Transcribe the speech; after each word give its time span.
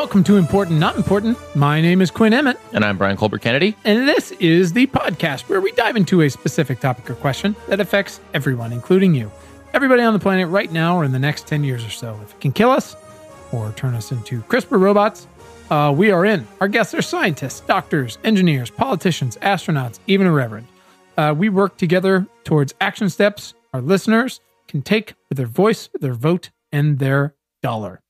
Welcome 0.00 0.24
to 0.24 0.38
Important 0.38 0.78
Not 0.78 0.96
Important. 0.96 1.36
My 1.54 1.78
name 1.82 2.00
is 2.00 2.10
Quinn 2.10 2.32
Emmett, 2.32 2.58
And 2.72 2.86
I'm 2.86 2.96
Brian 2.96 3.18
Colbert 3.18 3.40
Kennedy. 3.40 3.76
and 3.84 4.08
this 4.08 4.32
is 4.40 4.72
the 4.72 4.86
podcast 4.86 5.42
where 5.42 5.60
we 5.60 5.72
dive 5.72 5.94
into 5.94 6.22
a 6.22 6.30
specific 6.30 6.80
topic 6.80 7.10
or 7.10 7.14
question 7.16 7.54
that 7.68 7.80
affects 7.80 8.18
everyone, 8.32 8.72
including 8.72 9.14
you. 9.14 9.30
Everybody 9.74 10.02
on 10.02 10.14
the 10.14 10.18
planet 10.18 10.48
right 10.48 10.72
now 10.72 10.96
or 10.96 11.04
in 11.04 11.12
the 11.12 11.18
next 11.18 11.46
10 11.48 11.64
years 11.64 11.84
or 11.84 11.90
so. 11.90 12.18
If 12.24 12.30
it 12.32 12.40
can 12.40 12.50
kill 12.50 12.70
us 12.70 12.96
or 13.52 13.72
turn 13.72 13.94
us 13.94 14.10
into 14.10 14.40
CRISPR 14.44 14.80
robots, 14.80 15.26
uh, 15.68 15.92
we 15.94 16.10
are 16.10 16.24
in. 16.24 16.48
Our 16.62 16.68
guests 16.68 16.94
are 16.94 17.02
scientists, 17.02 17.60
doctors, 17.60 18.16
engineers, 18.24 18.70
politicians, 18.70 19.36
astronauts, 19.42 19.98
even 20.06 20.26
a 20.26 20.32
reverend. 20.32 20.66
Uh, 21.18 21.34
we 21.36 21.50
work 21.50 21.76
together 21.76 22.26
towards 22.44 22.72
action 22.80 23.10
steps 23.10 23.52
our 23.74 23.82
listeners 23.82 24.40
can 24.66 24.80
take 24.80 25.12
with 25.28 25.36
their 25.36 25.46
voice, 25.46 25.90
their 26.00 26.14
vote, 26.14 26.48
and 26.72 26.98
their 27.00 27.34
dollar. 27.62 28.00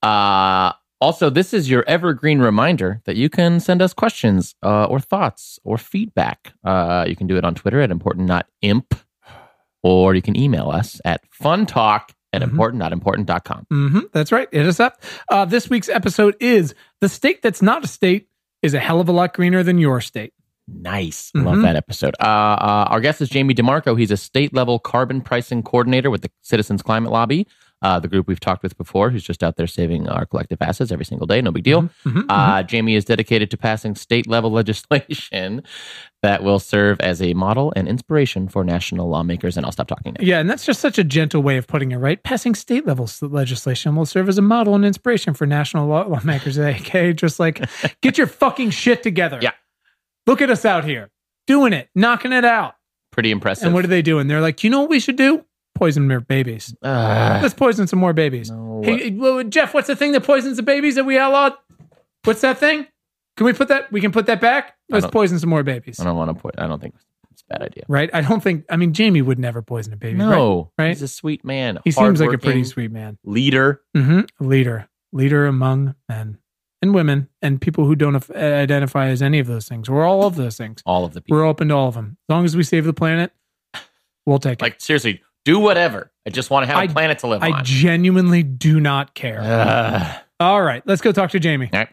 Uh, 0.00 0.72
also, 1.02 1.28
this 1.30 1.52
is 1.52 1.68
your 1.68 1.84
evergreen 1.86 2.38
reminder 2.38 3.00
that 3.04 3.16
you 3.16 3.28
can 3.28 3.60
send 3.60 3.82
us 3.82 3.92
questions 3.92 4.54
uh, 4.62 4.84
or 4.86 5.00
thoughts 5.00 5.58
or 5.64 5.76
feedback. 5.76 6.54
Uh, 6.64 7.04
you 7.08 7.16
can 7.16 7.26
do 7.26 7.36
it 7.36 7.44
on 7.44 7.54
Twitter 7.54 7.80
at 7.80 7.90
important 7.90 8.26
not 8.26 8.46
imp, 8.62 8.94
or 9.82 10.14
you 10.14 10.22
can 10.22 10.36
email 10.36 10.70
us 10.70 11.00
at 11.04 11.20
funtalk 11.30 12.10
at 12.32 12.40
Mhm. 12.42 12.50
importantnotimportant.com. 12.52 13.66
hmm 13.70 13.98
that's 14.12 14.32
right. 14.32 14.48
Hit 14.52 14.66
us 14.66 14.80
up. 14.80 15.02
Uh, 15.30 15.44
this 15.44 15.68
week's 15.68 15.88
episode 15.88 16.34
is 16.40 16.74
The 17.00 17.08
State 17.08 17.42
That's 17.42 17.60
Not 17.62 17.84
a 17.84 17.88
State 17.88 18.28
is 18.62 18.72
a 18.74 18.78
Hell 18.78 19.00
of 19.00 19.08
a 19.08 19.12
Lot 19.12 19.34
Greener 19.34 19.62
Than 19.62 19.78
Your 19.78 20.00
State. 20.00 20.32
Nice. 20.68 21.32
Mhm. 21.36 21.44
Love 21.44 21.62
that 21.62 21.74
episode. 21.76 22.14
Uh, 22.20 22.24
uh, 22.24 22.86
our 22.88 23.00
guest 23.00 23.20
is 23.20 23.28
Jamie 23.28 23.52
DeMarco. 23.54 23.98
He's 23.98 24.12
a 24.12 24.16
state 24.16 24.54
level 24.54 24.78
carbon 24.78 25.20
pricing 25.20 25.62
coordinator 25.62 26.08
with 26.10 26.22
the 26.22 26.30
Citizens 26.42 26.80
Climate 26.82 27.10
Lobby, 27.12 27.46
uh, 27.82 27.98
the 28.00 28.08
group 28.08 28.26
we've 28.28 28.40
talked 28.40 28.62
with 28.62 28.76
before, 28.78 29.10
who's 29.10 29.24
just 29.24 29.42
out 29.42 29.56
there 29.56 29.66
saving 29.66 30.08
our 30.08 30.24
collective 30.24 30.58
assets 30.62 30.90
every 30.92 31.04
single 31.04 31.26
day. 31.26 31.42
No 31.42 31.50
big 31.50 31.64
deal. 31.64 31.82
Mhm, 32.04 32.24
Uh, 32.28 32.62
Jamie 32.62 32.94
is 32.94 33.04
dedicated 33.04 33.50
to 33.50 33.56
passing 33.56 33.94
state 33.94 34.26
level 34.28 34.50
legislation 34.62 35.62
that 36.22 36.42
will 36.44 36.60
serve 36.60 37.00
as 37.00 37.20
a 37.20 37.34
model 37.34 37.72
and 37.74 37.88
inspiration 37.88 38.46
for 38.48 38.62
national 38.64 39.08
lawmakers. 39.08 39.56
And 39.56 39.66
I'll 39.66 39.72
stop 39.72 39.88
talking 39.88 40.12
now. 40.12 40.24
Yeah, 40.24 40.38
and 40.38 40.48
that's 40.48 40.64
just 40.64 40.80
such 40.80 40.96
a 40.98 41.04
gentle 41.04 41.42
way 41.42 41.56
of 41.56 41.66
putting 41.66 41.90
it, 41.92 41.96
right? 41.96 42.22
Passing 42.22 42.54
state 42.54 42.86
level 42.86 43.08
legislation 43.20 43.96
will 43.96 44.06
serve 44.06 44.28
as 44.28 44.38
a 44.38 44.42
model 44.42 44.74
and 44.76 44.84
inspiration 44.84 45.34
for 45.34 45.46
national 45.46 45.88
law- 45.88 46.06
lawmakers. 46.06 46.58
Okay, 46.62 47.12
just 47.12 47.40
like 47.40 47.60
get 48.02 48.16
your 48.18 48.26
fucking 48.28 48.70
shit 48.70 49.02
together. 49.02 49.38
Yeah. 49.42 49.52
Look 50.26 50.40
at 50.40 50.50
us 50.50 50.64
out 50.64 50.84
here 50.84 51.10
doing 51.48 51.72
it, 51.72 51.88
knocking 51.94 52.32
it 52.32 52.44
out. 52.44 52.74
Pretty 53.10 53.30
impressive. 53.32 53.66
And 53.66 53.74
what 53.74 53.84
are 53.84 53.88
they 53.88 54.02
doing? 54.02 54.28
They're 54.28 54.40
like, 54.40 54.62
you 54.62 54.70
know 54.70 54.80
what 54.80 54.90
we 54.90 55.00
should 55.00 55.16
do? 55.16 55.44
Poison 55.74 56.06
their 56.08 56.20
babies. 56.20 56.74
Uh, 56.82 57.40
Let's 57.42 57.54
poison 57.54 57.86
some 57.86 57.98
more 57.98 58.12
babies. 58.12 58.50
no. 58.50 58.82
Hey, 58.84 59.10
well, 59.10 59.42
Jeff, 59.44 59.74
what's 59.74 59.86
the 59.86 59.96
thing 59.96 60.12
that 60.12 60.22
poisons 60.22 60.56
the 60.56 60.62
babies 60.62 60.94
that 60.96 61.04
we 61.04 61.18
outlawed? 61.18 61.54
What's 62.24 62.40
that 62.42 62.58
thing? 62.58 62.86
Can 63.36 63.46
we 63.46 63.52
put 63.52 63.68
that? 63.68 63.90
We 63.90 64.00
can 64.00 64.12
put 64.12 64.26
that 64.26 64.40
back. 64.40 64.76
Let's 64.90 65.06
poison 65.06 65.38
some 65.38 65.50
more 65.50 65.62
babies. 65.62 65.98
I 66.00 66.04
don't 66.04 66.16
want 66.16 66.30
to 66.36 66.40
put, 66.40 66.54
I 66.58 66.66
don't 66.66 66.80
think 66.80 66.94
it's 67.30 67.42
a 67.48 67.52
bad 67.54 67.62
idea. 67.62 67.84
Right? 67.88 68.10
I 68.12 68.20
don't 68.20 68.42
think. 68.42 68.64
I 68.68 68.76
mean, 68.76 68.92
Jamie 68.92 69.22
would 69.22 69.38
never 69.38 69.62
poison 69.62 69.92
a 69.92 69.96
baby. 69.96 70.18
right? 70.18 70.28
No, 70.28 70.70
right? 70.78 70.88
he's 70.88 71.02
a 71.02 71.08
sweet 71.08 71.44
man. 71.44 71.78
He 71.84 71.90
seems 71.90 72.20
like 72.20 72.32
a 72.32 72.38
pretty 72.38 72.64
sweet 72.64 72.90
man. 72.92 73.18
leader. 73.24 73.80
hmm 73.96 74.20
Leader, 74.38 74.88
leader 75.12 75.46
among 75.46 75.94
men 76.08 76.38
and 76.82 76.94
women 76.94 77.28
and 77.40 77.60
people 77.60 77.86
who 77.86 77.94
don't 77.96 78.30
identify 78.36 79.08
as 79.08 79.22
any 79.22 79.38
of 79.38 79.46
those 79.46 79.66
things. 79.66 79.88
We're 79.88 80.04
all 80.04 80.24
of 80.24 80.36
those 80.36 80.56
things. 80.56 80.82
All 80.84 81.04
of 81.04 81.14
the 81.14 81.22
people. 81.22 81.38
We're 81.38 81.46
open 81.46 81.68
to 81.68 81.74
all 81.74 81.88
of 81.88 81.94
them. 81.94 82.18
As 82.28 82.32
long 82.34 82.44
as 82.44 82.56
we 82.56 82.62
save 82.64 82.84
the 82.84 82.92
planet, 82.92 83.32
we'll 84.26 84.38
take 84.40 84.54
it. 84.60 84.62
Like 84.62 84.80
seriously, 84.80 85.22
do 85.44 85.58
whatever. 85.58 86.10
I 86.26 86.30
just 86.30 86.50
want 86.50 86.64
to 86.64 86.66
have 86.68 86.76
I- 86.76 86.84
a 86.84 86.88
planet 86.88 87.18
to 87.20 87.26
live 87.26 87.42
I 87.42 87.48
on. 87.48 87.52
I 87.54 87.62
genuinely 87.62 88.42
do 88.42 88.80
not 88.80 89.14
care. 89.14 89.40
Ugh. 89.42 90.20
all 90.40 90.62
right, 90.62 90.82
let's 90.86 91.00
go 91.00 91.12
talk 91.12 91.30
to 91.30 91.40
Jamie. 91.40 91.70
All 91.72 91.78
right. 91.80 91.88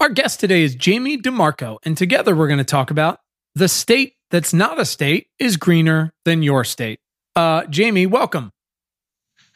Our 0.00 0.08
guest 0.08 0.40
today 0.40 0.62
is 0.62 0.74
Jamie 0.74 1.18
DeMarco, 1.18 1.76
and 1.84 1.96
together 1.96 2.34
we're 2.34 2.48
going 2.48 2.58
to 2.58 2.64
talk 2.64 2.90
about 2.90 3.20
the 3.54 3.68
state 3.68 4.14
that's 4.30 4.54
not 4.54 4.80
a 4.80 4.84
state 4.86 5.26
is 5.38 5.56
greener 5.58 6.12
than 6.24 6.42
your 6.42 6.64
state. 6.64 7.00
Uh, 7.36 7.64
Jamie, 7.66 8.06
welcome. 8.06 8.50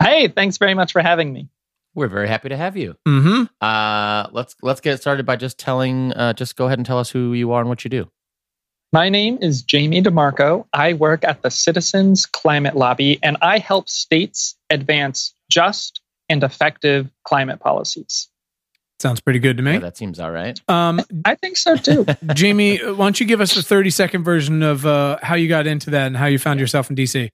Hey, 0.03 0.29
thanks 0.29 0.59
very 0.59 0.75
much 0.75 0.93
for 0.93 1.01
having 1.01 1.33
me. 1.33 1.49
We're 1.95 2.09
very 2.09 2.29
happy 2.29 2.51
to 2.51 2.57
have 2.57 2.77
you. 2.77 2.97
Mm-hmm. 3.09 3.45
Uh, 3.61 4.29
let's 4.33 4.55
let's 4.63 4.81
get 4.81 5.01
started 5.01 5.25
by 5.25 5.37
just 5.37 5.59
telling. 5.59 6.13
Uh, 6.13 6.33
just 6.35 6.57
go 6.57 6.67
ahead 6.67 6.79
and 6.79 6.85
tell 6.85 6.99
us 6.99 7.09
who 7.09 7.33
you 7.33 7.53
are 7.53 7.61
and 7.61 7.69
what 7.69 7.85
you 7.85 7.89
do. 7.89 8.11
My 8.95 9.09
name 9.09 9.39
is 9.41 9.63
Jamie 9.63 10.01
DeMarco. 10.01 10.67
I 10.73 10.93
work 10.93 11.25
at 11.25 11.43
the 11.43 11.51
Citizens 11.51 12.27
Climate 12.27 12.77
Lobby, 12.77 13.19
and 13.25 13.37
I 13.43 13.59
help 13.59 13.89
states 13.89 14.55
advance 14.71 15.35
just 15.51 16.01
and 16.29 16.45
effective 16.45 17.11
climate 17.25 17.59
policies. 17.59 18.29
Sounds 19.01 19.21
pretty 19.21 19.41
good 19.41 19.57
to 19.57 19.65
me. 19.65 19.73
Yeah, 19.73 19.79
that 19.81 19.97
seems 19.97 20.21
all 20.21 20.31
right. 20.31 20.61
Um, 20.69 21.01
I 21.25 21.35
think 21.35 21.57
so 21.57 21.75
too. 21.75 22.07
Jamie, 22.35 22.77
why 22.77 22.95
don't 22.95 23.19
you 23.19 23.27
give 23.27 23.41
us 23.41 23.57
a 23.57 23.65
30 23.65 23.91
second 23.91 24.23
version 24.23 24.63
of 24.63 24.87
uh, 24.87 25.19
how 25.23 25.35
you 25.35 25.49
got 25.49 25.67
into 25.67 25.91
that 25.91 26.07
and 26.07 26.17
how 26.17 26.27
you 26.27 26.39
found 26.39 26.61
yourself 26.61 26.89
in 26.89 26.95
DC? 26.95 27.31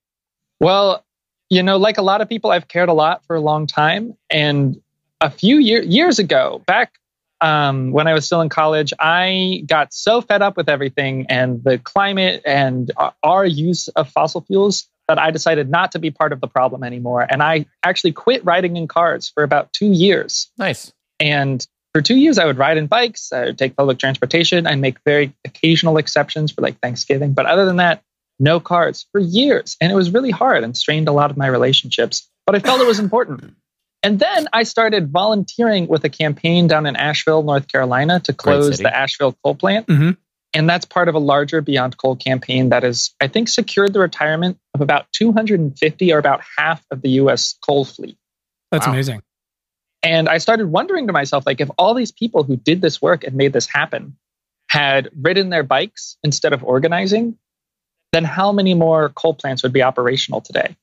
well, 0.60 1.04
you 1.50 1.62
know, 1.62 1.76
like 1.76 1.98
a 1.98 2.02
lot 2.02 2.22
of 2.22 2.28
people, 2.30 2.50
I've 2.52 2.68
cared 2.68 2.88
a 2.88 2.94
lot 2.94 3.22
for 3.26 3.36
a 3.36 3.40
long 3.40 3.66
time. 3.66 4.16
And 4.30 4.80
a 5.20 5.28
few 5.28 5.58
year, 5.58 5.82
years 5.82 6.18
ago, 6.18 6.62
back 6.64 6.99
um, 7.40 7.92
when 7.92 8.06
I 8.06 8.14
was 8.14 8.26
still 8.26 8.40
in 8.40 8.48
college, 8.48 8.92
I 8.98 9.64
got 9.66 9.92
so 9.92 10.20
fed 10.20 10.42
up 10.42 10.56
with 10.56 10.68
everything 10.68 11.26
and 11.28 11.62
the 11.64 11.78
climate 11.78 12.42
and 12.44 12.90
our- 12.96 13.14
our 13.22 13.46
use 13.46 13.88
of 13.88 14.08
fossil 14.08 14.42
fuels 14.42 14.88
that 15.08 15.18
I 15.18 15.30
decided 15.30 15.70
not 15.70 15.92
to 15.92 15.98
be 15.98 16.10
part 16.10 16.32
of 16.32 16.40
the 16.40 16.46
problem 16.46 16.84
anymore. 16.84 17.26
And 17.28 17.42
I 17.42 17.66
actually 17.82 18.12
quit 18.12 18.44
riding 18.44 18.76
in 18.76 18.86
cars 18.86 19.28
for 19.28 19.42
about 19.42 19.72
two 19.72 19.90
years. 19.90 20.50
Nice. 20.56 20.92
And 21.18 21.66
for 21.92 22.00
two 22.00 22.16
years, 22.16 22.38
I 22.38 22.44
would 22.44 22.58
ride 22.58 22.76
in 22.76 22.86
bikes, 22.86 23.32
I 23.32 23.46
would 23.46 23.58
take 23.58 23.76
public 23.76 23.98
transportation. 23.98 24.66
I 24.66 24.76
make 24.76 24.98
very 25.04 25.34
occasional 25.44 25.96
exceptions 25.96 26.52
for 26.52 26.60
like 26.60 26.78
Thanksgiving. 26.78 27.32
But 27.32 27.46
other 27.46 27.64
than 27.64 27.76
that, 27.76 28.02
no 28.38 28.60
cars 28.60 29.06
for 29.12 29.20
years. 29.20 29.76
And 29.80 29.90
it 29.90 29.94
was 29.94 30.12
really 30.12 30.30
hard 30.30 30.62
and 30.62 30.76
strained 30.76 31.08
a 31.08 31.12
lot 31.12 31.30
of 31.30 31.36
my 31.36 31.46
relationships. 31.46 32.28
But 32.46 32.54
I 32.54 32.60
felt 32.60 32.80
it 32.80 32.86
was 32.86 32.98
important. 33.00 33.54
And 34.02 34.18
then 34.18 34.48
I 34.52 34.62
started 34.62 35.10
volunteering 35.10 35.86
with 35.86 36.04
a 36.04 36.08
campaign 36.08 36.66
down 36.66 36.86
in 36.86 36.96
Asheville, 36.96 37.42
North 37.42 37.68
Carolina 37.68 38.20
to 38.20 38.32
close 38.32 38.78
the 38.78 38.94
Asheville 38.94 39.36
coal 39.44 39.54
plant. 39.54 39.86
Mhm. 39.88 40.16
And 40.54 40.68
that's 40.68 40.84
part 40.84 41.08
of 41.08 41.14
a 41.14 41.18
larger 41.18 41.60
Beyond 41.60 41.96
Coal 41.96 42.16
campaign 42.16 42.70
that 42.70 42.82
has, 42.82 43.14
I 43.20 43.28
think, 43.28 43.48
secured 43.48 43.92
the 43.92 44.00
retirement 44.00 44.58
of 44.74 44.80
about 44.80 45.06
250 45.12 46.12
or 46.12 46.18
about 46.18 46.40
half 46.58 46.84
of 46.90 47.02
the 47.02 47.10
US 47.10 47.54
coal 47.64 47.84
fleet. 47.84 48.16
That's 48.72 48.86
Wow. 48.86 48.94
amazing. 48.94 49.22
And 50.02 50.28
I 50.28 50.38
started 50.38 50.66
wondering 50.66 51.06
to 51.06 51.12
myself, 51.12 51.44
like, 51.46 51.60
if 51.60 51.70
all 51.76 51.94
these 51.94 52.10
people 52.10 52.42
who 52.42 52.56
did 52.56 52.80
this 52.80 53.02
work 53.02 53.22
and 53.22 53.36
made 53.36 53.52
this 53.52 53.66
happen 53.66 54.16
had 54.70 55.10
ridden 55.14 55.50
their 55.50 55.62
bikes 55.62 56.16
instead 56.24 56.52
of 56.52 56.64
organizing, 56.64 57.38
then 58.12 58.24
how 58.24 58.50
many 58.50 58.74
more 58.74 59.10
coal 59.10 59.34
plants 59.34 59.62
would 59.62 59.72
be 59.72 59.82
operational 59.82 60.40
today? 60.40 60.74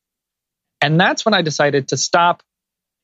And 0.82 1.00
that's 1.00 1.26
when 1.26 1.34
I 1.34 1.42
decided 1.42 1.90
to 1.90 1.98
stop 1.98 2.44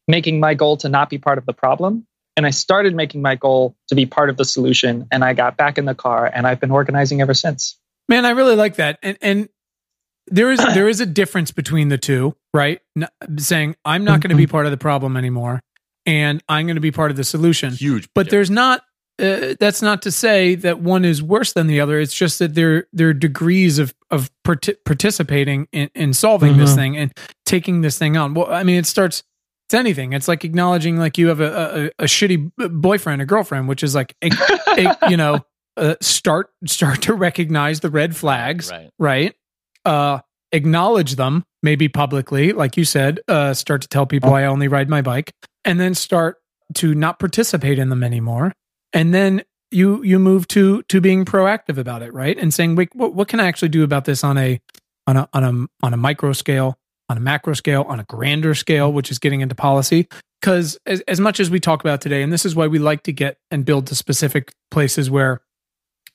making 0.08 0.40
my 0.40 0.54
goal 0.54 0.78
to 0.78 0.90
not 0.90 1.10
be 1.10 1.18
part 1.18 1.38
of 1.38 1.46
the 1.46 1.54
problem. 1.54 2.06
And 2.36 2.46
I 2.46 2.50
started 2.50 2.96
making 2.96 3.22
my 3.22 3.36
goal 3.36 3.76
to 3.90 3.96
be 3.96 4.06
part 4.06 4.30
of 4.30 4.38
the 4.38 4.46
solution. 4.46 5.08
And 5.12 5.24
I 5.24 5.34
got 5.34 5.56
back 5.56 5.78
in 5.78 5.86
the 5.86 5.94
car 5.96 6.26
and 6.26 6.48
I've 6.48 6.60
been 6.60 6.72
organizing 6.72 7.22
ever 7.22 7.34
since. 7.34 7.78
Man, 8.10 8.26
I 8.26 8.32
really 8.32 8.56
like 8.56 8.76
that. 8.78 9.00
And 9.04 9.18
and 9.22 9.50
there 10.28 10.52
is 10.52 10.60
there 10.60 10.88
is 10.90 11.00
a 11.00 11.06
difference 11.06 11.52
between 11.52 11.90
the 11.90 11.98
two, 11.98 12.36
right? 12.54 12.82
N- 12.98 13.08
saying 13.38 13.76
I'm 13.86 14.04
not 14.04 14.22
going 14.22 14.32
to 14.32 14.36
be 14.36 14.48
part 14.48 14.66
of 14.66 14.72
the 14.72 14.78
problem 14.78 15.16
anymore 15.16 15.62
and 16.06 16.44
I'm 16.50 16.66
going 16.66 16.76
to 16.76 16.82
be 16.82 16.92
part 16.92 17.12
of 17.12 17.18
the 17.18 17.24
solution. 17.24 17.74
Huge. 17.74 18.10
But 18.16 18.30
there's 18.30 18.50
not 18.50 18.82
uh, 19.20 19.54
that's 19.60 19.84
not 19.84 20.02
to 20.02 20.12
say 20.12 20.56
that 20.56 20.80
one 20.80 21.06
is 21.06 21.22
worse 21.22 21.54
than 21.54 21.68
the 21.68 21.80
other. 21.82 22.00
It's 22.00 22.16
just 22.16 22.40
that 22.40 22.56
there 22.56 22.88
there 22.94 23.10
are 23.10 23.14
degrees 23.14 23.78
of 23.78 23.94
of 24.10 24.32
parti- 24.44 24.76
participating 24.86 25.68
in, 25.72 25.90
in 25.94 26.14
solving 26.14 26.58
this 26.58 26.72
Mhm. 26.72 26.76
thing 26.76 26.98
and 26.98 27.14
taking 27.46 27.82
this 27.82 27.98
thing 28.00 28.18
on. 28.18 28.34
Well, 28.34 28.52
I 28.52 28.64
mean, 28.64 28.78
it 28.78 28.88
starts. 28.88 29.24
It's 29.68 29.74
anything. 29.74 30.14
It's 30.14 30.28
like 30.28 30.44
acknowledging 30.46 30.98
like 30.98 31.18
you 31.18 31.28
have 31.28 31.40
a 31.40 31.92
a, 32.00 32.04
a 32.04 32.06
shitty 32.06 32.52
boyfriend 32.58 33.22
or 33.22 33.26
girlfriend, 33.26 33.68
which 33.68 33.84
is 33.84 33.96
like 33.96 34.16
a, 34.22 34.30
a, 34.78 34.98
you 35.10 35.18
know 35.18 35.40
uh, 35.78 35.96
start 36.02 36.50
start 36.66 37.02
to 37.04 37.14
recognize 37.14 37.80
the 37.80 37.90
red 37.90 38.16
flags, 38.16 38.70
Right. 38.72 38.90
right? 39.00 39.36
Uh, 39.86 40.20
acknowledge 40.52 41.16
them, 41.16 41.44
maybe 41.64 41.88
publicly, 41.90 42.52
like 42.54 42.78
you 42.78 42.86
said. 42.86 43.20
Uh, 43.28 43.54
start 43.54 43.82
to 43.82 43.88
tell 43.88 44.06
people 44.06 44.34
I 44.34 44.44
only 44.46 44.68
ride 44.68 44.90
my 44.90 45.02
bike, 45.02 45.32
and 45.66 45.80
then 45.80 45.94
start 45.96 46.38
to 46.76 46.94
not 46.94 47.20
participate 47.20 47.80
in 47.80 47.90
them 47.90 48.04
anymore. 48.04 48.54
And 48.94 49.14
then 49.14 49.44
you 49.72 50.04
you 50.04 50.20
move 50.20 50.48
to 50.50 50.84
to 50.84 51.02
being 51.02 51.26
proactive 51.26 51.78
about 51.80 52.04
it, 52.04 52.14
right? 52.14 52.38
And 52.38 52.54
saying, 52.54 52.76
wait, 52.76 52.90
what, 52.94 53.16
what 53.16 53.28
can 53.28 53.40
I 53.40 53.48
actually 53.48 53.70
do 53.70 53.84
about 53.84 54.06
this 54.06 54.24
on 54.24 54.38
a 54.38 54.62
on 55.08 55.18
a 55.18 55.28
on 55.34 55.44
a 55.44 55.86
on 55.86 55.94
a 55.94 55.98
micro 55.98 56.34
scale, 56.34 56.78
on 57.10 57.18
a 57.18 57.20
macro 57.20 57.54
scale, 57.54 57.84
on 57.84 58.00
a 58.00 58.04
grander 58.04 58.56
scale, 58.56 58.92
which 58.92 59.12
is 59.12 59.20
getting 59.20 59.42
into 59.42 59.56
policy. 59.56 60.08
Because 60.42 60.78
as, 60.86 61.02
as 61.02 61.20
much 61.20 61.40
as 61.40 61.50
we 61.50 61.60
talk 61.60 61.82
about 61.82 62.02
today, 62.02 62.22
and 62.22 62.32
this 62.32 62.46
is 62.46 62.56
why 62.56 62.68
we 62.68 62.80
like 62.80 63.04
to 63.04 63.14
get 63.14 63.38
and 63.52 63.66
build 63.66 63.88
to 63.88 63.96
specific 63.96 64.54
places 64.72 65.10
where 65.10 65.42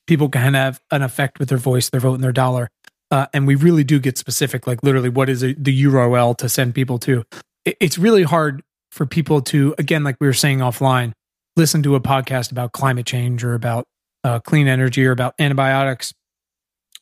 people 0.07 0.29
can 0.29 0.55
have 0.55 0.81
an 0.91 1.03
effect 1.03 1.39
with 1.39 1.49
their 1.49 1.59
voice, 1.59 1.91
their 1.91 2.01
vote, 2.01 2.15
and 2.15 2.25
their 2.25 2.33
dollar. 2.33 2.69
Uh, 3.11 3.27
and 3.33 3.47
we 3.47 3.55
really 3.55 3.85
do 3.85 3.99
get 3.99 4.19
specific, 4.19 4.67
like 4.67 4.83
literally, 4.83 5.09
what 5.09 5.29
is 5.31 5.43
a, 5.43 5.55
the 5.55 5.85
URL 5.85 6.37
to 6.37 6.49
send 6.49 6.75
people 6.75 6.99
to? 6.99 7.25
it, 7.69 7.77
it's 7.81 7.99
really 7.99 8.23
hard 8.23 8.63
for 8.91 9.07
people 9.07 9.43
to, 9.43 9.75
again, 9.79 10.03
like 10.03 10.17
we 10.21 10.27
were 10.27 10.33
saying 10.33 10.59
offline, 10.59 11.13
listen 11.57 11.83
to 11.83 11.95
a 11.95 12.01
podcast 12.01 12.51
about 12.51 12.73
climate 12.73 13.07
change 13.07 13.45
or 13.45 13.55
about 13.55 13.87
uh, 14.25 14.41
clean 14.41 14.67
energy 14.67 15.07
or 15.07 15.13
about 15.13 15.35
antibiotics 15.39 16.13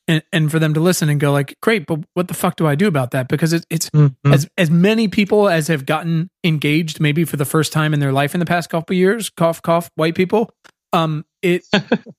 and, 0.08 0.22
and 0.32 0.50
for 0.50 0.58
them 0.58 0.74
to 0.74 0.80
listen 0.80 1.08
and 1.08 1.18
go 1.18 1.32
like, 1.32 1.56
great, 1.62 1.86
but 1.86 2.00
what 2.14 2.28
the 2.28 2.34
fuck 2.34 2.56
do 2.56 2.66
I 2.66 2.74
do 2.74 2.86
about 2.86 3.10
that? 3.10 3.28
Because 3.28 3.52
it, 3.52 3.66
it's 3.70 3.90
Mhm. 3.90 4.14
as 4.26 4.48
as 4.56 4.70
many 4.70 5.08
people 5.08 5.48
as 5.48 5.68
have 5.68 5.84
gotten 5.86 6.30
engaged, 6.44 7.00
maybe 7.00 7.24
for 7.24 7.36
the 7.36 7.44
first 7.44 7.72
time 7.72 7.92
in 7.94 8.00
their 8.00 8.12
life 8.12 8.34
in 8.34 8.40
the 8.40 8.46
past 8.46 8.70
couple 8.70 8.94
of 8.94 8.98
years, 8.98 9.28
cough 9.30 9.62
cough, 9.62 9.90
white 9.96 10.14
people. 10.14 10.50
Um, 10.92 11.24
it, 11.42 11.64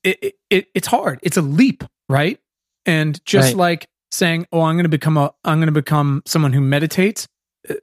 it, 0.04 0.20
it 0.22 0.34
it 0.50 0.68
it's 0.76 0.88
hard. 0.88 1.20
It's 1.24 1.38
a 1.38 1.42
leap, 1.42 1.84
right? 2.10 2.40
And 2.86 3.24
just 3.26 3.50
Right. 3.50 3.58
like 3.58 3.88
saying, 4.12 4.48
"Oh, 4.52 4.62
I'm 4.62 4.76
going 4.76 4.84
to 4.84 4.90
become 4.90 5.18
a, 5.18 5.34
I'm 5.44 5.60
going 5.60 5.68
to 5.68 5.72
become 5.72 6.24
someone 6.26 6.54
who 6.54 6.62
meditates." 6.62 7.28
uh, 7.70 7.74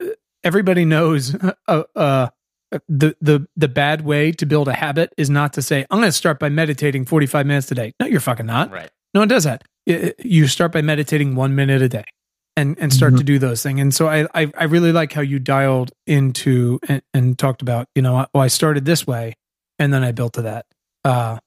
Everybody 0.43 0.85
knows 0.85 1.33
uh, 1.67 1.83
uh, 1.95 2.27
the 2.87 3.15
the 3.19 3.47
the 3.55 3.67
bad 3.67 4.01
way 4.05 4.31
to 4.33 4.45
build 4.45 4.67
a 4.67 4.73
habit 4.73 5.11
is 5.17 5.29
not 5.29 5.53
to 5.53 5.61
say, 5.63 5.85
"I'm 5.89 5.97
going 5.99 6.07
to 6.07 6.11
start 6.11 6.39
by 6.39 6.49
meditating 6.49 7.05
45 7.05 7.45
minutes 7.47 7.65
today. 7.67 7.93
No, 7.99 8.05
you're 8.05 8.19
fucking 8.19 8.45
not. 8.45 8.71
Right. 8.71 8.91
No 9.15 9.21
one 9.21 9.27
does 9.27 9.45
that. 9.45 9.63
Y- 9.87 10.13
You 10.19 10.47
start 10.47 10.71
by 10.71 10.81
meditating 10.81 11.35
one 11.35 11.55
minute 11.55 11.81
a 11.81 11.89
day, 11.89 12.05
and 12.57 12.77
and 12.79 12.91
start 12.93 13.13
Mhm. 13.13 13.17
to 13.19 13.23
do 13.23 13.39
those 13.39 13.61
things. 13.63 13.79
And 13.79 13.93
so 13.93 14.07
I, 14.07 14.27
I 14.33 14.51
I 14.57 14.63
really 14.65 14.91
like 14.91 15.13
how 15.13 15.21
you 15.21 15.39
dialed 15.39 15.91
into 16.07 16.79
and, 16.87 17.01
and 17.13 17.37
talked 17.37 17.61
about 17.61 17.87
you 17.95 18.01
know 18.01 18.25
oh 18.33 18.39
I 18.39 18.47
started 18.47 18.85
this 18.85 19.05
way, 19.05 19.33
and 19.79 19.93
then 19.93 20.03
I 20.03 20.11
built 20.11 20.33
to 20.33 20.41
that. 20.43 20.65
Uh, 21.03 21.39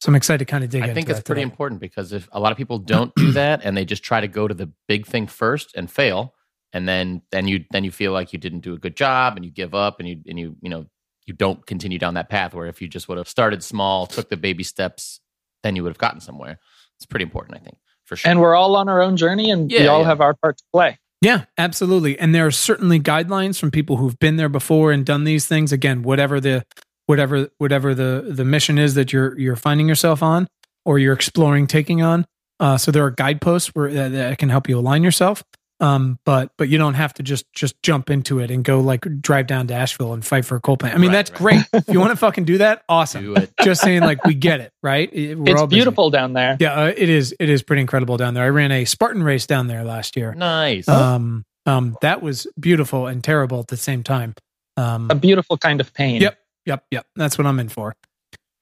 so 0.00 0.08
I'm 0.10 0.16
excited 0.16 0.40
to 0.40 0.50
kind 0.50 0.64
of 0.64 0.70
dig. 0.70 0.80
It. 0.82 0.84
I 0.84 0.88
into 0.88 0.94
think 0.94 1.08
it's 1.10 1.18
that 1.20 1.24
pretty 1.24 1.40
today. 1.42 1.50
important 1.50 1.80
because 1.80 2.12
if 2.12 2.28
a 2.32 2.40
lot 2.40 2.50
of 2.52 2.58
people 2.58 2.78
don't 2.78 3.14
do 3.14 3.32
that 3.40 3.60
and 3.64 3.76
they 3.76 3.84
just 3.84 4.02
try 4.02 4.20
to 4.20 4.28
go 4.28 4.48
to 4.48 4.54
the 4.54 4.70
big 4.88 5.06
thing 5.06 5.26
first 5.26 5.74
and 5.76 5.90
fail, 5.90 6.34
and 6.72 6.88
then 6.88 7.22
then 7.30 7.46
you 7.48 7.64
then 7.70 7.84
you 7.84 7.90
feel 7.90 8.12
like 8.12 8.32
you 8.32 8.38
didn't 8.38 8.60
do 8.60 8.74
a 8.74 8.78
good 8.78 8.96
job 8.96 9.36
and 9.36 9.44
you 9.44 9.50
give 9.50 9.74
up 9.74 9.98
and 10.00 10.08
you 10.08 10.20
and 10.26 10.38
you 10.38 10.56
you 10.60 10.68
know 10.70 10.86
you 11.24 11.32
don't 11.34 11.64
continue 11.66 11.98
down 12.00 12.14
that 12.14 12.28
path 12.28 12.52
where 12.52 12.66
if 12.66 12.82
you 12.82 12.88
just 12.88 13.08
would 13.08 13.16
have 13.16 13.28
started 13.28 13.62
small, 13.62 14.06
took 14.08 14.28
the 14.28 14.36
baby 14.36 14.64
steps, 14.64 15.20
then 15.62 15.76
you 15.76 15.84
would 15.84 15.90
have 15.90 15.98
gotten 15.98 16.20
somewhere. 16.20 16.58
It's 17.02 17.06
pretty 17.06 17.24
important, 17.24 17.56
I 17.56 17.60
think, 17.60 17.76
for 18.04 18.14
sure. 18.16 18.30
And 18.30 18.40
we're 18.40 18.54
all 18.54 18.76
on 18.76 18.88
our 18.88 19.02
own 19.02 19.16
journey, 19.16 19.50
and 19.50 19.68
we 19.68 19.86
all 19.88 20.02
yeah. 20.02 20.06
have 20.06 20.20
our 20.20 20.34
part 20.34 20.58
to 20.58 20.64
play. 20.72 20.98
Yeah, 21.20 21.44
absolutely. 21.58 22.18
And 22.18 22.34
there 22.34 22.46
are 22.46 22.52
certainly 22.52 23.00
guidelines 23.00 23.58
from 23.58 23.70
people 23.70 23.96
who've 23.96 24.18
been 24.18 24.36
there 24.36 24.48
before 24.48 24.92
and 24.92 25.04
done 25.04 25.24
these 25.24 25.46
things. 25.46 25.72
Again, 25.72 26.02
whatever 26.02 26.40
the 26.40 26.64
whatever 27.06 27.48
whatever 27.58 27.94
the 27.94 28.26
the 28.28 28.44
mission 28.44 28.78
is 28.78 28.94
that 28.94 29.12
you're 29.12 29.38
you're 29.38 29.56
finding 29.56 29.88
yourself 29.88 30.22
on 30.22 30.48
or 30.84 30.98
you're 30.98 31.12
exploring 31.12 31.66
taking 31.66 32.02
on. 32.02 32.24
Uh, 32.60 32.78
so 32.78 32.92
there 32.92 33.04
are 33.04 33.10
guideposts 33.10 33.70
where 33.74 33.92
that, 33.92 34.12
that 34.12 34.38
can 34.38 34.48
help 34.48 34.68
you 34.68 34.78
align 34.78 35.02
yourself. 35.02 35.42
Um, 35.82 36.20
but 36.24 36.52
but 36.56 36.68
you 36.68 36.78
don't 36.78 36.94
have 36.94 37.12
to 37.14 37.24
just 37.24 37.52
just 37.52 37.82
jump 37.82 38.08
into 38.08 38.38
it 38.38 38.50
and 38.52 38.62
go 38.64 38.80
like 38.80 39.04
drive 39.20 39.48
down 39.48 39.66
to 39.66 39.74
Asheville 39.74 40.12
and 40.14 40.24
fight 40.24 40.44
for 40.44 40.54
a 40.54 40.60
coal 40.60 40.76
plant. 40.76 40.94
I 40.94 40.98
mean, 40.98 41.10
Right, 41.10 41.14
that's 41.26 41.30
right. 41.40 41.64
great. 41.72 41.82
if 41.88 41.92
you 41.92 41.98
want 41.98 42.10
to 42.12 42.16
fucking 42.16 42.44
do 42.44 42.58
that, 42.58 42.84
awesome. 42.88 43.24
do 43.24 43.34
it. 43.34 43.52
Just 43.62 43.80
saying, 43.82 44.02
like 44.02 44.24
we 44.24 44.34
get 44.34 44.60
it, 44.60 44.72
right? 44.82 45.12
It- 45.12 45.36
we're 45.36 45.50
it's 45.52 45.60
all 45.60 45.66
beautiful 45.66 46.08
down 46.10 46.34
there. 46.34 46.56
Yeah, 46.60 46.74
uh, 46.74 46.92
it 46.96 47.08
is. 47.08 47.34
It 47.40 47.50
is 47.50 47.64
pretty 47.64 47.80
incredible 47.82 48.16
down 48.16 48.34
there. 48.34 48.44
I 48.44 48.48
ran 48.50 48.70
a 48.70 48.84
Spartan 48.84 49.24
race 49.24 49.44
down 49.46 49.66
there 49.66 49.82
last 49.82 50.16
year. 50.16 50.32
Nice. 50.34 50.86
Um, 50.88 51.44
um, 51.66 51.96
that 52.00 52.22
was 52.22 52.46
beautiful 52.60 53.08
and 53.08 53.22
terrible 53.24 53.58
at 53.58 53.66
the 53.66 53.76
same 53.76 54.04
time. 54.04 54.34
Um, 54.76 55.08
A 55.10 55.14
beautiful 55.16 55.56
kind 55.58 55.80
of 55.80 55.92
pain. 55.92 56.20
Yep. 56.22 56.38
yep, 56.64 56.84
yep. 56.92 57.06
That's 57.16 57.36
what 57.38 57.46
I'm 57.48 57.58
in 57.58 57.68
for. 57.68 57.94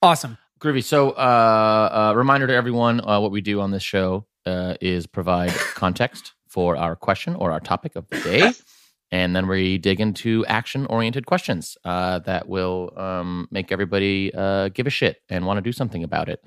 Awesome. 0.03 0.39
Groovy. 0.59 0.83
So, 0.83 1.11
uh, 1.11 2.11
uh, 2.13 2.17
reminder 2.17 2.47
to 2.47 2.55
everyone: 2.55 3.01
uh, 3.07 3.21
what 3.21 3.31
we 3.31 3.43
do 3.43 3.61
on 3.61 3.71
this 3.71 3.83
show 3.83 4.25
uh, 4.47 4.75
is 4.81 5.07
provide 5.07 5.51
context 5.75 6.33
for 6.51 6.77
our 6.77 6.95
question 6.97 7.35
or 7.37 7.51
our 7.53 7.61
topic 7.61 7.97
of 7.97 8.07
the 8.09 8.21
day, 8.21 8.53
and 9.13 9.35
then 9.35 9.47
we 9.49 9.79
dig 9.79 10.01
into 10.01 10.45
action-oriented 10.47 11.25
questions 11.27 11.77
uh, 11.85 12.19
that 12.21 12.49
will 12.49 12.93
um, 12.97 13.49
make 13.51 13.73
everybody 13.73 14.33
uh, 14.35 14.69
give 14.69 14.87
a 14.87 14.91
shit 14.91 15.17
and 15.29 15.47
want 15.47 15.57
to 15.59 15.63
do 15.63 15.73
something 15.73 16.05
about 16.05 16.29
it. 16.29 16.41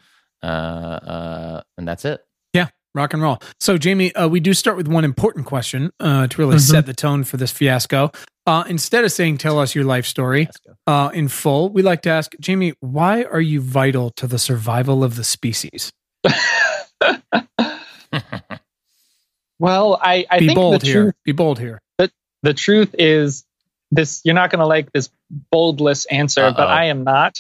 Uh, 0.44 0.46
uh, 0.46 1.62
and 1.78 1.88
that's 1.88 2.04
it. 2.06 2.22
Yeah, 2.54 2.68
rock 2.94 3.14
and 3.14 3.22
roll. 3.24 3.40
So, 3.60 3.78
Jamie, 3.78 4.14
uh, 4.14 4.28
we 4.28 4.40
do 4.42 4.54
start 4.54 4.76
with 4.78 4.88
one 4.88 5.06
important 5.06 5.46
question 5.46 5.92
uh, 6.00 6.28
to 6.28 6.38
really 6.38 6.58
Mhm. 6.58 6.70
set 6.72 6.86
the 6.86 6.94
tone 6.94 7.24
for 7.24 7.38
this 7.38 7.52
fiasco. 7.52 8.12
Uh, 8.46 8.66
instead 8.68 9.06
of 9.06 9.12
saying, 9.14 9.38
tell 9.38 9.58
us 9.58 9.74
your 9.74 9.86
life 9.86 10.06
story 10.06 10.50
uh, 10.86 11.10
in 11.14 11.30
full, 11.30 11.70
we 11.70 11.82
like 11.82 12.02
to 12.02 12.10
ask, 12.10 12.34
Jamie, 12.42 12.74
why 12.82 13.24
are 13.24 13.40
you 13.40 13.62
vital 13.62 14.10
to 14.12 14.28
the 14.28 14.38
survival 14.38 15.02
of 15.02 15.16
the 15.16 15.24
species? 15.24 15.92
Well, 19.60 19.98
I, 20.02 20.26
I 20.30 20.40
Be 20.40 20.48
think 20.48 20.58
bold 20.58 20.82
the 20.82 20.86
here. 20.86 21.04
truth 21.04 21.14
Be 21.24 21.32
bold 21.32 21.60
here. 21.60 21.80
the 22.42 22.54
truth 22.54 22.94
is 22.98 23.46
this 23.92 24.22
you're 24.26 24.36
not 24.36 24.50
going 24.50 24.60
to 24.60 24.66
like 24.66 24.92
this 24.92 25.10
boldless 25.52 26.06
answer 26.06 26.42
but 26.52 26.60
Uh-oh. 26.60 26.68
i 26.68 26.86
am 26.86 27.04
not 27.04 27.38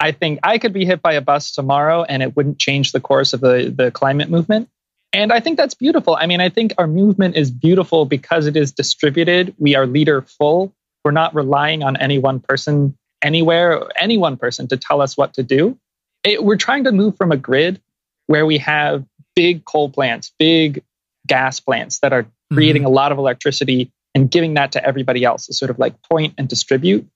i 0.00 0.12
think 0.12 0.40
i 0.42 0.58
could 0.58 0.72
be 0.72 0.84
hit 0.84 1.00
by 1.00 1.14
a 1.14 1.20
bus 1.20 1.52
tomorrow 1.52 2.02
and 2.02 2.22
it 2.22 2.36
wouldn't 2.36 2.58
change 2.58 2.92
the 2.92 3.00
course 3.00 3.32
of 3.32 3.40
the, 3.40 3.72
the 3.74 3.90
climate 3.90 4.28
movement 4.28 4.68
and 5.12 5.32
i 5.32 5.40
think 5.40 5.56
that's 5.56 5.74
beautiful 5.74 6.16
i 6.20 6.26
mean 6.26 6.40
i 6.40 6.48
think 6.50 6.74
our 6.78 6.86
movement 6.86 7.36
is 7.36 7.50
beautiful 7.50 8.04
because 8.04 8.46
it 8.46 8.56
is 8.56 8.72
distributed 8.72 9.54
we 9.58 9.76
are 9.76 9.86
leader 9.86 10.20
full 10.20 10.74
we're 11.04 11.10
not 11.12 11.34
relying 11.34 11.82
on 11.82 11.96
any 11.96 12.18
one 12.18 12.40
person 12.40 12.96
anywhere 13.22 13.82
any 13.96 14.18
one 14.18 14.36
person 14.36 14.66
to 14.68 14.76
tell 14.76 15.00
us 15.00 15.16
what 15.16 15.32
to 15.34 15.42
do 15.42 15.78
it, 16.24 16.42
we're 16.44 16.56
trying 16.56 16.84
to 16.84 16.92
move 16.92 17.16
from 17.16 17.30
a 17.32 17.36
grid 17.36 17.80
where 18.26 18.44
we 18.44 18.58
have 18.58 19.04
big 19.36 19.64
coal 19.64 19.88
plants 19.88 20.32
big 20.38 20.82
gas 21.26 21.60
plants 21.60 22.00
that 22.00 22.12
are 22.12 22.24
mm-hmm. 22.24 22.56
creating 22.56 22.84
a 22.84 22.88
lot 22.88 23.12
of 23.12 23.18
electricity 23.18 23.92
and 24.14 24.30
giving 24.30 24.54
that 24.54 24.72
to 24.72 24.84
everybody 24.84 25.24
else 25.24 25.46
to 25.46 25.52
sort 25.52 25.70
of 25.70 25.78
like 25.78 26.00
point 26.02 26.34
and 26.38 26.48
distribute 26.48 27.08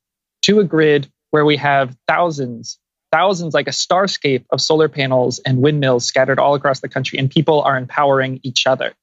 to 0.43 0.61
a 0.61 0.65
grid 0.65 1.11
where 1.31 1.45
we 1.45 1.57
have 1.57 1.97
thousands, 2.07 2.79
thousands, 3.13 3.55
like 3.55 3.69
a 3.69 3.73
starscape 3.73 4.45
of 4.51 4.61
solar 4.61 4.89
panels 4.89 5.39
and 5.41 5.61
windmills 5.61 6.05
scattered 6.05 6.39
all 6.39 6.55
across 6.55 6.81
the 6.81 6.89
country, 6.89 7.19
and 7.19 7.31
people 7.31 7.63
are 7.63 7.77
empowering 7.77 8.41
each 8.43 8.67
other. 8.67 8.95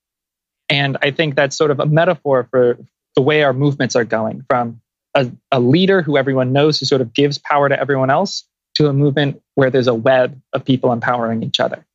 And 0.68 0.96
I 1.00 1.12
think 1.12 1.36
that's 1.36 1.56
sort 1.56 1.70
of 1.70 1.80
a 1.80 1.86
metaphor 1.86 2.48
for 2.50 2.78
the 3.14 3.22
way 3.22 3.42
our 3.42 3.52
movements 3.52 3.96
are 3.96 4.04
going 4.04 4.44
from 4.48 4.80
a, 5.14 5.30
a 5.50 5.60
leader 5.60 6.02
who 6.02 6.16
everyone 6.16 6.52
knows 6.52 6.78
who 6.78 6.86
sort 6.86 7.00
of 7.00 7.14
gives 7.14 7.38
power 7.38 7.68
to 7.68 7.78
everyone 7.78 8.10
else 8.10 8.44
to 8.74 8.88
a 8.88 8.92
movement 8.92 9.40
where 9.54 9.70
there's 9.70 9.86
a 9.86 9.94
web 9.94 10.40
of 10.52 10.64
people 10.64 10.92
empowering 10.92 11.42
each 11.42 11.60
other. 11.60 11.86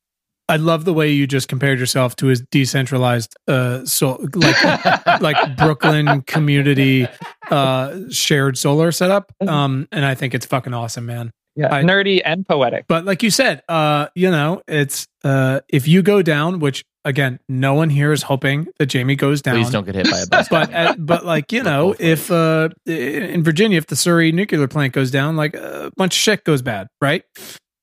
I 0.52 0.58
love 0.58 0.84
the 0.84 0.94
way 0.94 1.10
you 1.12 1.28
just 1.28 1.48
compared 1.48 1.80
yourself 1.80 2.18
to 2.18 2.26
his 2.26 2.42
decentralized, 2.52 3.34
uh, 3.48 3.86
so 3.86 4.22
like 4.36 5.22
like 5.22 5.56
Brooklyn 5.56 6.24
community 6.24 7.08
uh, 7.50 7.98
shared 8.10 8.58
solar 8.58 8.92
setup. 8.92 9.32
Um, 9.48 9.88
and 9.94 10.04
I 10.04 10.14
think 10.14 10.34
it's 10.34 10.46
fucking 10.46 10.74
awesome, 10.74 11.06
man. 11.06 11.32
Yeah, 11.56 11.74
I- 11.74 11.84
nerdy 11.84 12.22
and 12.26 12.46
poetic. 12.46 12.84
But 12.90 13.06
like 13.06 13.24
you 13.24 13.30
said, 13.30 13.64
uh, 13.70 14.08
you 14.14 14.30
know, 14.30 14.62
it's 14.68 15.08
uh, 15.24 15.62
if 15.70 15.88
you 15.88 16.02
go 16.02 16.22
down, 16.22 16.60
which 16.60 16.84
again, 17.06 17.40
no 17.48 17.74
one 17.74 17.90
here 17.90 18.12
is 18.12 18.24
hoping 18.24 18.68
that 18.78 18.88
Jamie 18.88 19.16
goes 19.16 19.42
down. 19.42 19.56
Please 19.56 19.72
don't 19.72 19.86
get 19.86 19.96
hit 19.96 20.12
by 20.12 20.20
a 20.20 20.28
bus. 20.28 20.50
But 20.50 20.74
uh, 20.74 20.96
but 20.98 21.26
like 21.26 21.54
you 21.54 21.64
know, 21.70 21.96
if 21.98 22.30
uh, 22.30 22.68
in 22.86 23.42
Virginia, 23.42 23.78
if 23.78 23.88
the 23.88 23.96
Surry 23.96 24.34
nuclear 24.34 24.68
plant 24.68 24.92
goes 24.92 25.12
down, 25.12 25.38
like 25.38 25.56
a 25.56 25.92
bunch 25.96 26.14
of 26.14 26.20
shit 26.20 26.44
goes 26.44 26.62
bad, 26.62 26.88
right? 27.02 27.24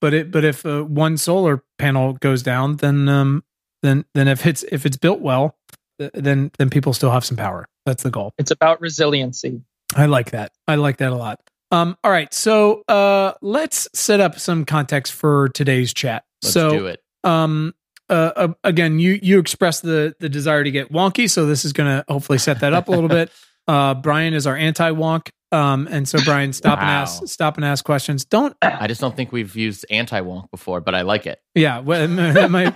But 0.00 0.14
it 0.14 0.30
but 0.30 0.44
if 0.44 0.64
uh, 0.64 0.82
one 0.82 1.16
solar 1.16 1.62
panel 1.78 2.14
goes 2.14 2.42
down, 2.42 2.76
then 2.76 3.08
um 3.08 3.44
then 3.82 4.04
then 4.14 4.28
if 4.28 4.46
it's 4.46 4.64
if 4.70 4.86
it's 4.86 4.96
built 4.96 5.20
well, 5.20 5.56
then 5.98 6.50
then 6.58 6.70
people 6.70 6.92
still 6.92 7.10
have 7.10 7.24
some 7.24 7.36
power. 7.36 7.66
That's 7.86 8.02
the 8.02 8.10
goal. 8.10 8.32
It's 8.38 8.50
about 8.50 8.80
resiliency. 8.80 9.62
I 9.96 10.06
like 10.06 10.32
that. 10.32 10.52
I 10.66 10.76
like 10.76 10.98
that 10.98 11.12
a 11.12 11.16
lot. 11.16 11.40
Um, 11.70 11.96
all 12.02 12.10
right, 12.10 12.32
so 12.32 12.82
uh, 12.88 13.34
let's 13.42 13.88
set 13.92 14.20
up 14.20 14.38
some 14.38 14.64
context 14.64 15.12
for 15.12 15.50
today's 15.50 15.92
chat. 15.92 16.24
Let's 16.42 16.54
so, 16.54 16.70
do 16.70 16.86
it. 16.86 17.02
um, 17.24 17.74
uh, 18.08 18.32
uh, 18.36 18.48
again, 18.64 18.98
you 18.98 19.18
you 19.22 19.38
expressed 19.38 19.82
the 19.82 20.14
the 20.18 20.28
desire 20.30 20.64
to 20.64 20.70
get 20.70 20.90
wonky, 20.90 21.28
so 21.30 21.44
this 21.44 21.64
is 21.64 21.74
going 21.74 21.88
to 21.88 22.04
hopefully 22.08 22.38
set 22.38 22.60
that 22.60 22.72
up 22.72 22.88
a 22.88 22.90
little 22.90 23.08
bit. 23.08 23.30
Uh, 23.68 23.92
Brian 23.92 24.32
is 24.32 24.46
our 24.46 24.56
anti-wonk, 24.56 25.28
um, 25.52 25.88
and 25.90 26.08
so 26.08 26.18
Brian, 26.24 26.52
stop 26.52 26.78
and 26.78 26.88
ask, 26.88 27.26
stop 27.26 27.56
and 27.56 27.64
ask 27.64 27.84
questions. 27.84 28.24
Don't, 28.24 28.54
I 28.62 28.86
just 28.86 29.00
don't 29.00 29.16
think 29.16 29.32
we've 29.32 29.54
used 29.56 29.86
anti-wonk 29.90 30.50
before, 30.50 30.80
but 30.80 30.94
I 30.94 31.02
like 31.02 31.26
it. 31.26 31.40
yeah, 31.54 31.78
well, 31.80 32.06
that 32.08 32.50
might 32.50 32.74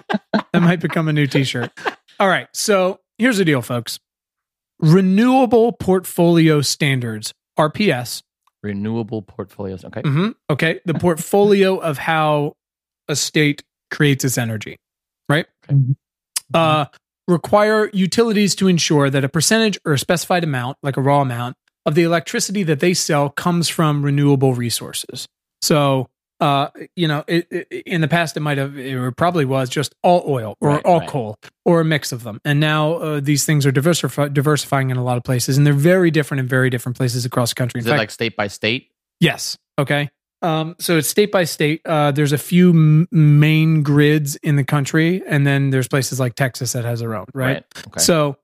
that 0.52 0.62
might 0.62 0.80
become 0.80 1.08
a 1.08 1.12
new 1.12 1.26
T-shirt. 1.26 1.70
All 2.20 2.28
right, 2.28 2.48
so 2.54 3.00
here's 3.18 3.38
the 3.38 3.44
deal, 3.44 3.62
folks. 3.62 3.98
Renewable 4.80 5.72
Portfolio 5.72 6.60
Standards 6.60 7.32
(RPS) 7.58 8.22
Renewable 8.62 9.22
portfolios. 9.22 9.84
Okay. 9.84 10.02
hmm 10.02 10.28
Okay. 10.48 10.80
The 10.84 10.94
portfolio 10.94 11.76
of 11.78 11.98
how 11.98 12.54
a 13.08 13.16
state 13.16 13.62
creates 13.90 14.24
its 14.24 14.38
energy, 14.38 14.76
right? 15.28 15.46
Mhm. 15.68 15.96
Uh, 16.54 16.86
require 17.28 17.90
utilities 17.92 18.54
to 18.56 18.68
ensure 18.68 19.08
that 19.10 19.24
a 19.24 19.28
percentage 19.28 19.78
or 19.84 19.92
a 19.94 19.98
specified 19.98 20.44
amount, 20.44 20.76
like 20.82 20.96
a 20.96 21.00
raw 21.00 21.20
amount, 21.22 21.56
of 21.86 21.94
the 21.94 22.02
electricity 22.02 22.62
that 22.64 22.80
they 22.80 22.94
sell 22.94 23.28
comes 23.30 23.68
from 23.68 24.04
renewable 24.04 24.54
resources. 24.54 25.26
So, 25.60 26.08
uh, 26.40 26.68
you 26.96 27.06
know, 27.06 27.24
it, 27.28 27.46
it, 27.50 27.68
in 27.86 28.00
the 28.00 28.08
past 28.08 28.36
it 28.36 28.40
might 28.40 28.58
have, 28.58 28.76
it 28.76 29.16
probably 29.16 29.44
was 29.44 29.68
just 29.68 29.94
all 30.02 30.24
oil 30.26 30.56
or 30.60 30.70
Right, 30.70 30.84
all 30.84 30.98
right. 31.00 31.08
coal 31.08 31.36
or 31.64 31.80
a 31.80 31.84
mix 31.84 32.10
of 32.10 32.24
them. 32.24 32.40
And 32.44 32.58
now 32.58 32.94
uh, 32.94 33.20
these 33.20 33.44
things 33.44 33.64
are 33.64 33.70
diversifi- 33.72 34.32
diversifying 34.34 34.90
in 34.90 34.96
a 34.96 35.04
lot 35.04 35.16
of 35.16 35.22
places, 35.22 35.56
and 35.56 35.64
they're 35.66 35.72
very 35.72 36.10
different 36.10 36.40
in 36.40 36.48
very 36.48 36.68
different 36.70 36.96
places 36.96 37.24
across 37.24 37.50
the 37.50 37.54
country. 37.54 37.78
In 37.78 37.82
Is 37.82 37.86
it 37.86 37.90
fact, 37.90 37.98
like 37.98 38.10
state 38.10 38.36
by 38.36 38.48
state? 38.48 38.90
Yes. 39.20 39.56
Okay. 39.78 40.10
Um, 40.42 40.74
so 40.80 40.98
it's 40.98 41.06
state 41.06 41.30
by 41.30 41.44
state. 41.44 41.80
Uh, 41.86 42.10
there's 42.10 42.32
a 42.32 42.38
few 42.38 42.70
m- 42.70 43.06
main 43.12 43.84
grids 43.84 44.34
in 44.36 44.56
the 44.56 44.64
country, 44.64 45.22
and 45.24 45.46
then 45.46 45.70
there's 45.70 45.86
places 45.86 46.18
like 46.18 46.34
Texas 46.34 46.72
that 46.72 46.84
has 46.84 46.98
their 46.98 47.14
own, 47.14 47.26
right? 47.32 47.64
Okay. 47.86 48.00
So, 48.00 48.36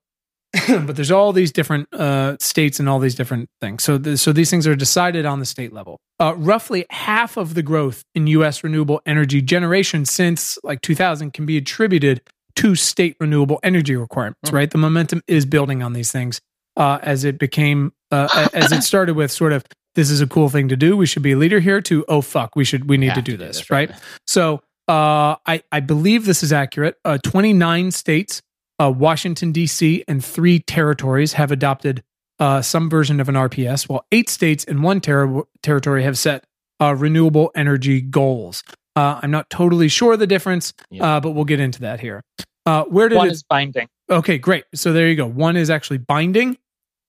but 0.67 0.95
there's 0.95 1.11
all 1.11 1.31
these 1.31 1.51
different 1.51 1.93
uh, 1.93 2.35
states 2.39 2.79
and 2.79 2.89
all 2.89 2.99
these 2.99 3.15
different 3.15 3.49
things. 3.61 3.83
So, 3.83 3.99
th- 3.99 4.17
so 4.17 4.33
these 4.33 4.49
things 4.49 4.65
are 4.65 4.75
decided 4.75 5.25
on 5.25 5.39
the 5.39 5.45
state 5.45 5.73
level. 5.73 5.99
Uh, 6.19 6.33
roughly 6.35 6.85
half 6.89 7.37
of 7.37 7.53
the 7.53 7.61
growth 7.61 8.03
in 8.15 8.27
U.S. 8.27 8.63
renewable 8.63 9.01
energy 9.05 9.41
generation 9.41 10.05
since 10.05 10.57
like 10.63 10.81
2000 10.81 11.31
can 11.33 11.45
be 11.45 11.57
attributed 11.57 12.21
to 12.55 12.75
state 12.75 13.15
renewable 13.19 13.59
energy 13.63 13.95
requirements. 13.95 14.49
Hmm. 14.49 14.55
Right, 14.55 14.71
the 14.71 14.77
momentum 14.77 15.21
is 15.27 15.45
building 15.45 15.83
on 15.83 15.93
these 15.93 16.11
things 16.11 16.41
uh, 16.77 16.99
as 17.01 17.23
it 17.23 17.37
became 17.37 17.93
uh, 18.11 18.49
as 18.53 18.71
it 18.71 18.83
started 18.83 19.15
with 19.15 19.31
sort 19.31 19.53
of 19.53 19.63
this 19.95 20.09
is 20.09 20.21
a 20.21 20.27
cool 20.27 20.49
thing 20.49 20.69
to 20.69 20.75
do. 20.75 20.95
We 20.97 21.05
should 21.05 21.23
be 21.23 21.33
a 21.33 21.37
leader 21.37 21.59
here. 21.59 21.81
To 21.81 22.05
oh 22.07 22.21
fuck, 22.21 22.55
we 22.55 22.63
should 22.63 22.89
we 22.89 22.97
need 22.97 23.07
Have 23.07 23.15
to 23.15 23.21
do 23.21 23.37
this, 23.37 23.57
this, 23.57 23.69
right? 23.69 23.91
So 24.25 24.61
uh, 24.87 25.35
I 25.45 25.61
I 25.71 25.81
believe 25.81 26.25
this 26.25 26.41
is 26.41 26.53
accurate. 26.53 26.97
Uh, 27.05 27.17
Twenty 27.17 27.53
nine 27.53 27.91
states, 27.91 28.41
uh, 28.79 28.91
Washington 28.91 29.51
D.C. 29.51 30.03
and 30.07 30.23
three 30.23 30.59
territories 30.59 31.33
have 31.33 31.51
adopted 31.51 32.03
uh, 32.39 32.61
some 32.61 32.89
version 32.89 33.19
of 33.19 33.27
an 33.29 33.35
RPS, 33.35 33.89
while 33.89 34.05
eight 34.11 34.29
states 34.29 34.63
and 34.65 34.81
one 34.83 35.01
ter- 35.01 35.43
territory 35.61 36.03
have 36.03 36.17
set 36.17 36.45
uh, 36.81 36.95
renewable 36.95 37.51
energy 37.55 37.99
goals. 38.01 38.63
Uh, 38.95 39.19
I'm 39.21 39.31
not 39.31 39.49
totally 39.49 39.87
sure 39.89 40.15
the 40.17 40.27
difference, 40.27 40.73
Yeah. 40.89 41.17
uh, 41.17 41.19
but 41.19 41.31
we'll 41.31 41.45
get 41.45 41.59
into 41.59 41.81
that 41.81 41.99
here. 41.99 42.21
Uh, 42.65 42.83
where 42.85 43.09
did 43.09 43.17
One 43.17 43.27
it 43.27 43.31
is 43.33 43.43
binding. 43.43 43.87
Okay, 44.09 44.37
great. 44.37 44.63
So 44.73 44.93
there 44.93 45.07
you 45.07 45.15
go. 45.15 45.25
One 45.27 45.57
is 45.57 45.69
actually 45.69 45.97
binding, 45.99 46.57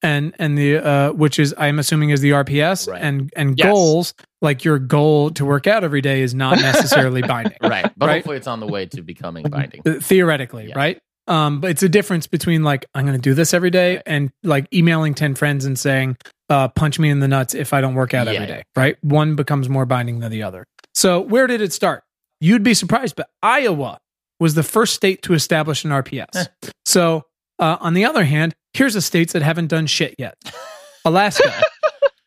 and 0.02 0.34
and 0.38 0.56
the 0.58 0.78
uh, 0.78 1.12
which 1.12 1.38
is 1.38 1.54
I'm 1.58 1.78
assuming 1.78 2.10
is 2.10 2.20
the 2.20 2.30
RPS, 2.30 2.88
Right. 2.88 3.00
and 3.02 3.30
and 3.36 3.58
Yes. 3.58 3.66
goals 3.68 4.14
like 4.42 4.64
your 4.64 4.78
goal 4.78 5.30
to 5.30 5.44
work 5.44 5.66
out 5.66 5.84
every 5.84 6.00
day 6.00 6.22
is 6.22 6.34
not 6.34 6.58
necessarily 6.60 7.22
binding, 7.22 7.56
Right. 7.62 7.90
But 7.96 8.06
Right. 8.06 8.14
hopefully 8.16 8.36
it's 8.38 8.46
on 8.46 8.58
the 8.60 8.66
way 8.66 8.86
to 8.86 9.02
becoming 9.02 9.44
binding. 9.50 9.82
Theoretically, 9.82 10.68
Yes. 10.68 10.76
right? 10.76 10.98
Um, 11.26 11.60
but 11.60 11.70
it's 11.70 11.82
a 11.82 11.88
difference 11.88 12.26
between 12.26 12.64
like 12.64 12.86
I'm 12.94 13.04
going 13.06 13.16
to 13.16 13.22
do 13.22 13.34
this 13.34 13.54
every 13.54 13.70
day 13.70 14.02
and 14.06 14.30
like 14.42 14.66
emailing 14.74 15.14
ten 15.14 15.34
friends 15.34 15.64
and 15.64 15.78
saying, 15.78 16.16
uh, 16.48 16.68
"Punch 16.68 16.98
me 16.98 17.08
in 17.10 17.20
the 17.20 17.28
nuts 17.28 17.54
if 17.54 17.72
I 17.72 17.80
don't 17.80 17.94
work 17.94 18.14
out 18.14 18.26
Yeah, 18.26 18.32
every 18.34 18.46
day." 18.46 18.62
Right? 18.74 18.96
One 19.04 19.36
becomes 19.36 19.68
more 19.68 19.86
binding 19.86 20.20
than 20.20 20.30
the 20.32 20.42
other. 20.42 20.64
So 20.94 21.20
where 21.20 21.46
did 21.46 21.60
it 21.60 21.72
start? 21.72 22.02
You'd 22.40 22.62
be 22.64 22.74
surprised, 22.74 23.16
but 23.16 23.28
Iowa 23.42 23.98
was 24.40 24.54
the 24.54 24.62
first 24.62 24.94
state 24.94 25.22
to 25.22 25.34
establish 25.34 25.84
an 25.84 25.90
RPS. 25.90 26.48
so 26.84 27.26
uh, 27.58 27.76
on 27.80 27.94
the 27.94 28.06
other 28.06 28.24
hand, 28.24 28.54
here's 28.74 28.94
the 28.94 29.02
states 29.02 29.32
that 29.34 29.42
haven't 29.42 29.68
done 29.68 29.86
shit 29.86 30.14
yet: 30.18 30.34
Alaska, 31.04 31.52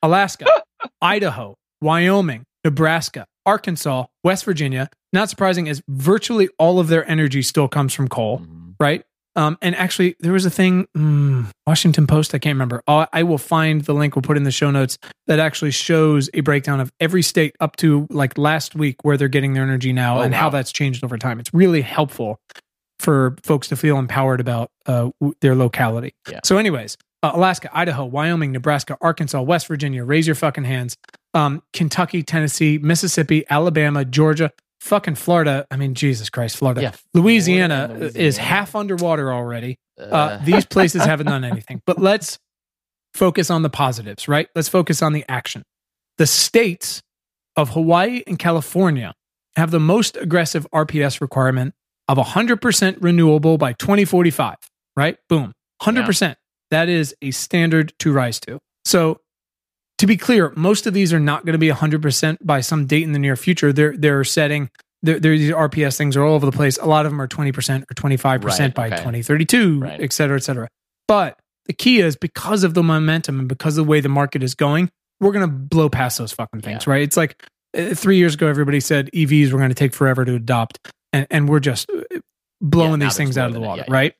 Alaska, 0.01 0.45
Idaho, 1.01 1.55
Wyoming, 1.81 2.43
Nebraska, 2.63 3.25
Arkansas, 3.45 4.05
West 4.23 4.45
Virginia. 4.45 4.89
Not 5.11 5.29
surprising, 5.29 5.67
as 5.67 5.81
virtually 5.89 6.49
all 6.57 6.79
of 6.79 6.87
their 6.87 7.07
energy 7.09 7.41
still 7.41 7.67
comes 7.67 7.93
from 7.93 8.07
coal 8.07 8.39
Mhm. 8.39 8.59
Right? 8.79 9.03
Um, 9.35 9.57
and 9.61 9.75
actually, 9.75 10.15
there 10.19 10.31
was 10.31 10.45
a 10.45 10.49
thing, 10.51 10.87
mm, 10.95 11.47
Washington 11.65 12.05
Post, 12.05 12.35
I 12.35 12.37
can't 12.37 12.55
remember. 12.55 12.83
i 12.87 13.07
I 13.11 13.23
will 13.23 13.39
find 13.39 13.81
the 13.81 13.93
link, 13.93 14.15
we'll 14.15 14.21
put 14.21 14.37
in 14.37 14.43
the 14.43 14.51
show 14.51 14.69
notes, 14.69 14.99
that 15.25 15.39
actually 15.39 15.71
shows 15.71 16.29
a 16.35 16.41
breakdown 16.41 16.79
of 16.79 16.91
every 16.99 17.23
state 17.23 17.55
up 17.59 17.75
to 17.77 18.05
like 18.11 18.37
last 18.37 18.75
week 18.75 18.97
where 19.01 19.17
they're 19.17 19.27
getting 19.27 19.53
their 19.53 19.63
energy 19.63 19.91
now 19.91 20.19
Oh, 20.19 20.21
and 20.21 20.35
how 20.35 20.49
that's 20.49 20.71
changed 20.71 21.03
over 21.03 21.17
time. 21.17 21.39
It's 21.39 21.51
really 21.53 21.81
helpful 21.81 22.39
for 22.99 23.35
folks 23.43 23.67
to 23.69 23.75
feel 23.75 23.97
empowered 23.97 24.39
about 24.39 24.69
uh, 24.85 25.09
their 25.41 25.55
locality. 25.55 26.13
Yeah. 26.29 26.39
So, 26.43 26.57
anyways, 26.57 26.97
uh, 27.23 27.31
Alaska, 27.33 27.69
Idaho, 27.73 28.05
Wyoming, 28.05 28.51
Nebraska, 28.51 28.97
Arkansas, 29.01 29.41
West 29.41 29.67
Virginia, 29.67 30.03
raise 30.03 30.27
your 30.27 30.35
fucking 30.35 30.65
hands. 30.65 30.95
Um, 31.33 31.63
Kentucky, 31.73 32.21
Tennessee, 32.21 32.77
Mississippi, 32.77 33.45
Alabama, 33.49 34.05
Georgia, 34.05 34.51
fucking 34.83 35.15
Florida. 35.15 35.65
I 35.71 35.77
mean, 35.77 35.95
Jesus 35.95 36.29
Christ, 36.29 36.57
Florida. 36.57 36.81
Yeah. 36.81 36.91
Louisiana, 37.13 37.87
Florida, 37.87 38.19
is 38.19 38.37
half 38.37 38.75
underwater 38.75 39.31
already. 39.33 39.77
Uh, 39.99 40.03
Uh, 40.03 40.37
these 40.43 40.65
places 40.65 41.03
haven't 41.03 41.27
done 41.27 41.43
anything. 41.43 41.81
But 41.85 41.99
let's 41.99 42.37
focus 43.13 43.49
on 43.49 43.61
the 43.61 43.69
positives, 43.69 44.27
right? 44.27 44.49
Let's 44.55 44.69
focus 44.69 45.01
on 45.01 45.13
the 45.13 45.23
action. 45.29 45.63
The 46.17 46.27
states 46.27 47.01
of 47.55 47.69
Hawaii 47.69 48.23
and 48.27 48.37
California 48.37 49.13
have 49.55 49.71
the 49.71 49.79
most 49.79 50.17
aggressive 50.17 50.67
RPS 50.73 51.21
requirement 51.21 51.73
of 52.07 52.17
100% 52.17 52.97
renewable 53.01 53.57
by 53.57 53.73
2045, 53.73 54.55
right? 54.97 55.17
Boom. 55.29 55.53
100%. 55.81 56.35
That 56.71 56.89
is 56.89 57.15
a 57.21 57.31
standard 57.31 57.93
to 57.99 58.11
rise 58.11 58.39
to. 58.41 58.59
So, 58.83 59.21
to 59.99 60.07
be 60.07 60.17
clear, 60.17 60.51
most 60.55 60.87
of 60.87 60.93
these 60.93 61.13
are 61.13 61.19
not 61.19 61.45
going 61.45 61.53
to 61.53 61.59
be 61.59 61.69
100% 61.69 62.37
by 62.41 62.61
some 62.61 62.85
date 62.85 63.03
in 63.03 63.13
the 63.13 63.19
near 63.19 63.35
future. 63.35 63.71
They're 63.71 63.95
they're 63.95 64.23
setting 64.23 64.69
they're, 65.03 65.19
they're, 65.19 65.37
these 65.37 65.51
RPS 65.51 65.97
things 65.97 66.15
are 66.15 66.23
all 66.23 66.33
over 66.33 66.45
the 66.45 66.51
place. 66.53 66.77
A 66.77 66.85
lot 66.85 67.05
of 67.05 67.11
them 67.11 67.21
are 67.21 67.27
20% 67.27 67.83
or 67.83 67.85
25% 67.93 68.43
Right, 68.59 68.73
by 68.73 68.87
okay. 68.87 68.95
2032, 68.95 69.79
Right. 69.81 70.01
et 70.01 70.13
cetera, 70.13 70.37
et 70.37 70.43
cetera. 70.43 70.69
But 71.09 71.37
the 71.65 71.73
key 71.73 71.99
is 71.99 72.15
because 72.15 72.63
of 72.63 72.73
the 72.73 72.83
momentum 72.83 73.39
and 73.39 73.49
because 73.49 73.77
of 73.77 73.85
the 73.85 73.89
way 73.89 73.99
the 73.99 74.07
market 74.09 74.43
is 74.43 74.55
going, 74.55 74.89
we're 75.19 75.33
going 75.33 75.45
to 75.47 75.53
blow 75.53 75.89
past 75.89 76.17
those 76.17 76.31
fucking 76.31 76.61
things, 76.61 76.87
right? 76.87 77.01
It's 77.01 77.17
like 77.17 77.43
uh, 77.77 77.93
three 77.93 78.17
years 78.17 78.33
ago, 78.35 78.47
everybody 78.47 78.79
said 78.79 79.09
EVs 79.13 79.51
were 79.51 79.57
going 79.57 79.69
to 79.71 79.75
take 79.75 79.93
forever 79.93 80.23
to 80.23 80.35
adopt, 80.35 80.79
and, 81.11 81.27
and 81.29 81.49
we're 81.49 81.59
just 81.59 81.89
uh, 81.89 82.19
blowing 82.61 83.01
Yeah, 83.01 83.07
these 83.07 83.17
things 83.17 83.37
out 83.37 83.47
of 83.47 83.53
the 83.53 83.59
water, 83.61 83.79
yeah, 83.81 83.85
yeah. 83.89 83.93
right? 83.93 84.13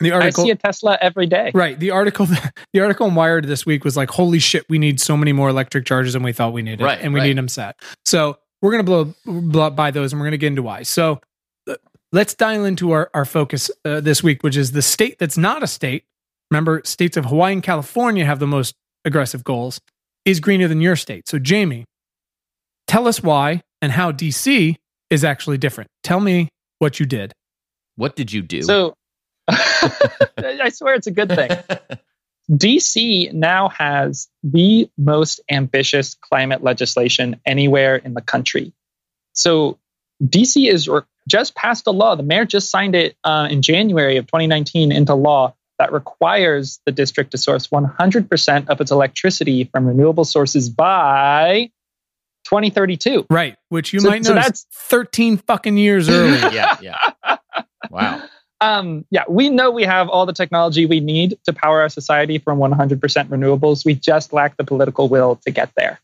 The 0.00 0.12
article, 0.12 0.44
I 0.44 0.46
see 0.46 0.50
a 0.52 0.56
Tesla 0.56 0.96
every 1.00 1.26
day. 1.26 1.50
Right. 1.54 1.78
The 1.78 1.90
article 1.90 2.26
the 2.72 2.80
article 2.80 3.08
in 3.08 3.14
Wired 3.14 3.46
this 3.46 3.66
week 3.66 3.84
was 3.84 3.96
like, 3.96 4.10
holy 4.10 4.38
shit, 4.38 4.64
we 4.68 4.78
need 4.78 5.00
so 5.00 5.16
many 5.16 5.32
more 5.32 5.48
electric 5.48 5.86
chargers 5.86 6.12
than 6.12 6.22
we 6.22 6.32
thought 6.32 6.52
we 6.52 6.62
needed. 6.62 6.84
Right, 6.84 7.00
And 7.00 7.12
we 7.12 7.20
right. 7.20 7.26
need 7.26 7.36
them 7.38 7.48
set. 7.48 7.80
So 8.04 8.38
we're 8.62 8.70
gonna 8.70 8.84
blow, 8.84 9.14
blow 9.26 9.70
by 9.70 9.90
those 9.90 10.12
and 10.12 10.20
we're 10.20 10.26
gonna 10.26 10.36
get 10.36 10.48
into 10.48 10.62
why. 10.62 10.82
So 10.84 11.20
uh, 11.68 11.74
let's 12.12 12.34
dial 12.34 12.64
into 12.64 12.92
our, 12.92 13.10
our 13.12 13.24
focus 13.24 13.70
uh, 13.84 14.00
this 14.00 14.22
week, 14.22 14.42
which 14.42 14.56
is 14.56 14.72
the 14.72 14.82
state 14.82 15.18
that's 15.18 15.36
not 15.38 15.62
a 15.62 15.66
state. 15.66 16.04
Remember, 16.50 16.80
states 16.84 17.16
of 17.16 17.26
Hawaii 17.26 17.52
and 17.52 17.62
California 17.62 18.24
have 18.24 18.38
the 18.38 18.46
most 18.46 18.74
aggressive 19.04 19.42
goals, 19.44 19.80
is 20.24 20.40
greener 20.40 20.68
than 20.68 20.80
your 20.80 20.96
state. 20.96 21.28
So 21.28 21.38
Jamie, 21.38 21.84
tell 22.86 23.06
us 23.08 23.22
why 23.22 23.62
and 23.82 23.92
how 23.92 24.12
DC 24.12 24.76
is 25.10 25.24
actually 25.24 25.58
different. 25.58 25.90
Tell 26.02 26.20
me 26.20 26.48
what 26.78 27.00
you 27.00 27.06
did. 27.06 27.32
what 27.96 28.14
did 28.16 28.32
you 28.32 28.42
do? 28.42 28.62
So 28.62 28.94
I 30.38 30.68
swear 30.70 30.94
it's 30.94 31.06
a 31.06 31.10
good 31.10 31.28
thing. 31.30 31.50
DC 32.50 33.32
now 33.32 33.68
has 33.68 34.28
the 34.42 34.90
most 34.96 35.40
ambitious 35.50 36.14
climate 36.14 36.62
legislation 36.62 37.40
anywhere 37.44 37.96
in 37.96 38.14
the 38.14 38.22
country. 38.22 38.72
So 39.32 39.78
DC 40.22 40.68
is 40.70 40.88
re- 40.88 41.02
just 41.28 41.54
passed 41.54 41.86
a 41.86 41.90
law. 41.90 42.14
The 42.16 42.22
mayor 42.22 42.44
just 42.46 42.70
signed 42.70 42.94
it 42.94 43.16
uh, 43.22 43.48
in 43.50 43.60
January 43.62 44.16
of 44.16 44.26
2019 44.26 44.92
into 44.92 45.14
law 45.14 45.54
that 45.78 45.92
requires 45.92 46.80
the 46.86 46.92
district 46.92 47.30
to 47.32 47.38
source 47.38 47.68
100% 47.68 48.68
of 48.68 48.80
its 48.80 48.90
electricity 48.90 49.64
from 49.64 49.86
renewable 49.86 50.24
sources 50.24 50.68
by 50.70 51.70
2032. 52.46 53.26
Right. 53.30 53.56
Which 53.68 53.92
you 53.92 54.00
So- 54.00 54.08
might 54.08 54.24
so 54.24 54.34
that's- 54.34 54.66
13 54.72 55.36
fucking 55.36 55.76
years 55.76 56.08
early. 56.08 56.38
yeah, 56.56 56.78
yeah. 56.80 56.96
Wow. 57.90 58.22
Um, 58.60 59.04
yeah, 59.10 59.24
we 59.28 59.50
know 59.50 59.70
we 59.70 59.84
have 59.84 60.08
all 60.08 60.26
the 60.26 60.32
technology 60.32 60.84
we 60.86 61.00
need 61.00 61.38
to 61.44 61.52
power 61.52 61.80
our 61.80 61.88
society 61.88 62.38
from 62.38 62.58
100% 62.58 62.98
renewables. 63.28 63.84
We 63.84 63.94
just 63.94 64.32
lack 64.32 64.56
the 64.56 64.64
political 64.64 65.08
will 65.08 65.36
to 65.44 65.50
get 65.50 65.70
there. 65.76 66.00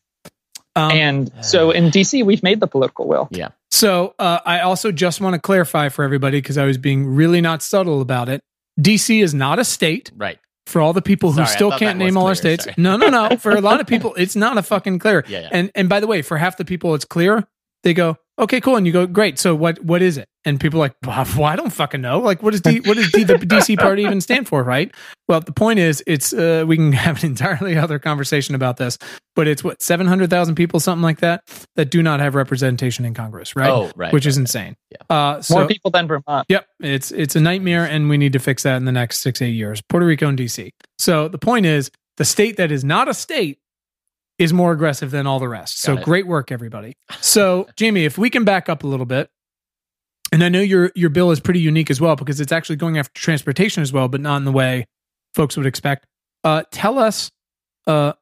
Um, 0.75 0.91
and 0.91 1.31
so 1.41 1.71
in 1.71 1.85
DC, 1.91 2.25
we've 2.25 2.43
made 2.43 2.59
the 2.59 2.67
political 2.67 3.07
will. 3.07 3.27
Yeah. 3.31 3.49
So 3.71 4.15
uh, 4.19 4.39
I 4.45 4.61
also 4.61 4.91
just 4.91 5.19
want 5.19 5.33
to 5.33 5.39
clarify 5.41 5.89
for 5.89 6.03
everybody 6.05 6.37
because 6.39 6.57
I 6.57 6.65
was 6.65 6.77
being 6.77 7.05
really 7.07 7.41
not 7.41 7.61
subtle 7.61 7.99
about 8.01 8.29
it. 8.29 8.41
DC 8.79 9.21
is 9.21 9.33
not 9.33 9.59
a 9.59 9.65
state 9.65 10.11
Right. 10.15 10.39
for 10.65 10.81
all 10.81 10.93
the 10.93 11.01
people 11.01 11.31
who 11.31 11.37
Sorry, 11.37 11.47
still 11.47 11.69
can't 11.71 11.99
that 11.99 12.03
was 12.05 12.13
name 12.13 12.17
all 12.17 12.27
our 12.27 12.35
states. 12.35 12.63
Sorry. 12.65 12.75
No, 12.77 12.95
no, 12.95 13.09
no. 13.09 13.35
For 13.37 13.51
a 13.51 13.61
lot 13.61 13.81
of 13.81 13.87
people, 13.87 14.13
it's 14.15 14.35
not 14.35 14.57
a 14.57 14.63
fucking 14.63 14.99
clear. 14.99 15.23
Yeah, 15.27 15.41
yeah. 15.41 15.49
And 15.51 15.71
and 15.75 15.89
by 15.89 15.99
the 15.99 16.07
way, 16.07 16.21
for 16.21 16.37
half 16.37 16.57
the 16.57 16.65
people, 16.65 16.93
it's 16.95 17.05
clear. 17.05 17.45
They 17.83 17.93
go, 17.93 18.17
okay, 18.37 18.61
cool, 18.61 18.75
and 18.75 18.85
you 18.85 18.93
go, 18.93 19.07
great. 19.07 19.39
So 19.39 19.55
what 19.55 19.83
what 19.83 20.01
is 20.01 20.17
it? 20.17 20.27
And 20.43 20.59
people 20.59 20.79
are 20.79 20.85
like, 20.85 20.95
well, 21.05 21.43
I 21.45 21.55
don't 21.55 21.71
fucking 21.71 22.01
know. 22.01 22.19
Like, 22.19 22.43
what 22.43 22.51
does 22.51 22.61
D, 22.61 22.79
what 22.81 22.95
does 22.95 23.11
D, 23.11 23.23
the 23.23 23.33
DC 23.35 23.77
party 23.77 24.03
even 24.03 24.21
stand 24.21 24.47
for? 24.47 24.63
Right. 24.63 24.93
Well, 25.27 25.41
the 25.41 25.51
point 25.51 25.79
is, 25.79 26.03
it's 26.05 26.33
uh, 26.33 26.65
we 26.67 26.75
can 26.77 26.91
have 26.93 27.23
an 27.23 27.31
entirely 27.31 27.77
other 27.77 27.99
conversation 27.99 28.55
about 28.55 28.77
this, 28.77 28.97
but 29.35 29.47
it's 29.47 29.63
what 29.63 29.81
seven 29.81 30.07
hundred 30.07 30.29
thousand 30.29 30.55
people, 30.55 30.79
something 30.79 31.03
like 31.03 31.19
that, 31.19 31.43
that 31.75 31.89
do 31.89 32.01
not 32.03 32.19
have 32.19 32.35
representation 32.35 33.05
in 33.05 33.13
Congress, 33.13 33.55
right? 33.55 33.69
Oh, 33.69 33.91
right. 33.95 34.13
Which 34.13 34.25
is 34.25 34.37
right, 34.37 34.41
insane. 34.41 34.75
Yeah. 34.91 35.15
Uh, 35.15 35.41
so, 35.41 35.55
More 35.55 35.67
people 35.67 35.91
than 35.91 36.07
Vermont. 36.07 36.45
Yep, 36.49 36.67
it's 36.79 37.11
it's 37.11 37.35
a 37.35 37.41
nightmare, 37.41 37.85
and 37.85 38.09
we 38.09 38.17
need 38.17 38.33
to 38.33 38.39
fix 38.39 38.63
that 38.63 38.77
in 38.77 38.85
the 38.85 38.91
next 38.91 39.19
six 39.19 39.41
eight 39.41 39.55
years. 39.55 39.81
Puerto 39.81 40.05
Rico 40.05 40.27
and 40.27 40.37
DC. 40.37 40.71
So 40.99 41.27
the 41.27 41.37
point 41.37 41.65
is, 41.65 41.91
the 42.17 42.25
state 42.25 42.57
that 42.57 42.71
is 42.71 42.83
not 42.83 43.07
a 43.09 43.13
state 43.13 43.59
is 44.37 44.53
more 44.53 44.71
aggressive 44.71 45.11
than 45.11 45.27
all 45.27 45.39
the 45.39 45.47
rest. 45.47 45.79
So 45.81 45.97
it. 45.97 46.03
great 46.03 46.27
work, 46.27 46.51
everybody. 46.51 46.97
So 47.21 47.67
Jamie, 47.75 48.05
if 48.05 48.17
we 48.17 48.29
can 48.29 48.43
back 48.43 48.69
up 48.69 48.83
a 48.83 48.87
little 48.87 49.05
bit, 49.05 49.29
and 50.31 50.43
I 50.43 50.49
know 50.49 50.61
your 50.61 50.91
your 50.95 51.09
bill 51.09 51.31
is 51.31 51.39
pretty 51.39 51.59
unique 51.59 51.89
as 51.89 52.01
well 52.01 52.15
because 52.15 52.39
it's 52.39 52.51
actually 52.51 52.75
going 52.77 52.97
after 52.97 53.19
transportation 53.19 53.81
as 53.81 53.93
well, 53.93 54.07
but 54.07 54.21
not 54.21 54.37
in 54.37 54.45
the 54.45 54.51
way 54.51 54.85
folks 55.33 55.55
would 55.55 55.65
expect. 55.65 56.05
Uh, 56.43 56.63
tell 56.71 56.99
us, 56.99 57.31
uh, 57.87 58.13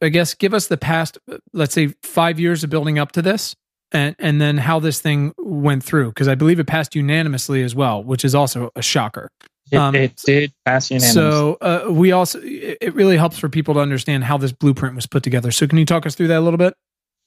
I 0.00 0.08
guess, 0.08 0.34
give 0.34 0.54
us 0.54 0.66
the 0.66 0.76
past, 0.76 1.18
let's 1.52 1.74
say, 1.74 1.94
five 2.02 2.38
years 2.38 2.64
of 2.64 2.70
building 2.70 2.98
up 2.98 3.12
to 3.12 3.22
this, 3.22 3.56
and 3.92 4.14
and 4.18 4.40
then 4.40 4.58
how 4.58 4.78
this 4.78 5.00
thing 5.00 5.32
went 5.38 5.82
through 5.82 6.08
because 6.08 6.28
I 6.28 6.34
believe 6.34 6.60
it 6.60 6.66
passed 6.66 6.94
unanimously 6.94 7.62
as 7.62 7.74
well, 7.74 8.04
which 8.04 8.24
is 8.24 8.34
also 8.34 8.70
a 8.76 8.82
shocker. 8.82 9.30
It, 9.70 9.76
Um, 9.76 9.94
it 9.94 10.16
did 10.24 10.52
pass 10.64 10.90
unanimous. 10.90 11.14
So 11.14 11.58
uh, 11.60 11.86
we 11.90 12.12
also 12.12 12.40
it 12.42 12.78
it 12.80 12.94
really 12.94 13.16
helps 13.16 13.38
for 13.38 13.48
people 13.48 13.74
to 13.74 13.80
understand 13.80 14.24
how 14.24 14.36
this 14.38 14.52
blueprint 14.52 14.94
was 14.94 15.06
put 15.06 15.22
together. 15.22 15.50
So 15.50 15.66
can 15.66 15.78
you 15.78 15.84
talk 15.84 16.06
us 16.06 16.14
through 16.14 16.28
that 16.28 16.38
a 16.38 16.40
little 16.40 16.58
bit? 16.58 16.74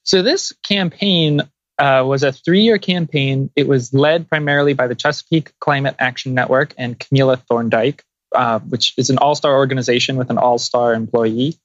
So 0.04 0.22
this 0.22 0.52
campaign 0.64 1.42
uh, 1.78 2.04
was 2.06 2.22
a 2.22 2.32
three-year 2.32 2.78
campaign. 2.78 3.50
It 3.56 3.68
was 3.68 3.92
led 3.94 4.28
primarily 4.28 4.72
by 4.72 4.86
the 4.86 4.94
Chesapeake 4.94 5.52
Climate 5.60 5.96
Action 5.98 6.34
Network 6.34 6.74
and 6.76 6.98
Camila 6.98 7.40
Thorndike, 7.48 8.04
uh, 8.34 8.58
which 8.60 8.94
is 8.98 9.10
an 9.10 9.18
all-star 9.18 9.54
organization 9.54 10.16
with 10.16 10.30
an 10.30 10.38
all-star 10.38 10.94
employee. 10.94 11.56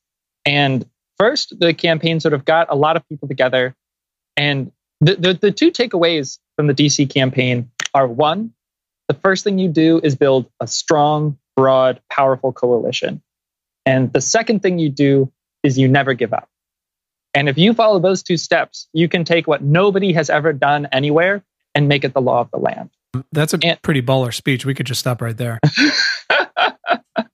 And 0.45 0.87
first, 1.17 1.59
the 1.59 1.73
campaign 1.73 2.19
sort 2.19 2.33
of 2.33 2.45
got 2.45 2.67
a 2.69 2.75
lot 2.75 2.95
of 2.95 3.07
people 3.09 3.27
together. 3.27 3.75
And 4.35 4.71
the, 5.01 5.15
the, 5.15 5.33
the 5.33 5.51
two 5.51 5.71
takeaways 5.71 6.39
from 6.55 6.67
the 6.67 6.73
DC 6.73 7.09
campaign 7.11 7.71
are 7.93 8.07
one, 8.07 8.53
the 9.07 9.13
first 9.15 9.43
thing 9.43 9.57
you 9.59 9.69
do 9.69 9.99
is 10.03 10.15
build 10.15 10.49
a 10.59 10.67
strong, 10.67 11.37
broad, 11.55 12.01
powerful 12.11 12.51
coalition. 12.51 13.21
And 13.85 14.11
the 14.11 14.21
second 14.21 14.61
thing 14.61 14.79
you 14.79 14.89
do 14.89 15.31
is 15.63 15.77
you 15.77 15.87
never 15.87 16.13
give 16.13 16.33
up. 16.33 16.49
And 17.33 17.47
if 17.49 17.57
you 17.57 17.73
follow 17.73 17.99
those 17.99 18.23
two 18.23 18.37
steps, 18.37 18.87
you 18.93 19.07
can 19.07 19.23
take 19.23 19.47
what 19.47 19.61
nobody 19.61 20.13
has 20.13 20.29
ever 20.29 20.53
done 20.53 20.87
anywhere 20.91 21.43
and 21.75 21.87
make 21.87 22.03
it 22.03 22.13
the 22.13 22.21
law 22.21 22.41
of 22.41 22.51
the 22.51 22.57
land. 22.57 22.89
That's 23.31 23.53
a 23.53 23.59
And- 23.63 23.81
pretty 23.81 24.01
baller 24.01 24.33
speech. 24.33 24.65
We 24.65 24.73
could 24.73 24.85
just 24.85 24.99
stop 24.99 25.21
right 25.21 25.37
there. 25.37 25.59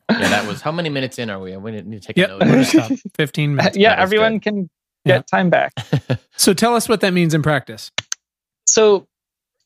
Yeah, 0.09 0.29
that 0.29 0.47
was 0.47 0.61
how 0.61 0.71
many 0.71 0.89
minutes 0.89 1.17
in 1.17 1.29
are 1.31 1.39
we? 1.39 1.57
We 1.57 1.71
need 1.71 2.01
to 2.01 2.07
take 2.07 2.17
Yep, 2.17 2.29
a 2.29 2.37
we'll 2.37 2.55
note. 2.57 2.65
stop. 2.67 2.91
Fifteen 3.15 3.55
minutes. 3.55 3.75
yeah, 3.75 3.89
That 3.95 4.01
was 4.01 4.07
everyone 4.07 4.39
can 4.39 4.69
Yeah. 5.05 5.17
get 5.17 5.27
time 5.27 5.49
back. 5.49 5.73
So 6.37 6.53
tell 6.53 6.75
us 6.75 6.87
what 6.87 7.01
that 7.01 7.13
means 7.13 7.33
in 7.33 7.41
practice. 7.41 7.91
So, 8.67 9.07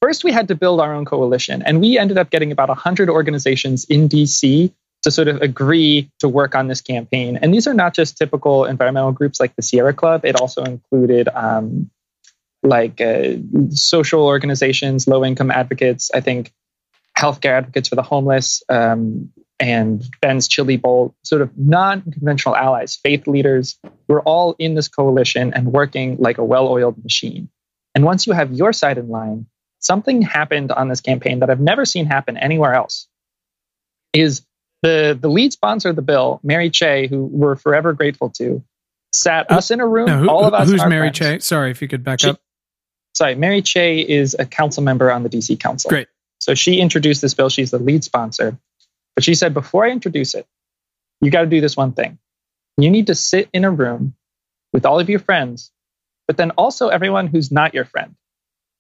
first 0.01 0.23
we 0.23 0.31
had 0.31 0.47
to 0.49 0.55
build 0.55 0.79
our 0.79 0.93
own 0.93 1.05
coalition, 1.05 1.61
and 1.61 1.81
we 1.81 1.97
ended 1.97 2.17
up 2.17 2.29
getting 2.29 2.51
about 2.51 2.69
100 2.69 3.09
organizations 3.09 3.85
in 3.85 4.09
DC 4.09 4.71
to 5.03 5.11
sort 5.11 5.27
of 5.27 5.41
agree 5.41 6.11
to 6.19 6.27
work 6.27 6.55
on 6.55 6.67
this 6.67 6.81
campaign. 6.81 7.37
And 7.41 7.53
these 7.53 7.67
are 7.67 7.73
not 7.73 7.93
just 7.93 8.17
typical 8.17 8.65
environmental 8.65 9.11
groups 9.11 9.39
like 9.39 9.55
the 9.55 9.61
Sierra 9.61 9.93
Club, 9.93 10.25
it 10.25 10.39
also 10.39 10.63
included 10.63 11.29
um, 11.29 11.89
like 12.63 12.99
uh, 12.99 13.33
social 13.69 14.25
organizations, 14.25 15.07
low 15.07 15.23
income 15.23 15.51
advocates, 15.51 16.11
I 16.13 16.21
think 16.21 16.51
healthcare 17.17 17.57
advocates 17.57 17.89
for 17.89 17.95
the 17.95 18.03
homeless, 18.03 18.63
um, 18.69 19.31
and 19.59 20.07
Ben's 20.21 20.47
Chili 20.47 20.77
Bowl, 20.77 21.15
sort 21.23 21.41
of 21.41 21.57
non 21.57 22.01
conventional 22.01 22.55
allies, 22.55 22.95
faith 22.95 23.27
leaders. 23.27 23.79
We're 24.07 24.21
all 24.21 24.55
in 24.59 24.75
this 24.75 24.87
coalition 24.87 25.53
and 25.53 25.71
working 25.73 26.17
like 26.17 26.37
a 26.37 26.43
well 26.43 26.67
oiled 26.67 27.01
machine. 27.03 27.49
And 27.95 28.03
once 28.03 28.27
you 28.27 28.33
have 28.33 28.53
your 28.53 28.71
side 28.73 28.99
in 28.99 29.09
line, 29.09 29.47
something 29.87 30.21
happened 30.21 30.71
on 30.71 30.89
this 30.89 31.01
campaign 31.01 31.39
that 31.39 31.49
I've 31.49 31.59
never 31.59 31.85
seen 31.85 32.05
happen 32.05 32.37
anywhere 32.37 32.73
else. 32.73 33.07
Is 34.13 34.45
the 34.83 35.17
the 35.19 35.29
lead 35.29 35.53
sponsor 35.53 35.89
of 35.89 35.95
the 35.95 36.01
bill, 36.01 36.39
Mary 36.43 36.69
Cheh, 36.69 37.07
who 37.07 37.23
we're 37.25 37.55
forever 37.55 37.93
grateful 37.93 38.29
to, 38.31 38.63
sat 39.13 39.49
us 39.51 39.71
in 39.71 39.79
a 39.79 39.87
room, 39.87 40.05
Now, 40.05 40.19
who, 40.19 40.29
all 40.29 40.45
of 40.45 40.53
us. 40.53 40.69
who's 40.69 40.85
Mary 40.85 41.11
friends. 41.11 41.19
Cheh? 41.19 41.39
Sorry, 41.41 41.71
if 41.71 41.81
you 41.81 41.87
could 41.87 42.03
back 42.03 42.19
She- 42.19 42.29
up. 42.29 42.39
Sorry, 43.15 43.33
Mary 43.33 43.63
Cheh 43.63 44.03
is 44.07 44.35
a 44.37 44.45
council 44.45 44.83
member 44.83 45.11
on 45.11 45.23
the 45.23 45.29
DC 45.29 45.59
Council. 45.59 45.89
Great. 45.89 46.07
So 46.39 46.53
she 46.53 46.79
introduced 46.79 47.21
this 47.21 47.33
bill. 47.33 47.49
She's 47.49 47.71
the 47.71 47.79
lead 47.79 48.03
sponsor. 48.03 48.59
But 49.15 49.23
she 49.23 49.33
said, 49.33 49.55
before 49.55 49.85
I 49.85 49.89
introduce 49.89 50.35
it, 50.35 50.45
you 51.19 51.31
got 51.31 51.41
to 51.41 51.47
do 51.47 51.59
this 51.59 51.75
one 51.75 51.93
thing. 51.93 52.19
You 52.77 52.91
need 52.91 53.07
to 53.07 53.15
sit 53.15 53.49
in 53.53 53.65
a 53.65 53.71
room 53.71 54.13
with 54.71 54.85
all 54.85 54.99
of 54.99 55.09
your 55.09 55.17
friends, 55.19 55.71
but 56.27 56.37
then 56.37 56.51
also 56.51 56.89
everyone 56.89 57.25
who's 57.25 57.51
not 57.51 57.73
your 57.73 57.85
friend. 57.85 58.13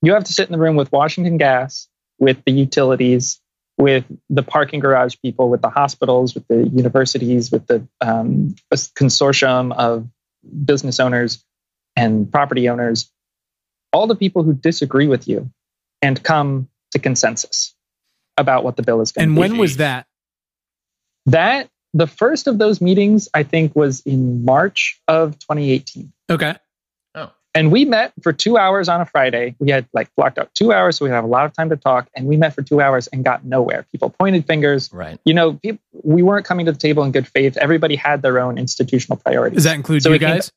You 0.01 0.13
have 0.13 0.25
to 0.25 0.33
sit 0.33 0.47
in 0.47 0.51
the 0.51 0.59
room 0.59 0.75
with 0.75 0.91
Washington 0.91 1.37
Gas, 1.37 1.87
with 2.19 2.43
the 2.45 2.51
utilities, 2.51 3.41
with 3.77 4.05
the 4.29 4.43
parking 4.43 4.79
garage 4.79 5.15
people, 5.23 5.49
with 5.49 5.61
the 5.61 5.69
hospitals, 5.69 6.33
with 6.33 6.47
the 6.47 6.67
universities, 6.67 7.51
with 7.51 7.67
the 7.67 7.87
um, 8.01 8.55
a 8.71 8.75
consortium 8.75 9.73
of 9.75 10.07
business 10.65 10.99
owners 10.99 11.43
and 11.95 12.31
property 12.31 12.69
owners, 12.69 13.11
all 13.91 14.07
the 14.07 14.15
people 14.15 14.43
who 14.43 14.53
disagree 14.53 15.07
with 15.07 15.27
you, 15.27 15.51
and 16.01 16.21
come 16.21 16.69
to 16.91 16.99
consensus 16.99 17.75
about 18.37 18.63
what 18.63 18.75
the 18.75 18.83
bill 18.83 19.01
is 19.01 19.11
going 19.11 19.27
to 19.27 19.33
be. 19.33 19.41
And 19.41 19.51
when 19.51 19.57
was 19.59 19.77
that? 19.77 20.05
That 21.25 21.69
the 21.93 22.07
first 22.07 22.47
of 22.47 22.57
those 22.57 22.79
meetings, 22.81 23.27
I 23.33 23.43
think, 23.43 23.75
was 23.75 24.01
in 24.01 24.45
March 24.45 25.01
of 25.07 25.37
2018. 25.39 26.13
Okay. 26.29 26.55
And 27.57 27.71
we 27.71 27.85
met 27.85 28.13
for 28.21 28.31
two 28.31 28.55
hours 28.55 28.87
on 28.87 29.01
a 29.01 29.05
Friday. 29.05 29.55
We 29.57 29.71
had 29.71 29.87
like 29.91 30.13
blocked 30.15 30.37
out 30.37 30.53
two 30.53 30.71
hours, 30.71 30.97
so 30.97 31.05
we 31.05 31.09
have 31.09 31.23
a 31.23 31.27
lot 31.27 31.45
of 31.45 31.53
time 31.53 31.69
to 31.69 31.75
talk. 31.75 32.07
And 32.15 32.27
we 32.27 32.37
met 32.37 32.53
for 32.53 32.61
two 32.61 32.81
hours 32.81 33.07
and 33.07 33.25
got 33.25 33.45
nowhere. 33.45 33.83
People 33.91 34.11
pointed 34.11 34.45
fingers. 34.45 34.93
right. 34.93 35.19
You 35.25 35.33
know, 35.33 35.53
peop 35.53 35.81
we 36.03 36.21
weren't 36.21 36.45
coming 36.45 36.67
to 36.67 36.71
the 36.71 36.77
table 36.77 37.03
in 37.03 37.11
good 37.11 37.27
faith. 37.27 37.57
Everybody 37.57 37.95
had 37.95 38.21
their 38.21 38.39
own 38.39 38.59
institutional 38.59 39.17
priorities. 39.17 39.55
Does 39.57 39.63
that 39.63 39.73
include 39.73 40.03
So 40.03 40.13
you 40.13 40.19
guys? 40.19 40.51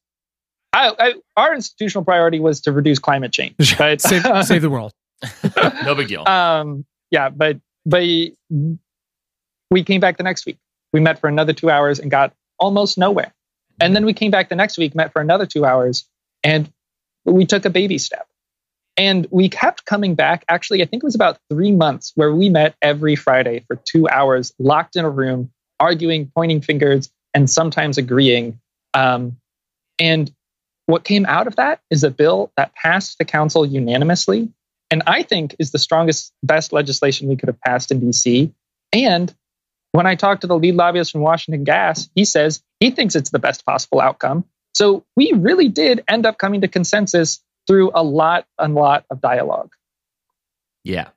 I, 0.74 0.92
I, 0.98 1.14
our 1.38 1.54
institutional 1.54 2.04
priority 2.04 2.38
was 2.38 2.60
to 2.60 2.72
reduce 2.72 2.98
climate 2.98 3.32
change. 3.32 3.54
But 3.78 4.02
save, 4.02 4.22
save 4.44 4.60
the 4.60 4.68
world. 4.68 4.92
no 5.84 5.94
big 5.94 6.08
deal. 6.08 6.28
um, 6.28 6.84
yeah, 7.10 7.30
but 7.30 7.58
but 7.86 8.02
we 8.02 9.84
came 9.84 10.02
back 10.02 10.18
the 10.18 10.22
next 10.22 10.44
week. 10.44 10.58
We 10.92 11.00
met 11.00 11.18
for 11.18 11.28
another 11.28 11.54
two 11.54 11.70
hours 11.70 11.98
and 11.98 12.10
got 12.10 12.34
almost 12.58 12.98
nowhere. 12.98 13.32
And 13.80 13.96
then 13.96 14.04
we 14.04 14.12
came 14.12 14.30
back 14.30 14.50
the 14.50 14.54
next 14.54 14.76
week, 14.76 14.94
met 14.94 15.14
for 15.14 15.22
another 15.22 15.46
two 15.46 15.64
hours, 15.64 16.06
and 16.44 16.70
we 17.24 17.46
took 17.46 17.64
a 17.64 17.70
baby 17.70 17.98
step. 17.98 18.26
And 18.96 19.26
we 19.30 19.48
kept 19.48 19.86
coming 19.86 20.14
back. 20.14 20.44
Actually, 20.48 20.82
I 20.82 20.84
think 20.84 21.02
it 21.02 21.06
was 21.06 21.14
about 21.14 21.38
three 21.48 21.72
months 21.72 22.12
where 22.16 22.32
we 22.32 22.50
met 22.50 22.74
every 22.82 23.16
Friday 23.16 23.64
for 23.66 23.76
two 23.76 24.08
hours, 24.08 24.52
locked 24.58 24.96
in 24.96 25.04
a 25.04 25.10
room, 25.10 25.50
arguing, 25.78 26.30
pointing 26.34 26.60
fingers, 26.60 27.10
and 27.32 27.48
sometimes 27.48 27.96
agreeing. 27.96 28.60
Um, 28.92 29.38
and 29.98 30.30
what 30.86 31.04
came 31.04 31.24
out 31.24 31.46
of 31.46 31.56
that 31.56 31.80
is 31.90 32.04
a 32.04 32.10
bill 32.10 32.52
that 32.56 32.74
passed 32.74 33.16
the 33.18 33.24
council 33.24 33.64
unanimously 33.64 34.52
and 34.90 35.02
I 35.06 35.22
think 35.22 35.54
is 35.58 35.70
the 35.70 35.78
strongest, 35.78 36.32
best 36.42 36.72
legislation 36.72 37.28
we 37.28 37.36
could 37.36 37.48
have 37.48 37.60
passed 37.60 37.92
in 37.92 38.00
DC. 38.00 38.52
And 38.92 39.34
when 39.92 40.06
I 40.06 40.16
talked 40.16 40.40
to 40.42 40.46
the 40.46 40.58
lead 40.58 40.74
lobbyist 40.74 41.12
from 41.12 41.20
Washington 41.20 41.64
Gas, 41.64 42.10
he 42.14 42.24
says 42.24 42.62
he 42.80 42.90
thinks 42.90 43.14
it's 43.14 43.30
the 43.30 43.38
best 43.38 43.64
possible 43.64 44.00
outcome. 44.00 44.44
So 44.74 45.04
we 45.16 45.32
really 45.36 45.68
did 45.68 46.02
end 46.08 46.26
up 46.26 46.38
coming 46.38 46.60
to 46.62 46.68
consensus 46.68 47.40
through 47.66 47.90
a 47.94 48.02
lot, 48.02 48.46
a 48.58 48.68
lot 48.68 49.04
of 49.10 49.20
dialogue. 49.20 49.72
yeah. 50.84 51.08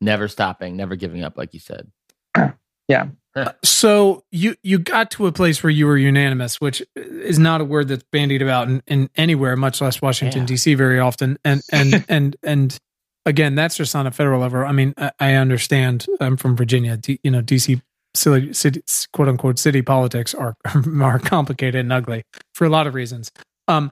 Never 0.00 0.28
stopping, 0.28 0.76
never 0.76 0.96
giving 0.96 1.22
up, 1.24 1.38
like 1.38 1.54
you 1.54 1.60
said. 1.60 1.90
Yeah. 2.88 3.06
Uh, 3.34 3.52
so 3.64 4.22
you 4.30 4.56
you 4.62 4.78
got 4.78 5.10
to 5.12 5.26
a 5.26 5.32
place 5.32 5.62
where 5.62 5.70
you 5.70 5.86
were 5.86 5.96
unanimous, 5.96 6.60
which 6.60 6.82
is 6.94 7.38
not 7.38 7.62
a 7.62 7.64
word 7.64 7.88
that's 7.88 8.04
bandied 8.12 8.42
about 8.42 8.68
in, 8.68 8.82
in 8.86 9.08
anywhere, 9.16 9.56
much 9.56 9.80
less 9.80 10.02
Washington 10.02 10.42
Yeah. 10.42 10.46
D.C. 10.48 10.74
very 10.74 11.00
often. 11.00 11.38
And 11.46 11.62
and 11.72 12.04
and 12.10 12.36
and 12.42 12.78
again, 13.24 13.54
that's 13.54 13.78
just 13.78 13.96
on 13.96 14.06
a 14.06 14.10
federal 14.10 14.38
level. 14.38 14.60
I 14.60 14.72
mean, 14.72 14.92
I, 14.98 15.12
I 15.18 15.32
understand. 15.34 16.04
I'm 16.20 16.36
from 16.36 16.56
Virginia. 16.56 16.98
D, 16.98 17.18
you 17.24 17.30
know, 17.30 17.40
D.C. 17.40 17.80
City, 18.14 18.52
city, 18.52 18.82
quote 19.12 19.28
unquote 19.28 19.58
city 19.58 19.82
politics 19.82 20.34
are 20.34 20.54
are 21.02 21.18
complicated 21.18 21.80
and 21.80 21.92
ugly 21.92 22.22
for 22.54 22.64
a 22.64 22.68
lot 22.68 22.86
of 22.86 22.94
reasons. 22.94 23.32
Um, 23.66 23.90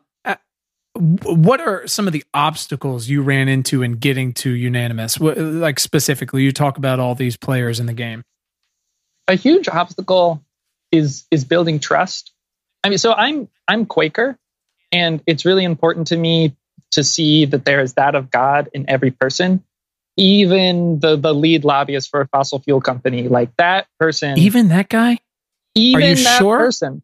what 0.94 1.61
are 1.61 1.87
some 1.87 2.06
of 2.06 2.12
the 2.12 2.22
obstacles 2.35 3.08
you 3.08 3.22
ran 3.22 3.48
into 3.48 3.82
in 3.82 3.92
getting 3.92 4.32
to 4.35 4.50
unanimous? 4.50 5.18
What, 5.18 5.38
like 5.38 5.80
specifically, 5.80 6.42
you 6.42 6.52
talk 6.52 6.76
about 6.76 7.00
all 7.00 7.14
these 7.14 7.37
players 7.37 7.80
in 7.80 7.87
the 7.87 7.94
game. 7.94 8.22
a 9.28 9.35
huge 9.35 9.68
obstacle 9.68 10.44
is 10.90 11.24
is 11.30 11.44
building 11.44 11.80
trust. 11.80 12.32
I 12.85 12.90
mean, 12.90 12.98
so 12.98 13.12
I'm 13.12 13.48
I'm 13.66 13.87
Quaker, 13.87 14.38
and 14.92 15.22
it's 15.26 15.44
really 15.46 15.64
important 15.64 16.08
to 16.08 16.16
me 16.16 16.56
to 16.90 17.02
see 17.02 17.46
that 17.46 17.64
there 17.64 17.80
is 17.80 17.94
that 17.94 18.14
of 18.14 18.30
God 18.30 18.68
in 18.74 18.85
every 18.88 19.11
person, 19.11 19.64
even 20.16 20.98
the 21.01 21.16
the 21.16 21.33
lead 21.35 21.64
lobbyist 21.64 22.11
for 22.11 22.20
a 22.22 22.29
fossil 22.29 22.59
fuel 22.61 22.81
company, 22.81 23.29
like 23.29 23.51
that 23.57 23.87
person, 23.98 24.38
Even 24.38 24.68
that 24.68 24.88
guy? 24.88 25.18
even 25.75 26.03
Are 26.03 26.07
you 26.09 26.14
that 26.16 26.38
sure? 26.38 26.59
person. 26.59 27.03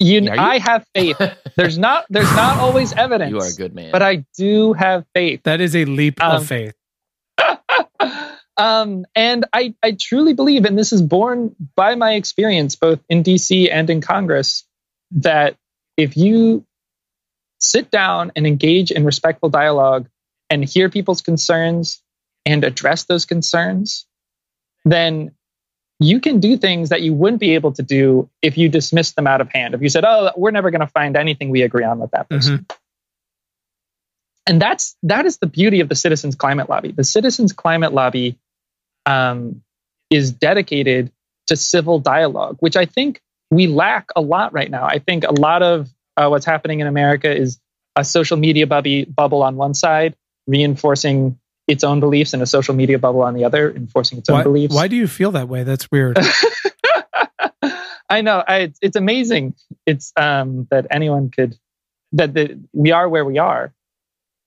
You, 0.00 0.18
Are 0.28 0.34
you? 0.34 0.42
I 0.42 0.58
have 0.58 0.84
faith. 0.94 1.16
There's 1.56 1.78
not 1.78 2.06
there's 2.10 2.34
not 2.34 2.58
always 2.58 2.92
evidence. 2.92 3.30
you 3.30 3.38
are 3.38 3.46
a 3.46 3.52
good 3.54 3.72
man. 3.74 3.92
but 3.92 4.02
I 4.02 4.24
do 4.36 4.72
have 4.72 5.04
faith. 5.14 5.42
That 5.44 5.60
is 5.60 5.76
a 5.76 5.84
leap 5.84 6.20
Um, 6.20 6.36
of 6.42 6.46
faith. 6.48 6.74
um, 8.56 9.04
and 9.14 9.44
I, 9.52 9.74
I 9.82 9.96
truly 9.98 10.34
believe, 10.34 10.64
and 10.64 10.76
this 10.78 10.92
is 10.92 11.00
born 11.02 11.54
by 11.76 11.94
my 11.94 12.14
experience 12.14 12.76
both 12.76 13.00
in 13.08 13.22
DC 13.22 13.68
and 13.72 13.88
in 13.88 14.00
Congress, 14.00 14.64
that 15.12 15.56
if 15.96 16.16
you 16.16 16.64
sit 17.60 17.90
down 17.90 18.32
and 18.34 18.46
engage 18.46 18.90
in 18.90 19.04
respectful 19.04 19.48
dialogue 19.50 20.08
and 20.50 20.64
hear 20.64 20.88
people's 20.90 21.20
concerns 21.22 22.02
and 22.44 22.64
address 22.64 23.04
those 23.04 23.24
concerns, 23.24 24.06
then 24.84 25.32
you 26.00 26.20
can 26.20 26.40
do 26.40 26.56
things 26.56 26.88
that 26.88 27.02
you 27.02 27.14
wouldn't 27.14 27.40
be 27.40 27.54
able 27.54 27.72
to 27.72 27.82
do 27.82 28.28
if 28.42 28.58
you 28.58 28.68
dismissed 28.68 29.16
them 29.16 29.26
out 29.26 29.40
of 29.40 29.50
hand. 29.50 29.74
If 29.74 29.82
you 29.82 29.88
said, 29.88 30.04
"Oh, 30.04 30.32
we're 30.36 30.50
never 30.50 30.70
going 30.70 30.80
to 30.80 30.86
find 30.86 31.16
anything 31.16 31.50
we 31.50 31.62
agree 31.62 31.84
on 31.84 31.98
with 31.98 32.10
that 32.10 32.28
person," 32.28 32.58
mm-hmm. 32.58 32.76
and 34.46 34.60
that's 34.60 34.96
that 35.04 35.26
is 35.26 35.38
the 35.38 35.46
beauty 35.46 35.80
of 35.80 35.88
the 35.88 35.94
Citizens 35.94 36.34
Climate 36.34 36.68
Lobby. 36.68 36.92
The 36.92 37.04
Citizens 37.04 37.52
Climate 37.52 37.92
Lobby 37.92 38.38
um, 39.06 39.62
is 40.10 40.32
dedicated 40.32 41.12
to 41.46 41.56
civil 41.56 41.98
dialogue, 41.98 42.56
which 42.60 42.76
I 42.76 42.86
think 42.86 43.20
we 43.50 43.66
lack 43.66 44.08
a 44.16 44.20
lot 44.20 44.52
right 44.52 44.70
now. 44.70 44.84
I 44.84 44.98
think 44.98 45.24
a 45.24 45.32
lot 45.32 45.62
of 45.62 45.88
uh, 46.16 46.28
what's 46.28 46.46
happening 46.46 46.80
in 46.80 46.86
America 46.86 47.34
is 47.34 47.60
a 47.96 48.04
social 48.04 48.36
media 48.36 48.66
bubby, 48.66 49.04
bubble 49.04 49.42
on 49.42 49.56
one 49.56 49.74
side, 49.74 50.16
reinforcing 50.46 51.38
its 51.66 51.84
own 51.84 52.00
beliefs, 52.00 52.34
and 52.34 52.42
a 52.42 52.46
social 52.46 52.74
media 52.74 52.98
bubble 52.98 53.22
on 53.22 53.34
the 53.34 53.44
other, 53.44 53.70
enforcing 53.70 54.18
its 54.18 54.28
why, 54.28 54.38
own 54.38 54.44
beliefs. 54.44 54.74
Why 54.74 54.88
do 54.88 54.96
you 54.96 55.06
feel 55.06 55.32
that 55.32 55.48
way? 55.48 55.62
That's 55.62 55.90
weird. 55.90 56.18
I 58.08 58.20
know. 58.20 58.42
I, 58.46 58.72
it's 58.82 58.96
amazing. 58.96 59.54
It's 59.86 60.12
um, 60.16 60.66
that 60.70 60.86
anyone 60.90 61.30
could 61.30 61.56
that 62.12 62.34
the, 62.34 62.60
we 62.72 62.92
are 62.92 63.08
where 63.08 63.24
we 63.24 63.38
are, 63.38 63.72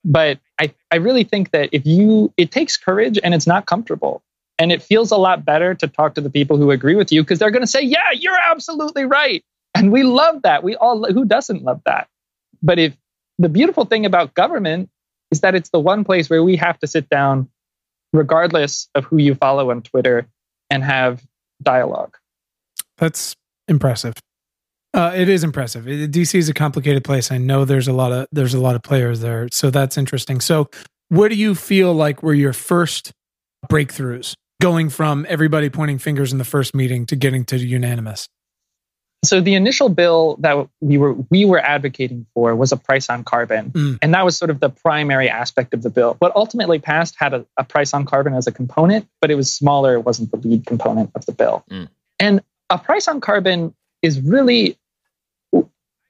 but 0.04 0.39
I 0.60 0.73
I 0.91 0.97
really 0.97 1.23
think 1.23 1.51
that 1.51 1.69
if 1.71 1.86
you 1.86 2.34
it 2.38 2.51
takes 2.51 2.78
courage 2.78 3.19
and 3.23 3.34
it's 3.34 3.47
not 3.47 3.65
comfortable. 3.65 4.21
And 4.58 4.71
it 4.71 4.82
feels 4.82 5.12
a 5.12 5.17
lot 5.17 5.43
better 5.43 5.75
to 5.75 5.86
talk 5.86 6.15
to 6.15 6.21
the 6.21 6.30
people 6.30 6.56
who 6.56 6.71
agree 6.71 6.95
with 6.95 7.12
you 7.12 7.21
because 7.21 7.39
they're 7.39 7.51
going 7.51 7.63
to 7.63 7.67
say, 7.67 7.82
"Yeah, 7.82 8.12
you're 8.13 8.39
absolutely 8.49 9.04
right." 9.04 9.43
And 9.75 9.91
we 9.91 10.04
love 10.04 10.43
that. 10.43 10.63
We 10.63 10.75
all, 10.78 11.12
who 11.12 11.25
doesn't 11.25 11.63
love 11.63 11.82
that? 11.86 12.08
But 12.63 12.80
if 12.80 12.95
the 13.38 13.49
beautiful 13.49 13.86
thing 13.86 14.06
about 14.06 14.34
government 14.34 14.89
is 15.35 15.41
that 15.41 15.53
it's 15.53 15.69
the 15.69 15.79
one 15.79 16.03
place 16.03 16.29
where 16.29 16.43
we 16.43 16.55
have 16.55 16.79
to 16.79 16.87
sit 16.87 17.09
down, 17.09 17.49
regardless 18.13 18.89
of 18.95 19.03
who 19.05 19.17
you 19.17 19.35
follow 19.35 19.69
on 19.69 19.81
Twitter, 19.81 20.27
and 20.69 20.83
have 20.83 21.21
dialogue. 21.61 22.17
That's 22.97 23.35
impressive. 23.67 24.13
Uh, 24.93 25.11
it 25.13 25.27
is 25.27 25.43
impressive. 25.43 25.83
DC 25.85 26.35
is 26.35 26.47
a 26.47 26.53
complicated 26.53 27.03
place. 27.03 27.29
I 27.29 27.37
know 27.37 27.65
there's 27.65 27.89
a 27.89 27.93
lot 27.93 28.13
of 28.13 28.27
there's 28.31 28.53
a 28.53 28.61
lot 28.61 28.75
of 28.75 28.81
players 28.81 29.19
there, 29.19 29.49
so 29.51 29.69
that's 29.69 29.97
interesting. 29.97 30.39
So, 30.39 30.69
what 31.09 31.29
do 31.29 31.35
you 31.35 31.53
feel 31.53 31.93
like 31.93 32.23
were 32.23 32.33
your 32.33 32.53
first 32.53 33.11
breakthroughs, 33.69 34.35
going 34.61 34.89
from 34.89 35.25
everybody 35.27 35.69
pointing 35.69 35.97
fingers 35.97 36.31
in 36.31 36.37
the 36.37 36.45
first 36.45 36.73
meeting 36.73 37.05
to 37.07 37.17
getting 37.17 37.43
to 37.45 37.57
unanimous? 37.57 38.29
So 39.25 39.41
the 39.41 39.55
initial 39.55 39.89
bill 39.89 40.38
that 40.39 40.67
we 40.81 40.97
were 40.97 41.13
we 41.29 41.45
were 41.45 41.59
advocating 41.59 42.25
for 42.33 42.55
was 42.55 42.71
a 42.71 42.77
price 42.77 43.09
on 43.09 43.23
carbon, 43.23 43.71
mm. 43.71 43.97
and 44.01 44.13
that 44.13 44.25
was 44.25 44.38
sort 44.38 44.51
of 44.51 44.59
the 44.59 44.69
primary 44.69 45.29
aspect 45.29 45.73
of 45.73 45.83
the 45.83 45.89
bill. 45.89 46.15
What 46.19 46.35
ultimately 46.35 46.79
passed 46.79 47.15
had 47.17 47.33
a, 47.33 47.45
a, 47.57 47.63
price 47.63 47.93
on 47.93 48.05
carbon 48.05 48.33
as 48.33 48.47
a 48.47 48.51
component, 48.51 49.07
but 49.21 49.31
it 49.31 49.35
was 49.35 49.53
smaller. 49.53 49.95
It 49.95 50.01
wasn't 50.01 50.31
the 50.31 50.38
lead 50.38 50.65
component 50.65 51.11
of 51.15 51.25
the 51.25 51.31
bill. 51.31 51.63
Mm. 51.69 51.89
And 52.19 52.41
a 52.69 52.77
price 52.77 53.07
on 53.07 53.21
carbon 53.21 53.75
is 54.01 54.21
really, 54.21 54.77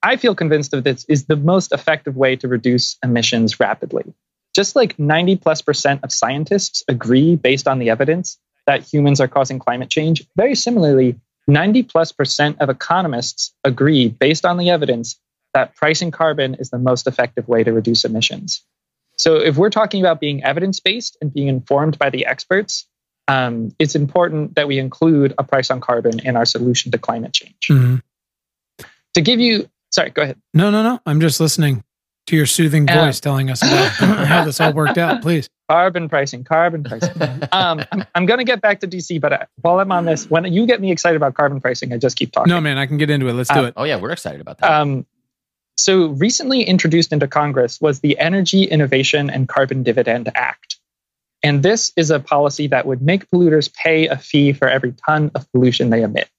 I 0.03 0.17
feel 0.17 0.35
convinced 0.35 0.73
of 0.73 0.83
this, 0.83 1.05
is 1.05 1.25
the 1.25 1.35
most 1.35 1.71
effective 1.71 2.15
way 2.15 2.35
to 2.37 2.47
reduce 2.47 2.97
emissions 3.03 3.59
rapidly. 3.59 4.13
Just 4.53 4.75
like 4.75 4.97
90 4.97 5.37
plus 5.37 5.61
percent 5.61 6.01
of 6.03 6.11
scientists 6.11 6.83
agree, 6.87 7.35
based 7.35 7.67
on 7.67 7.79
the 7.79 7.89
evidence, 7.89 8.37
that 8.67 8.83
humans 8.83 9.19
are 9.19 9.27
causing 9.27 9.59
climate 9.59 9.89
change. 9.89 10.25
Very 10.35 10.55
similarly, 10.55 11.19
90 11.47 11.83
plus 11.83 12.11
percent 12.11 12.59
of 12.59 12.69
economists 12.69 13.53
agree, 13.63 14.09
based 14.09 14.45
on 14.45 14.57
the 14.57 14.69
evidence, 14.69 15.19
that 15.53 15.75
pricing 15.75 16.11
carbon 16.11 16.55
is 16.55 16.69
the 16.69 16.79
most 16.79 17.07
effective 17.07 17.47
way 17.47 17.63
to 17.63 17.71
reduce 17.71 18.03
emissions. 18.03 18.63
So, 19.17 19.35
if 19.37 19.57
we're 19.57 19.69
talking 19.69 20.01
about 20.01 20.19
being 20.19 20.43
evidence 20.43 20.79
based 20.79 21.17
and 21.21 21.33
being 21.33 21.47
informed 21.47 21.97
by 21.97 22.09
the 22.09 22.25
experts, 22.25 22.87
um, 23.27 23.73
it's 23.79 23.95
important 23.95 24.55
that 24.55 24.67
we 24.67 24.77
include 24.77 25.33
a 25.37 25.43
price 25.43 25.71
on 25.71 25.81
carbon 25.81 26.19
in 26.19 26.35
our 26.35 26.45
solution 26.45 26.91
to 26.91 26.97
climate 26.97 27.33
change. 27.33 27.67
Mm-hmm. 27.69 27.95
To 29.13 29.21
give 29.21 29.39
you, 29.39 29.69
sorry, 29.91 30.09
go 30.09 30.23
ahead. 30.23 30.37
No, 30.53 30.69
no, 30.69 30.83
no. 30.83 30.99
I'm 31.05 31.21
just 31.21 31.39
listening 31.39 31.83
to 32.27 32.35
your 32.35 32.45
soothing 32.45 32.87
voice 32.87 33.19
uh, 33.19 33.21
telling 33.21 33.49
us 33.49 33.61
about 33.61 33.89
how 34.27 34.43
this 34.43 34.59
all 34.59 34.73
worked 34.73 34.97
out. 34.97 35.21
Please. 35.21 35.49
Carbon 35.69 36.09
pricing, 36.09 36.43
carbon 36.43 36.83
pricing. 36.83 37.21
um, 37.51 37.83
I'm, 37.91 38.05
I'm 38.13 38.25
going 38.25 38.39
to 38.39 38.43
get 38.43 38.61
back 38.61 38.79
to 38.81 38.87
DC, 38.87 39.19
but 39.19 39.33
uh, 39.33 39.45
while 39.61 39.79
I'm 39.79 39.91
on 39.91 40.05
this, 40.05 40.29
when 40.29 40.51
you 40.51 40.65
get 40.65 40.81
me 40.81 40.91
excited 40.91 41.15
about 41.15 41.33
carbon 41.33 41.59
pricing, 41.59 41.93
I 41.93 41.97
just 41.97 42.17
keep 42.17 42.31
talking. 42.31 42.49
No, 42.49 42.61
man, 42.61 42.77
I 42.77 42.85
can 42.85 42.97
get 42.97 43.09
into 43.09 43.27
it. 43.27 43.33
Let's 43.33 43.51
do 43.51 43.59
uh, 43.59 43.63
it. 43.63 43.73
Oh, 43.77 43.83
yeah, 43.83 43.97
we're 43.97 44.11
excited 44.11 44.41
about 44.41 44.59
that. 44.59 44.71
Um, 44.71 45.05
so, 45.77 46.07
recently 46.07 46.63
introduced 46.63 47.11
into 47.11 47.27
Congress 47.27 47.81
was 47.81 47.99
the 47.99 48.17
Energy 48.17 48.63
Innovation 48.63 49.29
and 49.29 49.47
Carbon 49.47 49.83
Dividend 49.83 50.31
Act. 50.33 50.77
And 51.43 51.61
this 51.61 51.91
is 51.95 52.11
a 52.11 52.19
policy 52.19 52.67
that 52.67 52.87
would 52.87 53.01
make 53.01 53.29
polluters 53.29 53.71
pay 53.71 54.07
a 54.07 54.17
fee 54.17 54.53
for 54.53 54.67
every 54.67 54.93
ton 55.05 55.31
of 55.35 55.51
pollution 55.51 55.89
they 55.89 56.01
emit, 56.01 56.29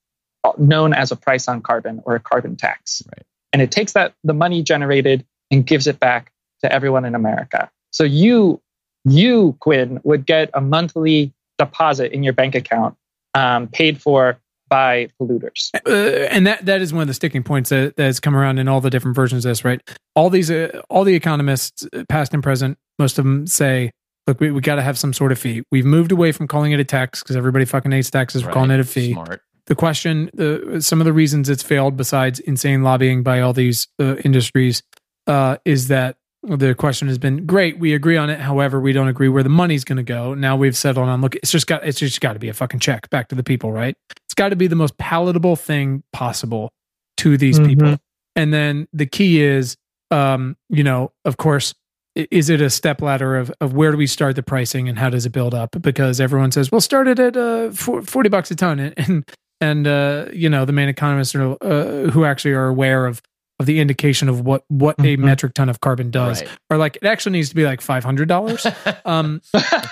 uh, 0.43 0.53
known 0.59 0.95
as 0.95 1.13
a 1.13 1.17
price 1.17 1.49
on 1.49 1.63
carbon 1.63 2.03
or 2.05 2.17
a 2.17 2.21
carbon 2.21 2.57
tax. 2.57 3.03
Right. 3.07 3.25
And 3.53 3.63
it 3.63 3.71
takes 3.71 3.93
that 3.93 4.15
the 4.25 4.35
money 4.35 4.63
generated 4.63 5.25
and 5.51 5.67
gives 5.67 5.87
it 5.87 5.99
back 6.01 6.33
to 6.63 6.73
everyone 6.73 7.05
in 7.05 7.15
America. 7.15 7.71
So 7.91 8.05
you 8.05 8.61
you, 9.05 9.57
Quinn, 9.61 10.01
would 10.03 10.27
get 10.27 10.51
a 10.53 10.61
monthly 10.61 11.33
deposit 11.59 12.13
in 12.13 12.23
your 12.23 12.33
bank 12.33 12.55
account 12.55 12.97
um, 13.35 13.69
paid 13.69 14.03
for 14.03 14.39
by 14.69 15.09
polluters. 15.21 15.71
Uh, 15.87 16.27
and 16.31 16.47
that 16.47 16.67
that 16.67 16.83
is 16.83 16.93
one 16.93 17.03
of 17.03 17.09
the 17.09 17.15
sticking 17.15 17.45
points 17.45 17.71
that, 17.71 17.95
that 17.97 18.03
has 18.03 18.19
come 18.19 18.35
around 18.35 18.59
in 18.59 18.67
all 18.67 18.81
the 18.81 18.91
different 18.91 19.15
versions 19.15 19.45
of 19.45 19.51
this, 19.51 19.65
right? 19.65 19.81
All 20.17 20.29
these, 20.29 20.51
uh, 20.51 20.83
all 20.91 21.05
the 21.05 21.15
economists, 21.15 21.87
uh, 21.93 22.03
past 22.09 22.35
and 22.35 22.43
present, 22.43 22.77
most 22.99 23.17
of 23.19 23.25
them 23.25 23.47
say, 23.47 23.93
look, 24.27 24.41
we, 24.41 24.51
we 24.51 24.61
got 24.61 24.75
to 24.75 24.83
have 24.83 24.99
some 24.99 25.13
sort 25.13 25.31
of 25.31 25.39
fee. 25.39 25.63
We've 25.71 25.85
moved 25.85 26.11
away 26.11 26.33
from 26.33 26.49
calling 26.49 26.73
it 26.73 26.81
a 26.81 26.85
tax 26.85 27.23
because 27.23 27.37
everybody 27.37 27.65
fucking 27.65 27.93
hates 27.93 28.11
taxes. 28.11 28.45
We're 28.45 28.51
calling 28.51 28.73
it 28.73 28.81
a 28.81 28.85
fee. 28.85 29.13
Smart. 29.13 29.41
The 29.67 29.77
question, 29.77 30.31
the, 30.35 30.81
some 30.81 31.01
of 31.01 31.05
the 31.05 31.13
reasons 31.13 31.49
it's 31.49 31.63
failed, 31.63 31.97
besides 31.97 32.41
insane 32.41 32.83
lobbying 32.83 33.23
by 33.23 33.41
all 33.41 33.53
these 33.53 33.89
uh, 34.01 34.17
industries, 34.17 34.83
uh, 35.27 35.57
is 35.65 35.89
that 35.89 36.17
the 36.43 36.75
question 36.75 37.09
has 37.09 37.19
been 37.19 37.47
great. 37.47 37.79
We 37.79 37.95
agree 37.95 38.17
on 38.17 38.31
it. 38.31 38.41
However, 38.41 38.81
we 38.81 38.93
don't 38.93 39.09
agree 39.09 39.29
where 39.29 39.43
the 39.43 39.49
money's 39.49 39.85
going 39.85 39.97
to 39.97 40.03
go. 40.03 40.35
Now 40.35 40.57
we've 40.57 40.77
settled 40.77 41.09
on 41.09 41.21
look. 41.21 41.35
It's 41.37 41.51
just 41.51 41.67
got. 41.67 41.87
It's 41.87 41.99
just 41.99 42.21
got 42.21 42.35
to 42.35 42.39
be 42.39 42.49
a 42.49 42.55
fucking 42.55 42.81
check 42.81 43.11
back 43.11 43.29
to 43.29 43.35
the 43.35 43.43
people, 43.43 43.73
right? 43.73 43.97
It's 44.25 44.35
got 44.35 44.51
to 44.51 44.57
be 44.57 44.67
the 44.67 44.77
most 44.77 44.97
palatable 44.99 45.57
thing 45.57 46.03
possible 46.13 46.73
to 47.19 47.37
these 47.37 47.59
mm-hmm. 47.59 47.69
people. 47.69 47.99
And 48.37 48.53
then 48.53 48.87
the 48.93 49.07
key 49.07 49.41
is, 49.43 49.77
um, 50.11 50.57
you 50.69 50.85
know, 50.85 51.13
of 51.25 51.39
course, 51.39 51.75
is 52.15 52.49
it 52.49 52.61
a 52.61 52.71
step 52.71 53.03
ladder 53.03 53.37
of, 53.37 53.53
of 53.61 53.75
where 53.75 53.91
do 53.91 53.97
we 53.97 54.07
start 54.07 54.37
the 54.37 54.43
pricing 54.43 54.89
and 54.89 54.99
how 54.99 55.11
does 55.11 55.27
it 55.27 55.31
build 55.31 55.55
up? 55.55 55.77
Because 55.81 56.21
everyone 56.21 56.53
says, 56.53 56.71
well, 56.71 56.81
start 56.81 57.09
it 57.09 57.19
at 57.19 57.37
uh, 57.37 57.71
40 57.71 58.29
bucks 58.29 58.51
a 58.51 58.57
ton. 58.57 58.79
And, 58.79 58.95
and, 58.97 59.31
and 59.61 59.87
uh, 59.87 60.27
you 60.33 60.49
know, 60.49 60.65
the 60.65 60.73
main 60.73 60.89
economists 60.89 61.35
are, 61.35 61.57
uh, 61.61 62.11
who 62.11 62.25
actually 62.25 62.53
are 62.53 62.69
aware 62.69 63.07
of 63.07 63.23
of 63.59 63.67
the 63.67 63.81
indication 63.81 64.29
of 64.29 64.41
what 64.43 64.65
what 64.69 64.97
mm-hmm. 64.99 65.23
a 65.23 65.27
metric 65.27 65.55
ton 65.55 65.69
of 65.69 65.81
carbon 65.81 66.11
does. 66.11 66.43
Right. 66.43 66.51
or 66.71 66.77
like 66.77 66.97
it 66.97 67.07
actually 67.07 67.33
needs 67.33 67.49
to 67.51 67.55
be 67.55 67.65
like 67.65 67.81
$500 67.81 69.01
um 69.05 69.41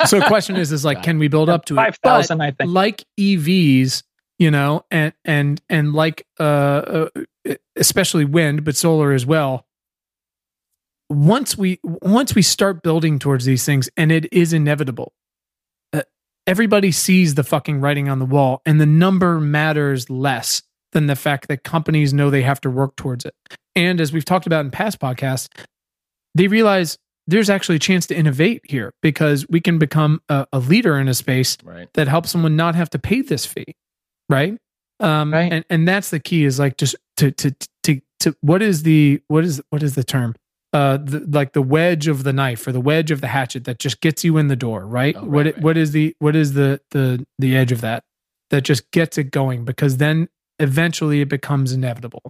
so 0.07 0.19
the 0.19 0.27
question 0.27 0.57
is 0.57 0.73
is 0.73 0.85
like 0.85 1.03
can 1.03 1.19
we 1.19 1.29
build 1.29 1.49
up 1.49 1.65
to 1.67 1.75
5000 1.75 2.41
i 2.41 2.51
think. 2.51 2.71
like 2.71 3.05
evs 3.19 4.03
you 4.39 4.51
know 4.51 4.85
and 4.91 5.13
and 5.25 5.63
and 5.69 5.95
like 5.95 6.27
uh, 6.39 6.43
uh 6.45 7.55
especially 7.77 8.25
wind 8.25 8.65
but 8.65 8.77
solar 8.77 9.13
as 9.13 9.25
well 9.25 9.67
once 11.09 11.57
we 11.57 11.79
once 11.83 12.35
we 12.35 12.43
start 12.43 12.83
building 12.83 13.19
towards 13.19 13.45
these 13.45 13.65
things 13.65 13.89
and 13.97 14.11
it 14.11 14.31
is 14.33 14.53
inevitable 14.53 15.13
uh, 15.93 16.03
everybody 16.47 16.91
sees 16.91 17.35
the 17.35 17.45
fucking 17.45 17.81
writing 17.81 18.09
on 18.09 18.19
the 18.19 18.25
wall 18.25 18.61
and 18.67 18.81
the 18.81 18.87
number 18.87 19.41
matters 19.41 20.11
less 20.11 20.63
than 20.95 21.07
the 21.07 21.17
fact 21.17 21.49
that 21.49 21.63
companies 21.63 22.15
know 22.15 22.31
they 22.31 22.43
have 22.43 22.61
to 22.63 22.71
work 22.71 22.97
towards 22.97 23.27
it. 23.27 23.35
And 23.77 24.01
as 24.01 24.13
we've 24.13 24.25
talked 24.25 24.47
about 24.47 24.65
in 24.65 24.71
past 24.71 24.99
podcasts, 24.99 25.49
they 26.35 26.47
realize 26.47 26.97
there's 27.27 27.51
actually 27.51 27.77
a 27.77 27.81
chance 27.81 28.07
to 28.07 28.17
innovate 28.17 28.63
here 28.65 28.93
because 29.03 29.47
we 29.49 29.61
can 29.61 29.79
become 29.79 30.23
a, 30.29 30.47
a 30.53 30.59
leader 30.59 30.99
in 30.99 31.09
a 31.09 31.15
space 31.15 31.59
right. 31.65 31.93
that 31.95 32.09
helps 32.09 32.31
someone 32.31 32.57
not 32.57 32.75
have 32.75 32.91
to 32.91 32.99
pay 32.99 33.23
this 33.23 33.45
fee. 33.45 33.77
Right. 34.29 34.57
Um, 35.01 35.33
right. 35.33 35.53
And, 35.53 35.65
and 35.69 35.89
that's 35.89 36.11
the 36.11 36.21
key 36.21 36.45
is 36.45 36.59
like 36.59 36.77
just 36.77 36.97
to, 37.19 37.31
to, 37.33 37.55
to, 37.83 38.01
to, 38.21 38.37
what 38.41 38.63
is 38.63 38.85
the, 38.85 39.21
what 39.29 39.45
is, 39.45 39.61
what 39.71 39.83
is 39.83 39.95
the 39.95 40.05
term? 40.05 40.35
Uh, 40.73 40.97
the, 40.97 41.21
like 41.21 41.53
the 41.53 41.63
wedge 41.63 42.09
of 42.09 42.25
the 42.25 42.33
knife 42.33 42.67
or 42.67 42.73
the 42.73 42.81
wedge 42.81 43.11
of 43.11 43.21
the 43.21 43.29
hatchet 43.29 43.65
that 43.65 43.79
just 43.79 44.01
gets 44.01 44.25
you 44.25 44.37
in 44.39 44.49
the 44.49 44.57
door, 44.57 44.87
right? 44.87 45.15
Oh, 45.17 45.21
right 45.21 45.31
what, 45.31 45.47
right. 45.47 45.59
what 45.61 45.77
is 45.77 45.93
the, 45.93 46.15
what 46.19 46.37
is 46.37 46.53
the, 46.55 46.81
the, 46.91 47.25
the 47.39 47.57
edge 47.57 47.73
of 47.73 47.81
that? 47.81 48.05
That 48.51 48.63
just 48.63 48.91
gets 48.91 49.17
it 49.19 49.31
going 49.31 49.65
because 49.65 49.97
then 49.97 50.29
eventually 50.59 51.21
it 51.21 51.29
becomes 51.29 51.73
inevitable 51.73 52.23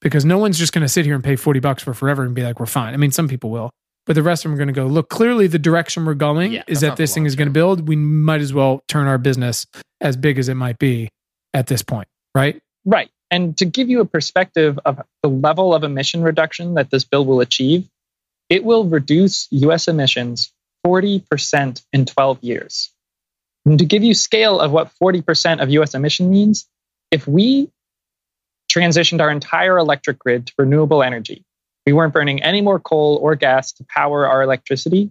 because 0.00 0.24
no 0.24 0.38
one's 0.38 0.58
just 0.58 0.72
going 0.72 0.82
to 0.82 0.88
sit 0.88 1.04
here 1.04 1.14
and 1.14 1.24
pay 1.24 1.36
40 1.36 1.60
bucks 1.60 1.82
for 1.82 1.94
forever 1.94 2.24
and 2.24 2.34
be 2.34 2.42
like, 2.42 2.60
we're 2.60 2.66
fine. 2.66 2.94
I 2.94 2.96
mean, 2.96 3.10
some 3.10 3.28
people 3.28 3.50
will, 3.50 3.70
but 4.06 4.14
the 4.14 4.22
rest 4.22 4.44
of 4.44 4.50
them 4.50 4.54
are 4.54 4.58
going 4.58 4.74
to 4.74 4.80
go, 4.80 4.86
look, 4.86 5.08
clearly 5.08 5.46
the 5.46 5.58
direction 5.58 6.04
we're 6.04 6.14
going 6.14 6.52
yeah, 6.52 6.62
is 6.66 6.80
that 6.80 6.96
this 6.96 7.14
thing 7.14 7.26
is 7.26 7.36
going 7.36 7.48
to 7.48 7.52
build. 7.52 7.88
We 7.88 7.96
might 7.96 8.40
as 8.40 8.52
well 8.52 8.82
turn 8.88 9.06
our 9.06 9.18
business 9.18 9.66
as 10.00 10.16
big 10.16 10.38
as 10.38 10.48
it 10.48 10.54
might 10.54 10.78
be 10.78 11.08
at 11.54 11.66
this 11.66 11.82
point, 11.82 12.08
right? 12.34 12.60
Right. 12.84 13.10
And 13.30 13.56
to 13.58 13.66
give 13.66 13.90
you 13.90 14.00
a 14.00 14.06
perspective 14.06 14.78
of 14.84 15.02
the 15.22 15.28
level 15.28 15.74
of 15.74 15.84
emission 15.84 16.22
reduction 16.22 16.74
that 16.74 16.90
this 16.90 17.04
bill 17.04 17.24
will 17.24 17.40
achieve, 17.40 17.88
it 18.48 18.64
will 18.64 18.84
reduce 18.84 19.46
US 19.50 19.88
emissions 19.88 20.52
40% 20.86 21.84
in 21.92 22.06
12 22.06 22.38
years. 22.42 22.90
And 23.66 23.78
to 23.78 23.84
give 23.84 24.02
you 24.02 24.14
scale 24.14 24.60
of 24.60 24.72
what 24.72 24.90
40% 25.02 25.62
of 25.62 25.68
US 25.70 25.94
emission 25.94 26.30
means, 26.30 26.66
if 27.10 27.26
we 27.26 27.70
transitioned 28.70 29.20
our 29.20 29.30
entire 29.30 29.78
electric 29.78 30.18
grid 30.18 30.46
to 30.46 30.52
renewable 30.58 31.02
energy, 31.02 31.44
we 31.86 31.92
weren't 31.92 32.12
burning 32.12 32.42
any 32.42 32.60
more 32.60 32.78
coal 32.78 33.18
or 33.22 33.34
gas 33.34 33.72
to 33.72 33.84
power 33.88 34.26
our 34.26 34.42
electricity, 34.42 35.10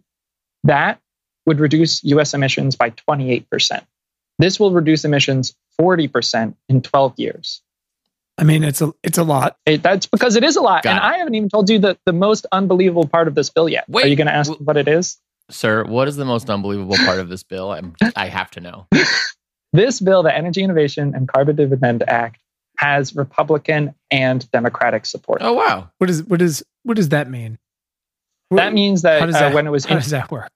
that 0.64 1.00
would 1.46 1.60
reduce 1.60 2.04
US 2.04 2.34
emissions 2.34 2.76
by 2.76 2.92
28%. 2.92 3.84
This 4.38 4.60
will 4.60 4.72
reduce 4.72 5.06
emissions 5.06 5.56
40% 5.82 6.56
in 6.70 6.82
12 6.82 7.14
years. 7.18 7.62
I 8.38 8.44
mean, 8.44 8.64
it's 8.64 8.82
a 8.84 8.94
it's 9.02 9.18
a 9.18 9.24
lot. 9.24 9.58
It, 9.66 9.82
that's 9.82 10.06
because 10.06 10.36
it 10.36 10.44
is 10.44 10.58
a 10.58 10.62
lot. 10.62 10.84
Got 10.84 10.92
and 10.92 11.00
it. 11.00 11.04
I 11.04 11.18
haven't 11.18 11.34
even 11.34 11.50
told 11.50 11.72
you 11.72 11.80
the, 11.80 11.98
the 12.06 12.14
most 12.14 12.46
unbelievable 12.52 13.08
part 13.08 13.28
of 13.28 13.34
this 13.34 13.50
bill 13.50 13.68
yet. 13.68 13.86
Wait, 13.90 14.06
Are 14.06 14.08
you 14.08 14.16
going 14.16 14.28
to 14.28 14.34
ask 14.34 14.52
w- 14.52 14.64
what 14.64 14.78
it 14.78 14.88
is? 14.88 15.18
Sir, 15.50 15.84
what 15.84 16.08
is 16.08 16.18
the 16.18 16.26
most 16.26 16.48
unbelievable 16.48 16.98
part 16.98 17.20
of 17.20 17.30
this 17.30 17.42
bill? 17.42 17.72
I'm, 17.72 17.96
I 18.16 18.28
have 18.28 18.52
to 18.52 18.60
know. 18.60 18.88
This 19.74 20.00
bill, 20.00 20.24
the 20.24 20.36
Energy 20.36 20.64
Innovation 20.64 21.14
and 21.16 21.28
Carbon 21.28 21.56
Dividend 21.56 22.04
Act, 22.08 22.42
has 22.78 23.16
Republican 23.16 23.94
and 24.12 24.50
Democratic 24.52 25.06
support. 25.06 25.42
Oh 25.42 25.54
wow. 25.54 25.90
What 25.98 26.10
is 26.10 26.24
what 26.24 26.42
is 26.42 26.64
what 26.84 26.96
does 26.96 27.10
that 27.10 27.30
mean? 27.30 27.58
that 28.52 28.74
means 28.74 29.02
that, 29.02 29.20
How 29.20 29.26
does 29.26 29.36
uh, 29.36 29.52
when 29.52 29.68
it 29.68 29.72
was 29.72 29.84
how 29.86 29.96
in- 29.96 30.02
does 30.02 30.12
that 30.12 30.32
work? 30.32 30.52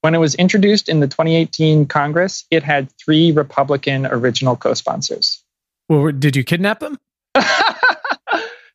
when 0.00 0.14
it 0.14 0.18
was 0.18 0.34
introduced 0.36 0.88
in 0.88 1.00
the 1.00 1.08
2018 1.08 1.86
Congress, 1.86 2.44
it 2.50 2.62
had 2.62 2.88
three 3.04 3.32
Republican 3.32 4.06
original 4.06 4.54
co-sponsors. 4.56 5.42
Well, 5.88 6.12
did 6.12 6.36
you 6.36 6.44
kidnap 6.44 6.78
them? 6.80 6.98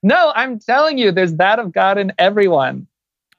no, 0.04 0.32
I'm 0.36 0.60
telling 0.60 0.98
you, 0.98 1.12
there's 1.12 1.36
that 1.36 1.60
of 1.60 1.72
God 1.72 1.98
in 1.98 2.12
everyone. 2.18 2.88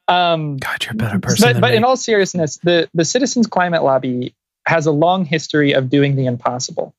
Um, 0.09 0.57
God, 0.57 0.85
you're 0.85 0.93
a 0.93 0.97
better 0.97 1.19
person. 1.19 1.47
but 1.47 1.53
than 1.55 1.61
but 1.61 1.71
me. 1.73 1.77
in 1.77 1.85
all 1.85 1.97
seriousness, 1.97 2.59
the, 2.63 2.89
the 2.95 3.05
Citizens 3.05 3.47
Climate 3.47 3.83
Lobby 3.83 4.35
has 4.67 4.87
a 4.87 4.93
long 4.93 5.25
history 5.25 5.73
of 5.73 5.91
doing 5.91 6.17
the 6.17 6.27
impossible. 6.27 6.95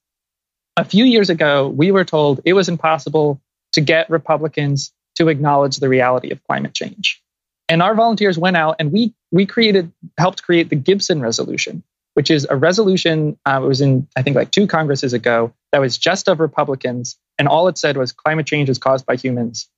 A 0.77 0.85
few 0.85 1.05
years 1.05 1.29
ago, 1.29 1.67
we 1.69 1.91
were 1.91 2.05
told 2.05 2.41
it 2.45 2.53
was 2.53 2.69
impossible 2.69 3.41
to 3.73 3.81
get 3.81 4.09
Republicans 4.09 4.93
to 5.15 5.29
acknowledge 5.29 5.77
the 5.77 5.89
reality 5.89 6.31
of 6.31 6.43
climate 6.43 6.73
change. 6.73 7.21
And 7.69 7.81
our 7.81 7.95
volunteers 7.95 8.37
went 8.37 8.57
out 8.57 8.77
and 8.79 8.91
we 8.91 9.13
we 9.31 9.45
created 9.45 9.91
helped 10.17 10.43
create 10.43 10.69
the 10.69 10.75
Gibson 10.75 11.21
resolution, 11.21 11.83
which 12.13 12.29
is 12.31 12.45
a 12.49 12.55
resolution 12.55 13.37
uh, 13.45 13.61
it 13.63 13.67
was 13.67 13.81
in 13.81 14.07
I 14.15 14.21
think 14.21 14.35
like 14.35 14.51
two 14.51 14.67
congresses 14.67 15.13
ago 15.13 15.53
that 15.71 15.81
was 15.81 15.97
just 15.97 16.27
of 16.27 16.39
Republicans, 16.39 17.17
and 17.39 17.47
all 17.47 17.67
it 17.67 17.77
said 17.77 17.97
was 17.97 18.11
climate 18.11 18.45
change 18.45 18.69
is 18.69 18.77
caused 18.77 19.05
by 19.05 19.15
humans, 19.15 19.69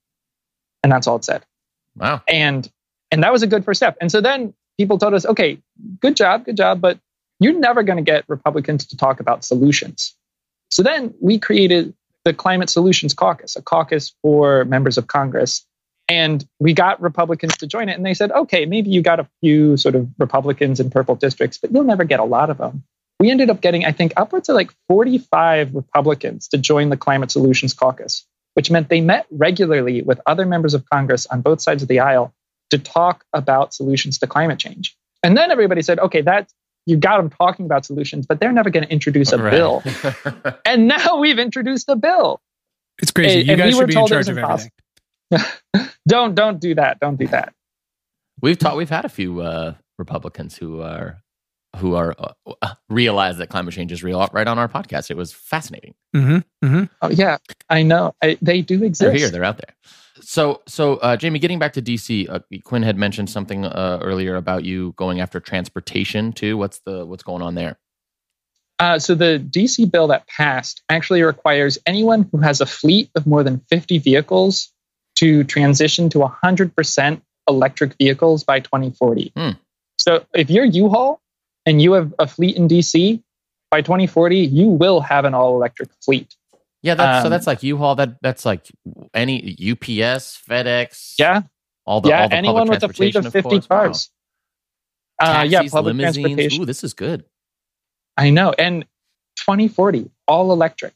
and 0.83 0.91
that's 0.91 1.07
all 1.07 1.17
it 1.17 1.25
said 1.25 1.45
Wow. 1.95 2.21
and 2.27 2.69
and 3.11 3.23
that 3.23 3.31
was 3.31 3.43
a 3.43 3.47
good 3.47 3.65
first 3.65 3.79
step 3.79 3.97
and 4.01 4.11
so 4.11 4.21
then 4.21 4.53
people 4.77 4.97
told 4.99 5.13
us 5.13 5.25
okay 5.25 5.59
good 6.01 6.15
job 6.15 6.45
good 6.45 6.57
job 6.57 6.81
but 6.81 6.99
you're 7.39 7.57
never 7.57 7.83
going 7.83 7.97
to 7.97 8.03
get 8.03 8.25
republicans 8.27 8.87
to 8.87 8.97
talk 8.97 9.19
about 9.19 9.43
solutions. 9.43 10.15
So 10.71 10.83
then 10.83 11.13
we 11.21 11.39
created 11.39 11.93
the 12.25 12.33
climate 12.33 12.69
solutions 12.69 13.13
caucus 13.13 13.55
a 13.55 13.61
caucus 13.61 14.13
for 14.21 14.65
members 14.65 14.97
of 14.97 15.07
congress. 15.07 15.65
And 16.09 16.45
we 16.59 16.73
got 16.73 17.01
republicans 17.01 17.57
to 17.57 17.67
join 17.67 17.89
it 17.89 17.97
and 17.97 18.05
they 18.05 18.13
said 18.13 18.31
okay 18.31 18.65
maybe 18.65 18.89
you 18.89 19.01
got 19.01 19.19
a 19.19 19.27
few 19.41 19.77
sort 19.77 19.95
of 19.95 20.07
republicans 20.17 20.79
in 20.79 20.89
purple 20.89 21.15
districts 21.15 21.57
but 21.57 21.71
you'll 21.71 21.83
never 21.83 22.05
get 22.05 22.21
a 22.21 22.23
lot 22.23 22.49
of 22.49 22.57
them 22.57 22.83
we 23.19 23.29
ended 23.29 23.49
up 23.49 23.59
getting 23.59 23.83
i 23.83 23.91
think 23.91 24.13
upwards 24.15 24.47
of 24.47 24.55
like 24.55 24.71
45 24.87 25.75
republicans 25.75 26.47
to 26.49 26.57
join 26.57 26.87
the 26.87 26.95
climate 26.95 27.29
solutions 27.29 27.73
caucus 27.73 28.25
which 28.57 28.71
meant 28.71 28.89
they 28.89 29.01
met 29.01 29.27
regularly 29.29 30.01
with 30.01 30.19
other 30.25 30.43
members 30.43 30.73
of 30.73 30.83
Congress 30.89 31.27
on 31.27 31.41
both 31.41 31.61
sides 31.61 31.83
of 31.83 31.87
the 31.87 31.99
aisle 31.99 32.33
to 32.71 32.79
talk 32.79 33.23
about 33.31 33.71
solutions 33.71 34.17
to 34.17 34.25
climate 34.25 34.57
change. 34.57 34.97
And 35.21 35.37
then 35.37 35.51
everybody 35.51 35.83
said, 35.83 35.99
okay, 35.99 36.21
that 36.21 36.51
you 36.87 36.97
got 36.97 37.17
them 37.17 37.29
talking 37.29 37.65
about 37.65 37.85
solutions, 37.85 38.25
but 38.25 38.39
they're 38.39 38.51
never 38.51 38.69
going 38.71 38.83
to 38.85 38.91
introduce 38.91 39.31
a 39.31 39.37
Right. 39.37 39.51
bill. 39.51 39.83
And 40.65 40.87
now 40.87 41.17
we've 41.19 41.37
introduced 41.37 41.87
a 41.89 41.95
bill. 41.95 42.41
it's 42.99 43.11
crazy. 43.11 43.41
and- 43.41 43.47
you 43.49 43.55
guys 43.57 43.73
we 43.73 43.79
were 43.79 43.81
should 43.83 43.87
be 43.87 43.93
in 43.93 43.97
told 43.99 44.11
it 44.11 44.13
charge 44.15 44.27
was 44.29 44.29
of 44.29 44.37
everything. 44.39 44.71
Don't 46.07 46.33
don't 46.35 46.59
do 46.59 46.73
that. 46.75 46.99
Don't 46.99 47.17
do 47.17 47.27
that. 47.27 47.53
we've 48.41 48.57
taught 48.57 48.77
we've 48.77 48.89
had 48.89 49.03
a 49.05 49.09
few 49.09 49.41
uh, 49.41 49.73
Republicans 49.99 50.55
who 50.57 50.81
are 50.81 51.21
who 51.75 51.95
are 51.95 52.15
uh, 52.61 52.73
realize 52.89 53.37
that 53.39 53.49
climate 53.49 53.73
change 53.73 53.91
is 53.91 54.01
real 54.03 54.25
right 54.31 54.47
on 54.47 54.57
our 54.57 54.69
podcast. 54.69 55.11
It 55.11 55.17
was 55.17 55.33
fascinating. 55.33 55.95
Mm-hmm, 56.15 56.65
mm-hmm. 56.65 56.83
Oh 57.01 57.09
yeah, 57.09 57.37
I 57.69 57.83
know. 57.83 58.15
I, 58.23 58.37
they 58.41 58.61
do 58.61 58.75
exist. 58.83 59.01
They're 59.01 59.11
exist. 59.11 59.23
here. 59.25 59.31
They're 59.31 59.43
out 59.43 59.57
there. 59.57 59.75
So, 60.21 60.61
so 60.67 60.95
uh, 60.97 61.17
Jamie, 61.17 61.39
getting 61.39 61.59
back 61.59 61.73
to 61.73 61.81
DC, 61.81 62.29
uh, 62.29 62.39
Quinn 62.63 62.83
had 62.83 62.97
mentioned 62.97 63.29
something 63.29 63.65
uh, 63.65 63.99
earlier 64.01 64.35
about 64.35 64.63
you 64.63 64.93
going 64.95 65.19
after 65.19 65.39
transportation 65.39 66.33
too. 66.33 66.57
What's 66.57 66.79
the 66.79 67.05
what's 67.05 67.23
going 67.23 67.41
on 67.41 67.55
there? 67.55 67.77
Uh, 68.79 68.99
so 68.99 69.15
the 69.15 69.43
DC 69.49 69.89
bill 69.91 70.07
that 70.07 70.27
passed 70.27 70.83
actually 70.87 71.23
requires 71.23 71.79
anyone 71.85 72.29
who 72.31 72.37
has 72.39 72.61
a 72.61 72.65
fleet 72.65 73.09
of 73.15 73.25
more 73.25 73.43
than 73.43 73.61
50 73.69 73.97
vehicles 73.97 74.71
to 75.15 75.43
transition 75.43 76.09
to 76.09 76.19
100% 76.19 77.21
electric 77.49 77.95
vehicles 77.97 78.43
by 78.43 78.59
2040. 78.59 79.31
Hmm. 79.35 79.49
So 79.97 80.25
if 80.33 80.51
you're 80.51 80.65
U-Haul 80.65 81.19
and 81.65 81.81
you 81.81 81.93
have 81.93 82.13
a 82.19 82.27
fleet 82.27 82.55
in 82.55 82.67
DC, 82.67 83.21
by 83.71 83.81
2040 83.81 84.37
you 84.37 84.67
will 84.67 85.01
have 85.01 85.25
an 85.25 85.33
all-electric 85.33 85.89
fleet. 86.05 86.35
Yeah, 86.83 86.95
that's, 86.95 87.23
so 87.23 87.27
Um, 87.27 87.31
that's 87.31 87.47
like 87.47 87.63
U-Haul. 87.63 87.95
That 87.95 88.21
that's 88.21 88.45
like 88.45 88.67
any 89.13 89.51
UPS, 89.53 90.39
FedEx. 90.47 91.15
Yeah, 91.17 91.41
all 91.85 92.01
the 92.01 92.09
yeah. 92.09 92.23
all 92.23 92.29
the 92.29 92.35
anyone 92.35 92.67
public 92.67 92.81
with 92.81 92.91
a 92.91 92.93
fleet 92.93 93.15
of 93.15 93.23
transportation, 93.23 93.61
50 93.61 93.67
course. 93.67 93.69
Wow. 93.69 93.77
cars. 93.77 94.09
Uh, 95.19 95.45
yeah, 95.47 95.61
public 95.69 95.95
limousines. 95.95 96.25
transportation. 96.25 96.61
Ooh, 96.61 96.65
this 96.65 96.83
is 96.83 96.93
good. 96.93 97.25
I 98.15 98.29
know. 98.29 98.53
And 98.57 98.83
2040, 99.37 100.11
all 100.27 100.51
electric. 100.51 100.93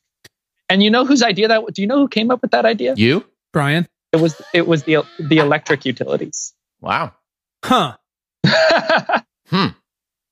And 0.70 0.82
you 0.84 0.90
know 0.90 1.06
whose 1.06 1.24
idea 1.24 1.48
that? 1.50 1.74
Do 1.74 1.82
you 1.82 1.88
know 1.88 1.98
who 1.98 2.08
came 2.08 2.32
up 2.32 2.42
with 2.42 2.52
that 2.52 2.66
idea? 2.66 2.94
You? 2.96 3.26
Brian? 3.52 3.88
It 4.14 4.18
was 4.18 4.42
it 4.54 4.68
was 4.68 4.84
the 4.84 5.04
the 5.20 5.38
electric 5.38 5.86
utilities. 5.86 6.54
Wow. 6.80 7.14
Huh. 7.64 7.98
Hmm. 9.50 9.68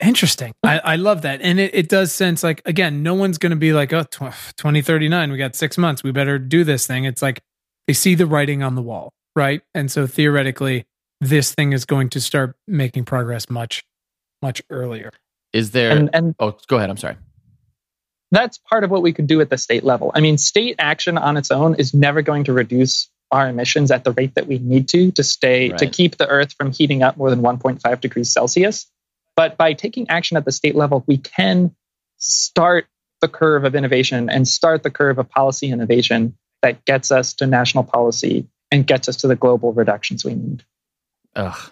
Interesting. 0.01 0.53
I, 0.63 0.79
I 0.79 0.95
love 0.95 1.23
that. 1.23 1.41
And 1.41 1.59
it, 1.59 1.75
it 1.75 1.89
does 1.89 2.13
sense 2.13 2.41
like, 2.41 2.61
again, 2.65 3.03
no 3.03 3.13
one's 3.15 3.37
going 3.37 3.49
to 3.51 3.57
be 3.57 3.73
like, 3.73 3.91
oh, 3.91 4.03
tw- 4.03 4.31
2039, 4.57 5.31
we 5.31 5.37
got 5.37 5.55
six 5.55 5.77
months. 5.77 6.03
We 6.03 6.11
better 6.11 6.39
do 6.39 6.63
this 6.63 6.87
thing. 6.87 7.03
It's 7.03 7.21
like 7.21 7.41
they 7.87 7.93
see 7.93 8.15
the 8.15 8.25
writing 8.25 8.63
on 8.63 8.75
the 8.75 8.81
wall, 8.81 9.11
right? 9.35 9.61
And 9.75 9.91
so 9.91 10.07
theoretically, 10.07 10.85
this 11.19 11.53
thing 11.53 11.73
is 11.73 11.83
going 11.85 12.09
to 12.09 12.21
start 12.21 12.55
making 12.67 13.05
progress 13.05 13.49
much, 13.49 13.83
much 14.41 14.61
earlier. 14.69 15.11
Is 15.51 15.71
there? 15.71 15.91
and 15.91 16.09
and 16.13 16.35
oh, 16.39 16.57
go 16.67 16.77
ahead. 16.77 16.89
I'm 16.89 16.97
sorry. 16.97 17.17
that's 18.31 18.57
part 18.57 18.83
of 18.83 18.91
what 18.91 19.01
we 19.01 19.11
could 19.11 19.27
do 19.27 19.41
at 19.41 19.49
the 19.49 19.57
state 19.57 19.83
level. 19.83 20.11
I 20.13 20.21
mean, 20.21 20.37
state 20.37 20.75
action 20.79 21.17
on 21.17 21.35
its 21.35 21.51
own 21.51 21.75
is 21.75 21.93
never 21.93 22.21
going 22.21 22.43
to 22.45 22.53
reduce 22.53 23.09
our 23.31 23.49
emissions 23.49 23.91
at 23.91 24.03
the 24.03 24.11
rate 24.11 24.35
that 24.35 24.47
we 24.47 24.59
need 24.59 24.87
to 24.89 25.11
to 25.13 25.23
stay 25.23 25.69
to 25.69 25.87
keep 25.87 26.17
the 26.17 26.27
earth 26.27 26.53
from 26.53 26.71
heating 26.71 27.03
up 27.03 27.17
more 27.17 27.29
than 27.29 27.41
1.5 27.41 28.01
degrees 28.01 28.31
Celsius. 28.31 28.89
But 29.39 29.55
by 29.55 29.71
taking 29.71 30.09
action 30.09 30.35
at 30.35 30.43
the 30.43 30.51
state 30.51 30.75
level, 30.75 31.05
we 31.07 31.17
can 31.17 31.73
start 32.17 32.87
the 33.21 33.29
curve 33.29 33.63
of 33.63 33.73
innovation 33.73 34.29
and 34.29 34.45
start 34.45 34.83
the 34.83 34.91
curve 34.91 35.17
of 35.17 35.29
policy 35.29 35.71
innovation 35.71 36.35
that 36.61 36.83
gets 36.83 37.09
us 37.09 37.35
to 37.35 37.47
national 37.47 37.85
policy 37.85 38.49
and 38.69 38.85
gets 38.85 39.07
us 39.07 39.15
to 39.15 39.29
the 39.29 39.37
global 39.37 39.71
reductions 39.71 40.25
we 40.25 40.35
need. 40.35 40.65
Ugh. 41.37 41.71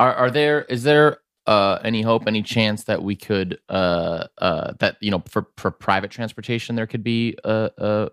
Are 0.00 0.12
are 0.14 0.30
there 0.32 0.62
is 0.62 0.82
there 0.82 1.18
uh 1.46 1.78
any 1.84 2.02
hope, 2.02 2.26
any 2.26 2.42
chance 2.42 2.82
that 2.84 3.04
we 3.04 3.14
could 3.14 3.60
uh 3.68 4.26
uh 4.38 4.72
that 4.80 4.96
you 5.00 5.12
know 5.12 5.22
for 5.28 5.46
for 5.58 5.70
private 5.70 6.10
transportation 6.10 6.74
there 6.74 6.88
could 6.88 7.04
be 7.04 7.36
a, 7.44 7.70
uh 7.78 8.08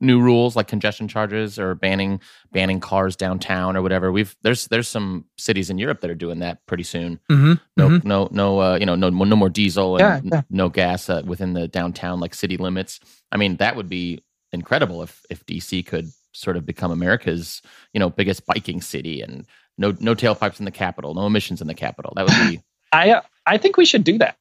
new 0.00 0.20
rules 0.20 0.54
like 0.56 0.68
congestion 0.68 1.08
charges 1.08 1.58
or 1.58 1.74
banning 1.74 2.20
banning 2.52 2.80
cars 2.80 3.16
downtown 3.16 3.76
or 3.76 3.82
whatever. 3.82 4.12
We've 4.12 4.34
there's 4.42 4.66
there's 4.68 4.88
some 4.88 5.24
cities 5.38 5.70
in 5.70 5.78
Europe 5.78 6.00
that 6.00 6.10
are 6.10 6.14
doing 6.14 6.38
that 6.40 6.64
pretty 6.66 6.84
soon. 6.84 7.18
Mm-hmm. 7.30 7.54
No 7.76 7.88
Mhm. 7.88 8.04
no 8.04 8.28
no 8.30 8.60
uh 8.60 8.76
you 8.78 8.86
know 8.86 8.94
no 8.94 9.10
no 9.10 9.36
more 9.36 9.48
diesel 9.48 9.96
and 9.96 10.24
Yeah, 10.26 10.36
yeah. 10.36 10.42
no 10.50 10.68
gas 10.68 11.08
uh, 11.10 11.22
within 11.24 11.52
the 11.52 11.68
downtown 11.68 12.20
like 12.20 12.34
city 12.34 12.56
limits. 12.56 13.00
I 13.32 13.36
mean 13.36 13.56
that 13.56 13.76
would 13.76 13.88
be 13.88 14.22
incredible 14.52 15.02
if 15.02 15.22
if 15.30 15.44
DC 15.46 15.84
could 15.86 16.08
sort 16.32 16.56
of 16.56 16.64
become 16.64 16.90
America's 16.90 17.60
you 17.92 17.98
know 18.00 18.08
biggest 18.10 18.46
biking 18.46 18.80
city 18.80 19.20
and 19.20 19.46
no 19.78 19.94
no 20.00 20.14
tailpipes 20.14 20.58
in 20.60 20.64
the 20.64 20.70
capital, 20.70 21.14
no 21.14 21.26
emissions 21.26 21.60
in 21.60 21.66
the 21.66 21.74
capital. 21.74 22.12
That 22.16 22.26
would 22.26 22.50
be 22.50 22.60
I 22.92 23.10
uh, 23.10 23.20
I 23.46 23.58
think 23.58 23.76
we 23.76 23.84
should 23.84 24.04
do 24.04 24.18
that. 24.18 24.36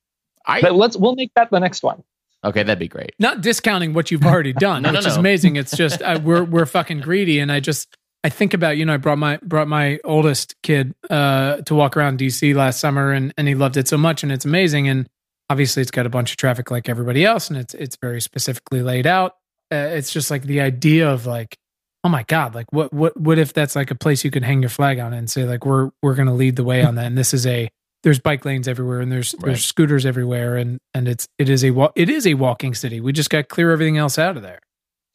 I 0.45 0.61
But 0.61 0.75
let's 0.75 0.97
we'll 0.97 1.15
make 1.15 1.31
that 1.35 1.49
the 1.51 1.59
next 1.59 1.81
one. 1.83 2.03
Okay, 2.43 2.63
that'd 2.63 2.79
be 2.79 2.87
great. 2.87 3.13
Not 3.19 3.41
discounting 3.41 3.93
what 3.93 4.11
you've 4.11 4.25
already 4.25 4.53
done, 4.67 4.83
No, 4.83 4.91
no, 4.91 4.99
which 4.99 5.07
is 5.07 5.17
amazing. 5.17 5.55
It's 5.55 5.75
just 5.75 6.01
I, 6.03 6.17
we're 6.17 6.43
we're 6.43 6.65
fucking 6.65 7.01
greedy, 7.01 7.39
and 7.39 7.51
I 7.51 7.59
just 7.59 7.95
I 8.23 8.29
think 8.29 8.53
about 8.53 8.77
you 8.77 8.85
know 8.85 8.93
I 8.93 8.97
brought 8.97 9.17
my 9.17 9.37
brought 9.41 9.67
my 9.67 9.99
oldest 10.03 10.55
kid 10.63 10.93
uh, 11.09 11.57
to 11.57 11.75
walk 11.75 11.97
around 11.97 12.19
DC 12.19 12.53
last 12.55 12.79
summer, 12.79 13.11
and 13.11 13.33
and 13.37 13.47
he 13.47 13.55
loved 13.55 13.77
it 13.77 13.87
so 13.87 13.97
much, 13.97 14.23
and 14.23 14.31
it's 14.31 14.45
amazing, 14.45 14.87
and 14.87 15.07
obviously 15.49 15.81
it's 15.81 15.91
got 15.91 16.05
a 16.05 16.09
bunch 16.09 16.31
of 16.31 16.37
traffic 16.37 16.71
like 16.71 16.87
everybody 16.87 17.25
else, 17.25 17.49
and 17.49 17.57
it's 17.57 17.73
it's 17.73 17.97
very 17.97 18.21
specifically 18.21 18.81
laid 18.81 19.07
out. 19.07 19.33
Uh, 19.71 19.89
it's 19.91 20.11
just 20.11 20.29
like 20.29 20.43
the 20.43 20.61
idea 20.61 21.09
of 21.09 21.25
like, 21.25 21.57
oh 22.03 22.09
my 22.09 22.23
god, 22.23 22.53
like 22.55 22.71
what 22.71 22.93
what 22.93 23.19
what 23.19 23.39
if 23.39 23.53
that's 23.53 23.75
like 23.75 23.91
a 23.91 23.95
place 23.95 24.23
you 24.23 24.31
can 24.31 24.43
hang 24.43 24.61
your 24.61 24.69
flag 24.69 24.99
on 24.99 25.13
and 25.13 25.29
say 25.29 25.43
like 25.45 25.65
we're 25.65 25.89
we're 26.01 26.15
going 26.15 26.27
to 26.27 26.33
lead 26.33 26.55
the 26.55 26.63
way 26.63 26.83
on 26.83 26.95
that, 26.95 27.05
and 27.05 27.17
this 27.17 27.33
is 27.33 27.45
a 27.47 27.69
there's 28.03 28.19
bike 28.19 28.45
lanes 28.45 28.67
everywhere 28.67 28.99
and 29.01 29.11
there's 29.11 29.33
Right. 29.35 29.47
there's 29.47 29.65
scooters 29.65 30.05
everywhere 30.05 30.57
and 30.57 30.79
and 30.93 31.07
it's 31.07 31.27
it 31.37 31.49
is 31.49 31.63
a 31.63 31.71
wa- 31.71 31.91
it 31.95 32.09
is 32.09 32.25
a 32.27 32.33
walking 32.35 32.73
city. 32.73 32.99
We 32.99 33.11
just 33.13 33.29
got 33.29 33.37
to 33.39 33.43
clear 33.43 33.71
everything 33.71 33.97
else 33.97 34.17
out 34.17 34.37
of 34.37 34.43
there. 34.43 34.59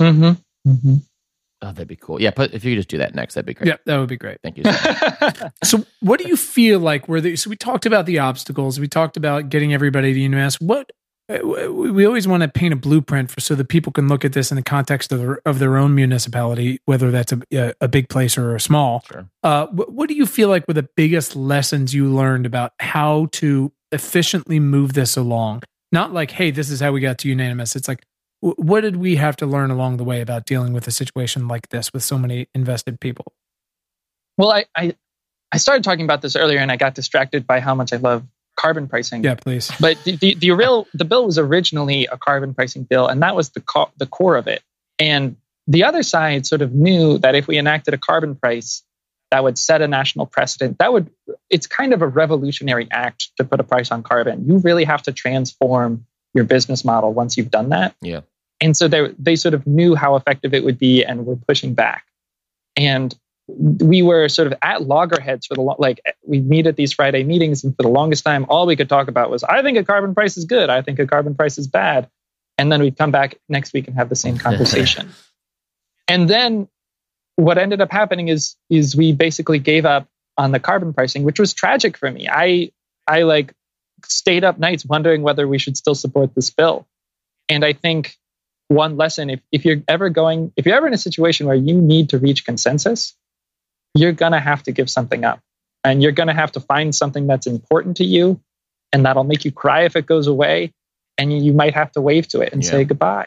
Mm-hmm. 0.00 0.70
Mm-hmm. 0.70 0.94
Oh, 1.62 1.72
that'd 1.72 1.88
be 1.88 1.96
cool. 1.96 2.20
Yeah, 2.20 2.32
but 2.36 2.52
if 2.52 2.64
you 2.64 2.72
could 2.72 2.80
just 2.80 2.88
do 2.90 2.98
that 2.98 3.14
next, 3.14 3.34
that'd 3.34 3.46
be 3.46 3.54
great. 3.54 3.68
Yeah, 3.68 3.76
that 3.86 3.98
would 3.98 4.10
be 4.10 4.18
great. 4.18 4.38
Thank 4.42 4.58
you. 4.58 4.64
So 4.64 4.70
much. 5.22 5.42
So, 5.64 5.84
what 6.00 6.20
do 6.20 6.28
you 6.28 6.36
feel 6.36 6.80
like 6.80 7.08
were 7.08 7.20
the? 7.20 7.34
So, 7.36 7.48
we 7.48 7.56
talked 7.56 7.86
about 7.86 8.04
the 8.04 8.18
obstacles. 8.18 8.78
We 8.78 8.88
talked 8.88 9.16
about 9.16 9.48
getting 9.48 9.72
everybody 9.72 10.12
to 10.12 10.20
UMass. 10.20 10.60
What 10.60 10.90
we 11.28 11.90
we 11.90 12.06
always 12.06 12.28
want 12.28 12.42
to 12.42 12.48
paint 12.48 12.72
a 12.72 12.76
blueprint 12.76 13.30
for 13.30 13.40
so 13.40 13.54
that 13.56 13.68
people 13.68 13.92
can 13.92 14.08
look 14.08 14.24
at 14.24 14.32
this 14.32 14.52
in 14.52 14.56
the 14.56 14.62
context 14.62 15.10
of 15.10 15.18
their, 15.18 15.40
of 15.44 15.58
their 15.58 15.76
own 15.76 15.94
municipality, 15.94 16.80
whether 16.84 17.10
that's 17.10 17.32
a, 17.32 17.74
a, 17.80 17.88
big 17.88 18.08
place 18.08 18.38
or 18.38 18.54
a 18.54 18.60
small. 18.60 19.02
Sure. 19.10 19.28
Uh, 19.42 19.66
what, 19.66 19.92
what 19.92 20.08
do 20.08 20.14
you 20.14 20.26
feel 20.26 20.48
like 20.48 20.68
were 20.68 20.74
the 20.74 20.88
biggest 20.96 21.34
lessons 21.34 21.92
you 21.92 22.06
learned 22.08 22.46
about 22.46 22.72
how 22.78 23.26
to 23.32 23.72
efficiently 23.90 24.60
move 24.60 24.92
this 24.92 25.16
along? 25.16 25.62
Not 25.90 26.12
like, 26.12 26.30
hey, 26.30 26.50
this 26.52 26.70
is 26.70 26.80
how 26.80 26.92
we 26.92 27.00
got 27.00 27.18
to 27.18 27.28
unanimous. 27.28 27.74
It's 27.74 27.88
like, 27.88 28.04
wh- 28.40 28.58
what 28.58 28.82
did 28.82 28.96
we 28.96 29.16
have 29.16 29.36
to 29.36 29.46
learn 29.46 29.70
along 29.70 29.96
the 29.96 30.04
way 30.04 30.20
about 30.20 30.46
dealing 30.46 30.72
with 30.72 30.86
a 30.86 30.92
situation 30.92 31.48
like 31.48 31.70
this 31.70 31.92
with 31.92 32.04
so 32.04 32.18
many 32.18 32.48
invested 32.54 33.00
people? 33.00 33.32
Well, 34.38 34.52
I, 34.52 34.66
I 34.76 34.94
I 35.52 35.58
started 35.58 35.84
talking 35.84 36.04
about 36.04 36.22
this 36.22 36.36
earlier, 36.36 36.58
and 36.58 36.70
I 36.70 36.76
got 36.76 36.94
distracted 36.94 37.46
by 37.46 37.60
how 37.60 37.74
much 37.74 37.92
I 37.92 37.96
love 37.96 38.24
carbon 38.56 38.88
pricing. 38.88 39.22
Yeah, 39.22 39.34
please. 39.34 39.70
But 39.78 40.02
the, 40.04 40.16
the, 40.16 40.34
the 40.34 40.50
real 40.52 40.86
the 40.94 41.04
bill 41.04 41.26
was 41.26 41.38
originally 41.38 42.06
a 42.06 42.16
carbon 42.16 42.54
pricing 42.54 42.84
bill, 42.84 43.06
and 43.06 43.22
that 43.22 43.36
was 43.36 43.50
the 43.50 43.60
co- 43.60 43.90
the 43.98 44.06
core 44.06 44.36
of 44.36 44.48
it. 44.48 44.62
And 44.98 45.36
the 45.66 45.84
other 45.84 46.02
side 46.02 46.46
sort 46.46 46.62
of 46.62 46.74
knew 46.74 47.18
that 47.18 47.34
if 47.34 47.46
we 47.46 47.58
enacted 47.58 47.94
a 47.94 47.98
carbon 47.98 48.34
price, 48.34 48.82
that 49.30 49.42
would 49.42 49.58
set 49.58 49.82
a 49.82 49.88
national 49.88 50.26
precedent. 50.26 50.78
That 50.78 50.92
would 50.92 51.10
it's 51.50 51.66
kind 51.66 51.92
of 51.92 52.02
a 52.02 52.06
revolutionary 52.06 52.88
act 52.90 53.30
to 53.36 53.44
put 53.44 53.60
a 53.60 53.64
price 53.64 53.90
on 53.90 54.02
carbon. 54.02 54.46
You 54.46 54.58
really 54.58 54.84
have 54.84 55.02
to 55.02 55.12
transform 55.12 56.06
your 56.34 56.44
business 56.44 56.84
model 56.84 57.12
once 57.12 57.36
you've 57.36 57.50
done 57.50 57.70
that. 57.70 57.94
Yeah. 58.00 58.20
And 58.60 58.76
so 58.76 58.88
they 58.88 59.08
they 59.18 59.36
sort 59.36 59.54
of 59.54 59.66
knew 59.66 59.94
how 59.94 60.16
effective 60.16 60.54
it 60.54 60.64
would 60.64 60.78
be, 60.78 61.04
and 61.04 61.26
were 61.26 61.36
pushing 61.36 61.74
back. 61.74 62.06
And 62.76 63.14
we 63.48 64.02
were 64.02 64.28
sort 64.28 64.48
of 64.48 64.54
at 64.62 64.82
loggerheads 64.82 65.46
for 65.46 65.54
the 65.54 65.60
lo- 65.60 65.76
like 65.78 66.00
we 66.26 66.40
meet 66.40 66.66
at 66.66 66.76
these 66.76 66.92
Friday 66.92 67.24
meetings, 67.24 67.64
and 67.64 67.76
for 67.76 67.82
the 67.82 67.88
longest 67.88 68.24
time, 68.24 68.46
all 68.48 68.66
we 68.66 68.76
could 68.76 68.88
talk 68.88 69.08
about 69.08 69.30
was 69.30 69.44
I 69.44 69.62
think 69.62 69.78
a 69.78 69.84
carbon 69.84 70.14
price 70.14 70.36
is 70.36 70.44
good, 70.44 70.68
I 70.70 70.82
think 70.82 70.98
a 70.98 71.06
carbon 71.06 71.34
price 71.34 71.58
is 71.58 71.66
bad, 71.66 72.08
and 72.58 72.70
then 72.70 72.80
we'd 72.80 72.96
come 72.98 73.12
back 73.12 73.36
next 73.48 73.72
week 73.72 73.86
and 73.86 73.96
have 73.96 74.08
the 74.08 74.16
same 74.16 74.38
conversation. 74.46 75.10
and 76.08 76.28
then 76.28 76.68
what 77.36 77.58
ended 77.58 77.80
up 77.80 77.92
happening 77.92 78.28
is 78.28 78.56
is 78.70 78.96
we 78.96 79.12
basically 79.12 79.58
gave 79.58 79.84
up 79.84 80.08
on 80.36 80.52
the 80.52 80.60
carbon 80.60 80.92
pricing, 80.92 81.22
which 81.22 81.38
was 81.38 81.54
tragic 81.54 81.96
for 81.96 82.10
me. 82.10 82.28
I 82.30 82.72
I 83.06 83.22
like 83.22 83.52
stayed 84.04 84.44
up 84.44 84.58
nights 84.58 84.84
wondering 84.84 85.22
whether 85.22 85.46
we 85.46 85.58
should 85.58 85.76
still 85.76 85.94
support 85.94 86.34
this 86.34 86.50
bill. 86.50 86.86
And 87.48 87.64
I 87.64 87.72
think 87.72 88.16
one 88.68 88.96
lesson 88.96 89.30
if, 89.30 89.40
if 89.52 89.64
you're 89.64 89.82
ever 89.86 90.10
going 90.10 90.52
if 90.56 90.66
you're 90.66 90.76
ever 90.76 90.88
in 90.88 90.94
a 90.94 90.98
situation 90.98 91.46
where 91.46 91.54
you 91.54 91.80
need 91.80 92.10
to 92.10 92.18
reach 92.18 92.44
consensus 92.44 93.14
you're 93.98 94.12
going 94.12 94.32
to 94.32 94.40
have 94.40 94.62
to 94.64 94.72
give 94.72 94.88
something 94.90 95.24
up 95.24 95.40
and 95.84 96.02
you're 96.02 96.12
going 96.12 96.28
to 96.28 96.34
have 96.34 96.52
to 96.52 96.60
find 96.60 96.94
something 96.94 97.26
that's 97.26 97.46
important 97.46 97.96
to 97.98 98.04
you 98.04 98.40
and 98.92 99.04
that'll 99.04 99.24
make 99.24 99.44
you 99.44 99.52
cry 99.52 99.82
if 99.82 99.96
it 99.96 100.06
goes 100.06 100.26
away 100.26 100.72
and 101.18 101.32
you 101.44 101.52
might 101.52 101.74
have 101.74 101.90
to 101.92 102.00
wave 102.00 102.28
to 102.28 102.40
it 102.40 102.52
and 102.52 102.62
Yeah. 102.64 102.70
say 102.70 102.84
goodbye 102.84 103.26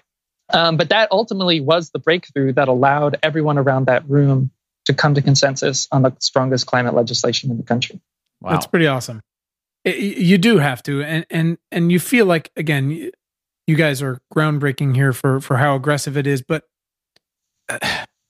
um, 0.52 0.78
but 0.78 0.90
that 0.90 1.10
ultimately 1.12 1.60
was 1.62 1.92
the 1.92 2.00
breakthrough 2.00 2.54
that 2.54 2.68
allowed 2.68 3.18
everyone 3.22 3.58
around 3.58 3.86
that 3.86 4.10
room 4.10 4.52
to 4.86 4.94
come 4.94 5.14
to 5.16 5.22
consensus 5.22 5.88
on 5.92 6.02
the 6.02 6.16
strongest 6.20 6.66
climate 6.66 6.94
legislation 6.96 7.52
in 7.52 7.58
the 7.58 7.64
country 7.64 8.00
Wow. 8.42 8.52
That's 8.52 8.68
pretty 8.68 8.88
awesome. 8.88 9.22
I- 9.86 9.90
y- 9.90 9.96
you 10.18 10.38
do 10.38 10.60
have 10.60 10.82
to, 10.84 11.04
and 11.04 11.26
and 11.30 11.58
and 11.74 11.92
you 11.92 12.00
feel 12.00 12.26
like 12.26 12.52
again, 12.56 13.12
you 13.68 13.76
guys 13.76 14.02
are 14.02 14.20
groundbreaking 14.34 14.96
here 14.96 15.12
for 15.14 15.42
for 15.42 15.58
how 15.58 15.76
aggressive 15.76 16.16
it 16.18 16.26
is, 16.26 16.42
but 16.42 16.64
uh, 17.68 17.80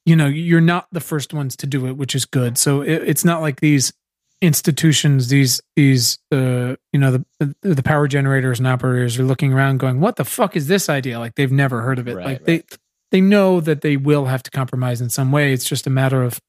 you 0.10 0.16
know 0.16 0.26
you're 0.26 0.60
not 0.60 0.88
the 0.92 1.00
first 1.00 1.36
ones 1.36 1.56
to 1.58 1.68
do 1.68 1.86
it, 1.86 1.96
which 1.96 2.16
is 2.16 2.26
good. 2.26 2.58
So 2.58 2.82
it, 2.82 3.04
it's 3.08 3.24
not 3.24 3.42
like 3.42 3.60
these 3.60 3.94
institutions, 4.42 5.28
these 5.28 5.62
these 5.76 6.18
uh 6.32 6.76
you 6.92 7.00
know 7.00 7.12
the 7.12 7.26
the 7.38 7.76
the 7.76 7.84
power 7.84 8.08
generators 8.08 8.58
and 8.58 8.68
operators 8.68 9.20
are 9.20 9.24
looking 9.24 9.54
around 9.54 9.78
going, 9.78 10.00
"What 10.00 10.16
the 10.16 10.26
fuck 10.26 10.56
is 10.56 10.68
this 10.68 10.90
idea?" 10.90 11.20
Like 11.20 11.36
they've 11.36 11.52
never 11.52 11.82
heard 11.82 12.00
of 12.00 12.08
it. 12.08 12.16
Right, 12.16 12.26
like 12.26 12.38
right. 12.40 12.46
they 12.46 12.64
they 13.12 13.22
know 13.22 13.62
that 13.62 13.82
they 13.82 13.98
will 13.98 14.26
have 14.26 14.42
to 14.44 14.50
compromise 14.50 15.00
in 15.00 15.12
some 15.12 15.32
way. 15.32 15.54
It's 15.54 15.66
just 15.66 15.86
a 15.86 15.92
matter 15.92 16.24
of 16.24 16.42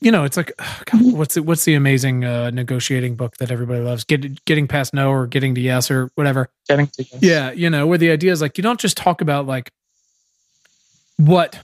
you 0.00 0.10
know, 0.10 0.24
it's 0.24 0.38
like 0.38 0.52
God, 0.86 1.12
what's 1.12 1.36
it? 1.36 1.44
What's 1.44 1.66
the 1.66 1.74
amazing 1.74 2.24
uh, 2.24 2.48
negotiating 2.52 3.16
book 3.16 3.36
that 3.36 3.50
everybody 3.50 3.80
loves? 3.80 4.04
Get, 4.04 4.46
getting 4.46 4.66
past 4.66 4.94
no 4.94 5.10
or 5.10 5.26
getting 5.26 5.54
to 5.56 5.60
yes 5.60 5.90
or 5.90 6.10
whatever. 6.14 6.48
getting 6.70 6.86
to 6.86 7.04
this. 7.04 7.18
Yeah, 7.20 7.52
you 7.52 7.68
know, 7.68 7.86
where 7.86 7.98
the 7.98 8.10
idea 8.10 8.32
is 8.32 8.40
like 8.40 8.56
you 8.56 8.62
don't 8.62 8.80
just 8.80 8.96
talk 8.96 9.20
about 9.20 9.46
like 9.46 9.70
what 11.18 11.62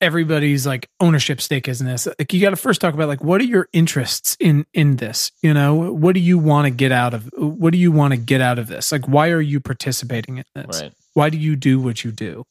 everybody's 0.00 0.66
like 0.66 0.88
ownership 1.00 1.40
stake 1.40 1.68
is 1.68 1.80
in 1.80 1.86
this. 1.86 2.06
Like 2.18 2.32
you 2.32 2.40
got 2.40 2.50
to 2.50 2.56
first 2.56 2.80
talk 2.80 2.94
about 2.94 3.08
like 3.08 3.22
what 3.22 3.40
are 3.40 3.44
your 3.44 3.68
interests 3.72 4.36
in 4.40 4.66
in 4.74 4.96
this? 4.96 5.32
You 5.42 5.54
know, 5.54 5.92
what 5.92 6.14
do 6.14 6.20
you 6.20 6.38
want 6.38 6.66
to 6.66 6.70
get 6.70 6.92
out 6.92 7.14
of? 7.14 7.30
What 7.36 7.72
do 7.72 7.78
you 7.78 7.92
want 7.92 8.12
to 8.12 8.18
get 8.18 8.40
out 8.40 8.58
of 8.58 8.68
this? 8.68 8.92
Like 8.92 9.06
why 9.06 9.30
are 9.30 9.40
you 9.40 9.60
participating 9.60 10.38
in 10.38 10.44
this? 10.54 10.82
right. 10.82 10.92
why 11.14 11.30
do 11.30 11.38
you 11.38 11.56
do 11.56 11.80
what 11.80 12.04
you 12.04 12.12
do 12.12 12.44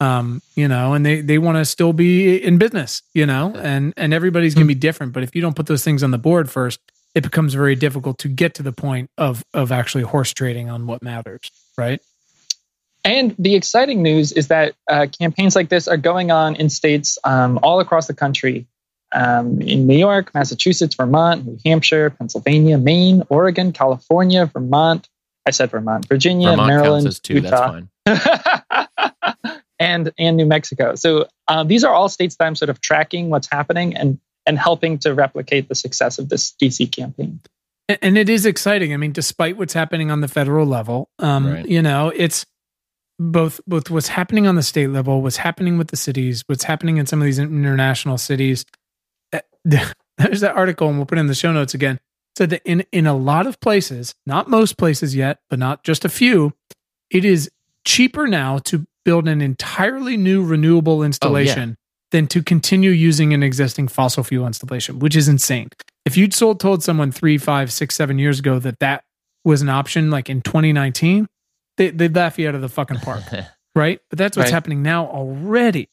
um 0.00 0.42
you 0.56 0.66
know 0.66 0.92
and 0.92 1.06
they 1.06 1.20
they 1.20 1.38
want 1.38 1.56
to 1.56 1.64
still 1.64 1.92
be 1.92 2.36
in 2.36 2.58
business 2.58 3.02
you 3.14 3.24
know 3.24 3.52
and 3.56 3.94
and 3.96 4.12
everybody's 4.12 4.54
going 4.54 4.66
to 4.66 4.74
be 4.74 4.78
different 4.78 5.12
but 5.12 5.22
if 5.22 5.34
you 5.34 5.40
don't 5.40 5.54
put 5.54 5.66
those 5.66 5.84
things 5.84 6.02
on 6.02 6.10
the 6.10 6.18
board 6.18 6.50
first 6.50 6.80
it 7.14 7.22
becomes 7.22 7.54
very 7.54 7.76
difficult 7.76 8.18
to 8.18 8.28
get 8.28 8.54
to 8.54 8.62
the 8.62 8.72
point 8.72 9.08
of 9.16 9.44
of 9.54 9.70
actually 9.70 10.02
horse 10.02 10.32
trading 10.32 10.68
on 10.68 10.86
what 10.86 11.02
matters 11.02 11.50
right 11.78 12.00
And 13.04 13.34
the 13.38 13.54
exciting 13.54 14.02
news 14.02 14.32
is 14.32 14.48
that 14.48 14.74
uh, 14.88 15.06
campaigns 15.18 15.54
like 15.54 15.68
this 15.68 15.88
are 15.88 15.98
going 15.98 16.30
on 16.30 16.56
in 16.56 16.70
states 16.70 17.18
um, 17.24 17.58
all 17.62 17.80
across 17.80 18.06
the 18.06 18.14
country. 18.14 18.66
Um, 19.12 19.60
in 19.60 19.86
New 19.86 19.96
York, 19.96 20.34
Massachusetts, 20.34 20.94
Vermont, 20.96 21.46
New 21.46 21.58
Hampshire, 21.64 22.10
Pennsylvania, 22.10 22.78
Maine, 22.78 23.22
Oregon, 23.28 23.72
California, 23.72 24.46
Vermont. 24.46 25.08
I 25.46 25.50
said 25.50 25.70
Vermont, 25.70 26.08
Virginia, 26.08 26.48
Vermont 26.50 26.68
Maryland, 26.68 27.04
counts 27.04 27.16
as 27.16 27.20
two. 27.20 27.40
That's 27.40 27.88
Utah, 28.06 28.38
fine. 28.40 29.58
and 29.78 30.12
and 30.18 30.36
New 30.36 30.46
Mexico. 30.46 30.94
So 30.94 31.28
um, 31.46 31.68
these 31.68 31.84
are 31.84 31.92
all 31.94 32.08
states 32.08 32.36
that 32.36 32.44
I'm 32.46 32.56
sort 32.56 32.70
of 32.70 32.80
tracking 32.80 33.28
what's 33.30 33.48
happening 33.50 33.94
and 33.96 34.18
and 34.46 34.58
helping 34.58 34.98
to 34.98 35.14
replicate 35.14 35.68
the 35.68 35.74
success 35.74 36.18
of 36.18 36.28
this 36.28 36.54
DC 36.60 36.90
campaign. 36.90 37.40
and, 37.88 37.98
and 38.02 38.18
it 38.18 38.28
is 38.28 38.44
exciting 38.46 38.92
i 38.92 38.96
mean 38.96 39.12
despite 39.12 39.56
what's 39.56 39.72
happening 39.74 40.10
on 40.10 40.20
the 40.22 40.28
federal 40.28 40.66
level 40.66 41.08
um 41.18 41.46
Right. 41.46 41.66
you 41.66 41.80
know 41.82 42.10
it's 42.14 42.44
both 43.18 43.60
both 43.66 43.90
what's 43.90 44.08
happening 44.08 44.46
on 44.46 44.56
the 44.56 44.62
state 44.62 44.88
level 44.88 45.22
what's 45.22 45.36
happening 45.36 45.78
with 45.78 45.88
the 45.88 45.96
cities 45.96 46.42
what's 46.46 46.64
happening 46.64 46.96
in 46.96 47.06
some 47.06 47.20
of 47.20 47.26
these 47.26 47.38
international 47.38 48.18
cities. 48.18 48.64
Uh, 49.32 49.40
there's 49.64 50.40
that 50.40 50.56
article 50.56 50.88
and 50.88 50.98
we'll 50.98 51.06
put 51.06 51.18
it 51.18 51.20
in 51.20 51.26
the 51.26 51.34
show 51.34 51.52
notes 51.52 51.74
again. 51.74 52.00
Said 52.36 52.50
that 52.50 52.62
in 52.64 52.84
in 52.90 53.06
a 53.06 53.14
lot 53.14 53.46
of 53.46 53.60
places 53.60 54.14
not 54.26 54.48
most 54.48 54.76
places 54.76 55.14
yet 55.14 55.38
but 55.48 55.58
not 55.58 55.84
just 55.84 56.04
a 56.04 56.08
few 56.08 56.52
it 57.10 57.24
is 57.24 57.50
cheaper 57.84 58.26
now 58.26 58.58
to 58.58 58.86
build 59.04 59.28
an 59.28 59.40
entirely 59.40 60.16
new 60.16 60.44
renewable 60.44 61.02
installation 61.02 61.76
than 62.10 62.26
to 62.26 62.42
continue 62.42 62.90
using 62.90 63.32
an 63.32 63.42
existing 63.42 63.86
fossil 63.86 64.24
fuel 64.24 64.46
installation 64.46 64.98
which 64.98 65.14
is 65.14 65.28
insane. 65.28 65.68
If 66.04 66.16
you'd 66.16 66.34
sold 66.34 66.58
told 66.58 66.82
someone 66.82 67.12
three, 67.12 67.38
five, 67.38 67.72
six, 67.72 67.94
seven 67.94 68.18
years 68.18 68.40
ago 68.40 68.58
that 68.58 68.80
that 68.80 69.04
was 69.44 69.62
an 69.62 69.68
option, 69.68 70.10
like 70.10 70.28
in 70.28 70.42
2019, 70.42 71.28
they, 71.76 71.90
they'd 71.90 72.14
laugh 72.14 72.38
you 72.38 72.48
out 72.48 72.54
of 72.54 72.60
the 72.60 72.68
fucking 72.68 72.98
park, 72.98 73.22
right? 73.74 74.00
But 74.10 74.18
that's 74.18 74.36
what's 74.36 74.48
Right. 74.48 74.54
happening 74.54 74.82
now 74.82 75.06
already. 75.06 75.88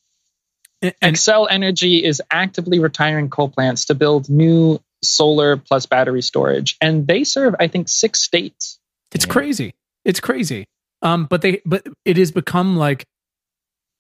And, 0.82 1.16
Xcel 1.16 1.48
Energy 1.50 2.04
is 2.04 2.22
actively 2.32 2.80
retiring 2.80 3.30
coal 3.30 3.50
plants 3.50 3.86
to 3.86 3.94
build 3.96 4.30
new 4.30 4.80
solar 5.04 5.58
plus 5.58 5.86
battery 5.86 6.22
storage, 6.24 6.78
and 6.82 7.06
they 7.08 7.24
serve, 7.24 7.56
I 7.60 7.68
think, 7.68 7.88
six 7.90 8.20
states. 8.20 8.80
it's 9.14 9.26
Yeah. 9.26 9.32
crazy. 9.34 9.74
It's 10.06 10.20
crazy. 10.20 10.66
Um, 11.04 11.26
but 11.26 11.42
they, 11.42 11.62
but 11.66 11.86
it 12.06 12.18
has 12.18 12.32
become 12.32 12.78
like, 12.78 13.06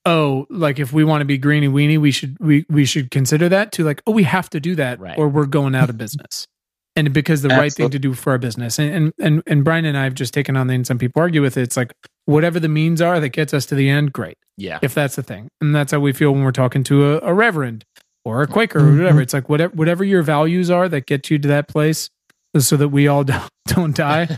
oh, 0.06 0.48
like 0.50 0.80
if 0.80 0.92
we 0.94 1.04
want 1.04 1.22
to 1.22 1.26
be 1.26 1.38
greeny 1.38 1.68
weenie, 1.68 2.00
we 2.00 2.12
should 2.12 2.38
we 2.40 2.66
we 2.70 2.86
should 2.86 3.12
consider 3.12 3.50
that 3.50 3.72
to 3.74 3.84
like, 3.84 4.02
oh, 4.08 4.12
we 4.12 4.24
have 4.24 4.50
to 4.52 4.60
do 4.60 4.76
that, 4.76 5.00
Right. 5.00 5.18
or 5.18 5.28
we're 5.28 5.46
going 5.46 5.76
out 5.76 5.90
of 5.90 5.98
business. 5.98 6.48
And 6.96 7.14
because 7.14 7.42
the 7.42 7.50
right 7.50 7.72
thing 7.72 7.90
to 7.90 8.00
do 8.00 8.14
for 8.14 8.32
our 8.32 8.38
business, 8.38 8.78
and, 8.78 8.94
and 8.94 9.14
and 9.20 9.44
and 9.48 9.64
Brian 9.64 9.86
and 9.86 9.98
I 9.98 10.04
have 10.04 10.14
just 10.14 10.34
taken 10.34 10.58
on 10.58 10.68
the, 10.68 10.74
and 10.74 10.86
some 10.86 10.98
people 10.98 11.22
argue 11.22 11.42
with 11.42 11.56
it. 11.58 11.62
It's 11.62 11.78
like 11.78 11.94
whatever 12.26 12.60
the 12.60 12.68
means 12.68 13.02
are 13.02 13.20
that 13.22 13.30
gets 13.30 13.54
us 13.54 13.66
to 13.68 13.76
the 13.76 13.90
end, 13.90 14.12
great. 14.12 14.38
yeah. 14.58 14.78
if 14.82 14.94
that's 14.94 15.16
the 15.16 15.24
thing. 15.24 15.48
And 15.62 15.74
that's 15.74 15.92
how 15.94 16.00
we 16.02 16.12
feel 16.14 16.32
when 16.34 16.44
we're 16.44 16.52
talking 16.52 16.84
to 16.86 17.14
a, 17.14 17.20
a 17.30 17.34
reverend 17.34 17.86
or 18.26 18.42
a 18.42 18.48
Quaker 18.48 18.80
or 18.80 18.84
Mhm. 18.92 18.98
whatever. 19.00 19.22
It's 19.22 19.34
like 19.34 19.48
whatever 19.48 19.74
whatever 19.76 20.04
your 20.04 20.22
values 20.22 20.70
are 20.70 20.90
that 20.90 21.06
get 21.06 21.30
you 21.32 21.40
to 21.40 21.48
that 21.48 21.68
place 21.70 22.10
so 22.58 22.76
that 22.76 22.90
we 22.90 23.08
all 23.08 23.24
don't, 23.32 23.50
don't 23.68 23.96
die. 23.96 24.26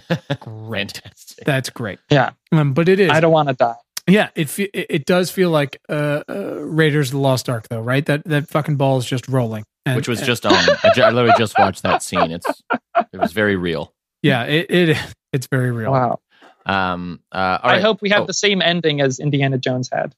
Fantastic. 0.72 1.45
That's 1.45 1.70
great. 1.70 1.99
Yeah. 2.10 2.32
Um, 2.51 2.74
but 2.74 2.88
it 2.89 2.99
is 2.99 3.10
I 3.10 3.20
don't 3.20 3.32
want 3.32 3.49
to 3.49 3.56
die. 3.56 3.76
Yeah, 4.08 4.30
it 4.36 4.54
it 4.60 5.06
does 5.06 5.32
feel 5.32 5.49
like 5.49 5.80
uh, 5.89 6.24
uh, 6.30 6.56
Raiders 6.60 7.08
of 7.10 7.14
the 7.14 7.20
Lost 7.20 7.47
Ark, 7.49 7.68
though, 7.70 7.80
right? 7.82 8.06
That 8.06 8.24
that 8.26 8.49
fucking 8.49 8.76
ball 8.76 8.97
is 8.97 9.06
just 9.06 9.28
rolling, 9.30 9.64
And- 9.86 9.95
which 9.97 10.07
was 10.07 10.19
and- 10.19 10.25
just 10.27 10.45
on. 10.45 10.53
I, 10.53 10.91
ju- 10.95 11.01
I 11.03 11.09
literally 11.11 11.36
just 11.38 11.57
watched 11.57 11.84
that 11.84 12.01
scene. 12.03 12.31
It's 12.31 12.47
it 13.11 13.17
was 13.19 13.34
very 13.34 13.55
real. 13.55 13.93
yeah, 14.21 14.43
it, 14.43 14.71
it 14.71 14.97
it's 15.34 15.47
very 15.47 15.71
real, 15.71 15.91
Wow. 15.91 16.19
Um, 16.65 17.19
uh, 17.34 17.59
all 17.61 17.69
I 17.69 17.73
right. 17.73 17.81
hope 17.81 18.01
we 18.01 18.09
have 18.09 18.23
Oh. 18.23 18.25
the 18.25 18.34
same 18.34 18.61
ending 18.61 19.01
as 19.01 19.19
Indiana 19.19 19.57
Jones 19.57 19.89
had. 19.91 20.15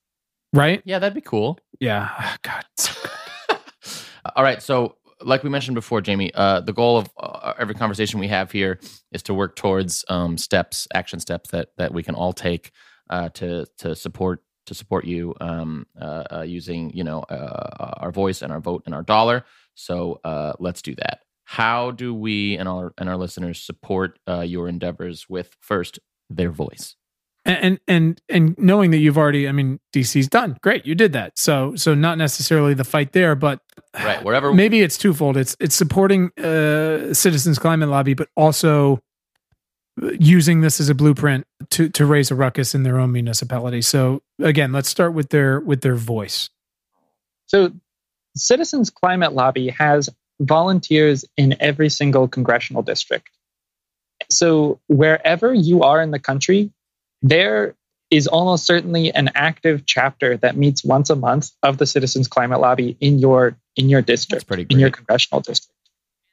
right? 0.53 0.81
Yeah, 0.85 0.99
that'd 0.99 1.15
be 1.15 1.21
cool. 1.21 1.57
Yeah, 1.79 2.07
Ah, 2.11 2.37
God. 2.43 2.63
All 4.35 4.43
right. 4.43 4.61
So, 4.61 4.95
like 5.21 5.43
we 5.43 5.49
mentioned 5.49 5.75
before, 5.75 6.01
Jamie, 6.01 6.31
uh, 6.33 6.59
the 6.61 6.73
goal 6.73 6.97
of 6.97 7.09
uh, 7.19 7.53
every 7.57 7.73
conversation 7.75 8.19
we 8.19 8.27
have 8.27 8.51
here 8.51 8.79
is 9.11 9.23
to 9.23 9.33
work 9.33 9.55
towards 9.55 10.03
um, 10.09 10.37
steps, 10.37 10.87
action 10.93 11.19
steps 11.19 11.49
that 11.51 11.69
that 11.77 11.93
we 11.93 12.03
can 12.03 12.15
all 12.15 12.33
take 12.33 12.71
uh, 13.09 13.29
to 13.29 13.65
to 13.79 13.95
support 13.95 14.41
to 14.65 14.73
support 14.73 15.05
you 15.05 15.33
um, 15.41 15.85
uh, 15.99 16.23
uh, 16.31 16.41
using 16.41 16.91
you 16.91 17.03
know 17.03 17.21
uh, 17.21 17.93
our 17.97 18.11
voice 18.11 18.41
and 18.41 18.51
our 18.51 18.59
vote 18.59 18.83
and 18.85 18.95
our 18.95 19.03
dollar. 19.03 19.45
So 19.75 20.19
uh, 20.23 20.53
let's 20.59 20.81
do 20.81 20.95
that. 20.95 21.19
How 21.43 21.91
do 21.91 22.13
we 22.13 22.57
and 22.57 22.67
our 22.67 22.93
and 22.97 23.09
our 23.09 23.17
listeners 23.17 23.61
support 23.61 24.19
uh, 24.27 24.41
your 24.41 24.67
endeavors 24.67 25.27
with 25.29 25.55
first 25.59 25.99
their 26.29 26.51
voice? 26.51 26.95
and 27.45 27.57
and 27.63 27.79
and 27.87 28.21
and 28.27 28.55
knowing 28.57 28.91
that 28.91 28.97
you've 28.97 29.17
already, 29.17 29.47
I 29.47 29.51
mean, 29.51 29.79
DC's 29.93 30.27
done, 30.27 30.57
great, 30.61 30.85
you 30.85 30.95
did 30.95 31.13
that. 31.13 31.37
So 31.37 31.75
so 31.75 31.93
not 31.93 32.17
necessarily 32.17 32.73
the 32.73 32.83
fight 32.83 33.11
there, 33.13 33.35
but 33.35 33.61
Right. 34.03 34.23
Wherever 34.23 34.53
maybe 34.53 34.81
it's 34.81 34.97
twofold. 34.97 35.37
It's 35.37 35.55
it's 35.59 35.75
supporting 35.75 36.31
uh, 36.37 37.13
Citizens 37.13 37.59
Climate 37.59 37.89
Lobby, 37.89 38.13
but 38.13 38.27
also 38.35 38.99
using 40.19 40.61
this 40.61 40.79
as 40.79 40.89
a 40.89 40.95
blueprint 40.95 41.45
to 41.69 41.89
to 41.89 42.05
raise 42.05 42.31
a 42.31 42.35
ruckus 42.35 42.75
in 42.75 42.83
their 42.83 42.99
own 42.99 43.11
municipality. 43.11 43.81
So 43.81 44.21
again, 44.39 44.71
let's 44.71 44.89
start 44.89 45.13
with 45.13 45.29
their 45.29 45.59
with 45.59 45.81
their 45.81 45.95
voice. 45.95 46.49
So, 47.47 47.71
Citizens 48.35 48.89
Climate 48.89 49.33
Lobby 49.33 49.69
has 49.69 50.09
volunteers 50.39 51.25
in 51.37 51.55
every 51.59 51.89
single 51.89 52.27
congressional 52.27 52.81
district. 52.81 53.29
So, 54.29 54.79
wherever 54.87 55.53
you 55.53 55.83
are 55.83 56.01
in 56.01 56.11
the 56.11 56.19
country, 56.19 56.71
there 57.21 57.75
is 58.11 58.27
almost 58.27 58.65
certainly 58.65 59.13
an 59.13 59.31
active 59.35 59.85
chapter 59.85 60.37
that 60.37 60.57
meets 60.57 60.83
once 60.83 61.09
a 61.09 61.15
month 61.15 61.51
of 61.63 61.77
the 61.77 61.85
Citizens 61.85 62.27
Climate 62.27 62.59
Lobby 62.59 62.97
in 62.99 63.19
your 63.19 63.57
in 63.75 63.89
your 63.89 64.01
district, 64.01 64.49
in 64.51 64.79
your 64.79 64.89
congressional 64.89 65.41
district. 65.41 65.77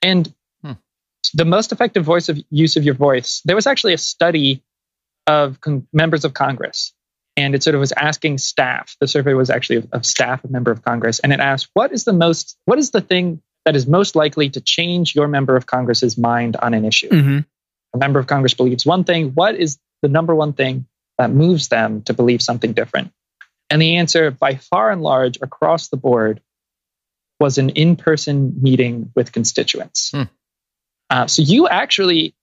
And. 0.00 0.32
The 1.34 1.44
most 1.44 1.72
effective 1.72 2.04
voice 2.04 2.28
of 2.28 2.38
use 2.50 2.76
of 2.76 2.84
your 2.84 2.94
voice. 2.94 3.42
There 3.44 3.56
was 3.56 3.66
actually 3.66 3.94
a 3.94 3.98
study 3.98 4.62
of 5.26 5.60
con- 5.60 5.86
members 5.92 6.24
of 6.24 6.34
Congress 6.34 6.92
and 7.36 7.54
it 7.54 7.62
sort 7.62 7.74
of 7.74 7.80
was 7.80 7.92
asking 7.92 8.38
staff 8.38 8.96
the 9.00 9.06
survey 9.08 9.34
was 9.34 9.50
actually 9.50 9.76
of, 9.76 9.88
of 9.92 10.04
staff 10.06 10.44
of 10.44 10.50
member 10.50 10.70
of 10.70 10.82
congress 10.82 11.18
and 11.20 11.32
it 11.32 11.40
asked 11.40 11.68
what 11.74 11.92
is 11.92 12.04
the 12.04 12.12
most 12.12 12.58
what 12.64 12.78
is 12.78 12.90
the 12.90 13.00
thing 13.00 13.40
that 13.64 13.76
is 13.76 13.86
most 13.86 14.14
likely 14.16 14.50
to 14.50 14.60
change 14.60 15.14
your 15.14 15.28
member 15.28 15.56
of 15.56 15.64
congress's 15.64 16.18
mind 16.18 16.56
on 16.56 16.74
an 16.74 16.84
issue 16.84 17.08
Mm-hmm. 17.08 17.38
a 17.94 17.98
member 17.98 18.18
of 18.18 18.26
congress 18.26 18.54
believes 18.54 18.84
one 18.84 19.04
thing 19.04 19.30
what 19.30 19.54
is 19.54 19.78
the 20.02 20.08
number 20.08 20.34
one 20.34 20.52
thing 20.52 20.86
that 21.18 21.30
moves 21.30 21.68
them 21.68 22.02
to 22.02 22.12
believe 22.14 22.42
something 22.42 22.72
different 22.72 23.12
and 23.70 23.80
the 23.80 23.96
answer 23.96 24.30
by 24.30 24.56
far 24.56 24.90
and 24.90 25.02
large 25.02 25.38
across 25.40 25.88
the 25.88 25.96
board 25.96 26.42
was 27.40 27.58
an 27.58 27.70
in-person 27.70 28.60
meeting 28.60 29.10
with 29.14 29.32
constituents 29.32 30.10
Hmm. 30.10 30.24
Uh, 31.12 31.26
so 31.26 31.42
you 31.42 31.68
actually 31.68 32.34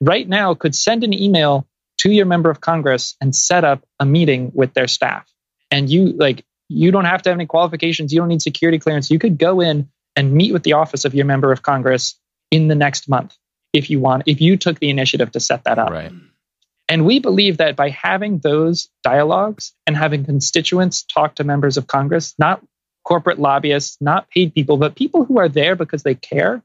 right 0.00 0.28
now 0.28 0.52
could 0.52 0.74
send 0.74 1.04
an 1.04 1.14
email 1.14 1.64
to 1.98 2.10
your 2.10 2.26
member 2.26 2.50
of 2.50 2.60
Congress 2.60 3.16
and 3.20 3.34
set 3.34 3.62
up 3.62 3.86
a 4.00 4.04
meeting 4.04 4.50
with 4.52 4.74
their 4.74 4.88
staff. 4.88 5.30
And 5.70 5.88
you 5.88 6.12
like 6.12 6.44
you 6.68 6.90
don't 6.90 7.04
have 7.04 7.22
to 7.22 7.30
have 7.30 7.38
any 7.38 7.46
qualifications, 7.46 8.12
you 8.12 8.18
don't 8.18 8.28
need 8.28 8.42
security 8.42 8.80
clearance. 8.80 9.12
You 9.12 9.20
could 9.20 9.38
go 9.38 9.60
in 9.60 9.88
and 10.16 10.32
meet 10.32 10.52
with 10.52 10.64
the 10.64 10.72
office 10.72 11.04
of 11.04 11.14
your 11.14 11.24
member 11.24 11.52
of 11.52 11.62
Congress 11.62 12.18
in 12.50 12.66
the 12.66 12.74
next 12.74 13.08
month 13.08 13.36
if 13.72 13.90
you 13.90 14.00
want, 14.00 14.24
if 14.26 14.40
you 14.40 14.56
took 14.56 14.80
the 14.80 14.90
initiative 14.90 15.30
to 15.32 15.40
set 15.40 15.62
that 15.64 15.78
up. 15.78 15.90
Right. 15.90 16.12
And 16.88 17.04
we 17.04 17.20
believe 17.20 17.58
that 17.58 17.76
by 17.76 17.90
having 17.90 18.38
those 18.38 18.88
dialogues 19.04 19.72
and 19.86 19.96
having 19.96 20.24
constituents 20.24 21.02
talk 21.02 21.36
to 21.36 21.44
members 21.44 21.76
of 21.76 21.86
Congress, 21.86 22.34
not 22.38 22.60
corporate 23.04 23.38
lobbyists, 23.38 23.98
not 24.00 24.28
paid 24.30 24.52
people, 24.52 24.78
but 24.78 24.96
people 24.96 25.24
who 25.24 25.38
are 25.38 25.48
there 25.48 25.76
because 25.76 26.02
they 26.02 26.14
care, 26.14 26.62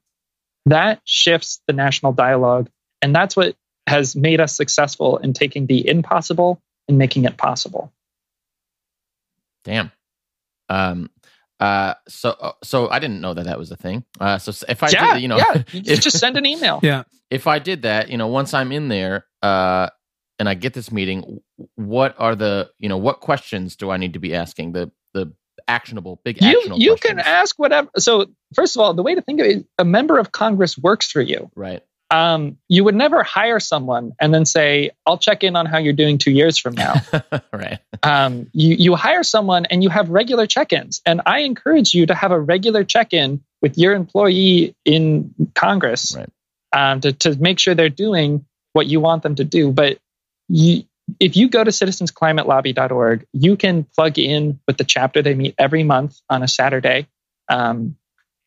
that 0.66 1.02
shifts 1.06 1.62
the 1.68 1.74
national 1.74 2.14
dialogue. 2.14 2.70
And 3.02 3.16
that's 3.16 3.36
what 3.36 3.56
has 3.88 4.16
made 4.16 4.40
us 4.40 4.56
successful 4.56 5.18
in 5.18 5.34
taking 5.34 5.66
the 5.66 5.88
impossible 5.88 6.62
and 6.88 6.98
making 6.98 7.26
it 7.26 7.38
possible. 7.38 7.92
Damn. 9.64 9.92
Um. 10.70 11.10
Uh. 11.60 11.94
So. 12.08 12.32
uh, 12.32 12.54
So 12.64 12.90
I 12.90 13.00
didn't 13.00 13.22
know 13.22 13.34
that 13.34 13.46
that 13.46 13.58
was 13.60 13.72
a 13.72 13.76
thing. 13.76 14.04
Uh. 14.20 14.38
So 14.38 14.52
if 14.68 14.84
I 14.84 14.90
yeah, 14.90 15.14
did, 15.14 15.22
you 15.22 15.28
know, 15.28 15.38
yeah, 15.38 15.64
you 15.72 15.82
if- 15.86 16.02
just 16.02 16.20
send 16.20 16.38
an 16.38 16.46
email. 16.46 16.80
Yeah. 16.84 17.04
if 17.30 17.48
I 17.48 17.60
did 17.60 17.84
that, 17.84 18.10
you 18.10 18.18
know, 18.18 18.28
once 18.28 18.54
I'm 18.54 18.72
in 18.72 18.88
there, 18.88 19.26
uh, 19.42 19.90
and 20.40 20.50
I 20.50 20.56
get 20.56 20.74
this 20.74 20.92
meeting, 20.92 21.40
what 21.76 22.16
are 22.18 22.36
the, 22.36 22.72
you 22.80 22.90
know, 22.90 22.98
what 22.98 23.20
questions 23.20 23.76
do 23.76 23.92
I 23.92 23.98
need 23.98 24.14
to 24.14 24.20
be 24.20 24.34
asking? 24.34 24.72
The 24.74 24.92
the 25.14 25.34
actionable, 25.68 26.20
big 26.24 26.42
You 26.42 26.58
actionable. 26.58 26.80
you 26.80 26.96
can 26.98 27.20
ask 27.20 27.58
whatever. 27.58 27.90
So 27.98 28.28
first 28.56 28.76
of 28.76 28.82
all, 28.82 28.94
the 28.94 29.04
way 29.04 29.16
to 29.16 29.22
think 29.22 29.40
of 29.40 29.46
it, 29.48 29.66
a 29.78 29.86
member 29.86 30.18
of 30.18 30.32
Congress 30.32 30.78
works 30.78 31.12
for 31.12 31.22
you. 31.22 31.50
right. 31.56 31.84
Um, 32.10 32.58
you 32.68 32.84
would 32.84 32.96
never 32.96 33.24
hire 33.24 33.62
someone 33.62 34.12
and 34.20 34.34
then 34.34 34.44
say, 34.44 34.92
"I'll 35.06 35.18
check 35.18 35.46
in 35.46 35.56
on 35.56 35.66
how 35.66 35.78
you're 35.78 35.94
doing 35.94 36.18
two 36.18 36.32
years 36.32 36.58
from 36.58 36.74
now." 36.76 36.96
right. 37.54 37.80
um, 38.04 38.50
you 38.52 38.76
you 38.76 38.96
hire 38.96 39.24
someone 39.24 39.64
and 39.68 39.82
you 39.82 39.88
have 39.90 40.10
regular 40.10 40.46
check-ins 40.46 41.02
and 41.06 41.22
i 41.26 41.40
encourage 41.42 41.94
you 41.94 42.06
to 42.08 42.14
have 42.14 42.32
a 42.32 42.40
regular 42.40 42.84
check-in 42.84 43.42
with 43.62 43.78
your 43.78 43.94
employee 43.94 44.76
in 44.84 45.34
congress 45.56 46.14
Right. 46.18 46.30
um, 46.76 47.00
to, 47.02 47.14
to 47.14 47.36
make 47.40 47.60
sure 47.60 47.76
they're 47.76 47.90
doing 47.90 48.44
what 48.74 48.88
you 48.88 49.00
want 49.00 49.24
them 49.24 49.36
to 49.36 49.44
do 49.46 49.72
but 49.72 49.98
you 50.50 50.84
if 51.20 51.36
you 51.36 51.50
go 51.50 51.64
to 51.64 51.72
citizensclimatelobby.org 51.72 53.26
you 53.34 53.56
can 53.58 53.84
plug 53.96 54.18
in 54.20 54.60
with 54.68 54.78
the 54.78 54.84
chapter 54.84 55.22
they 55.22 55.34
meet 55.34 55.56
every 55.58 55.84
month 55.84 56.20
on 56.30 56.44
a 56.44 56.48
saturday 56.48 57.08
um, 57.50 57.96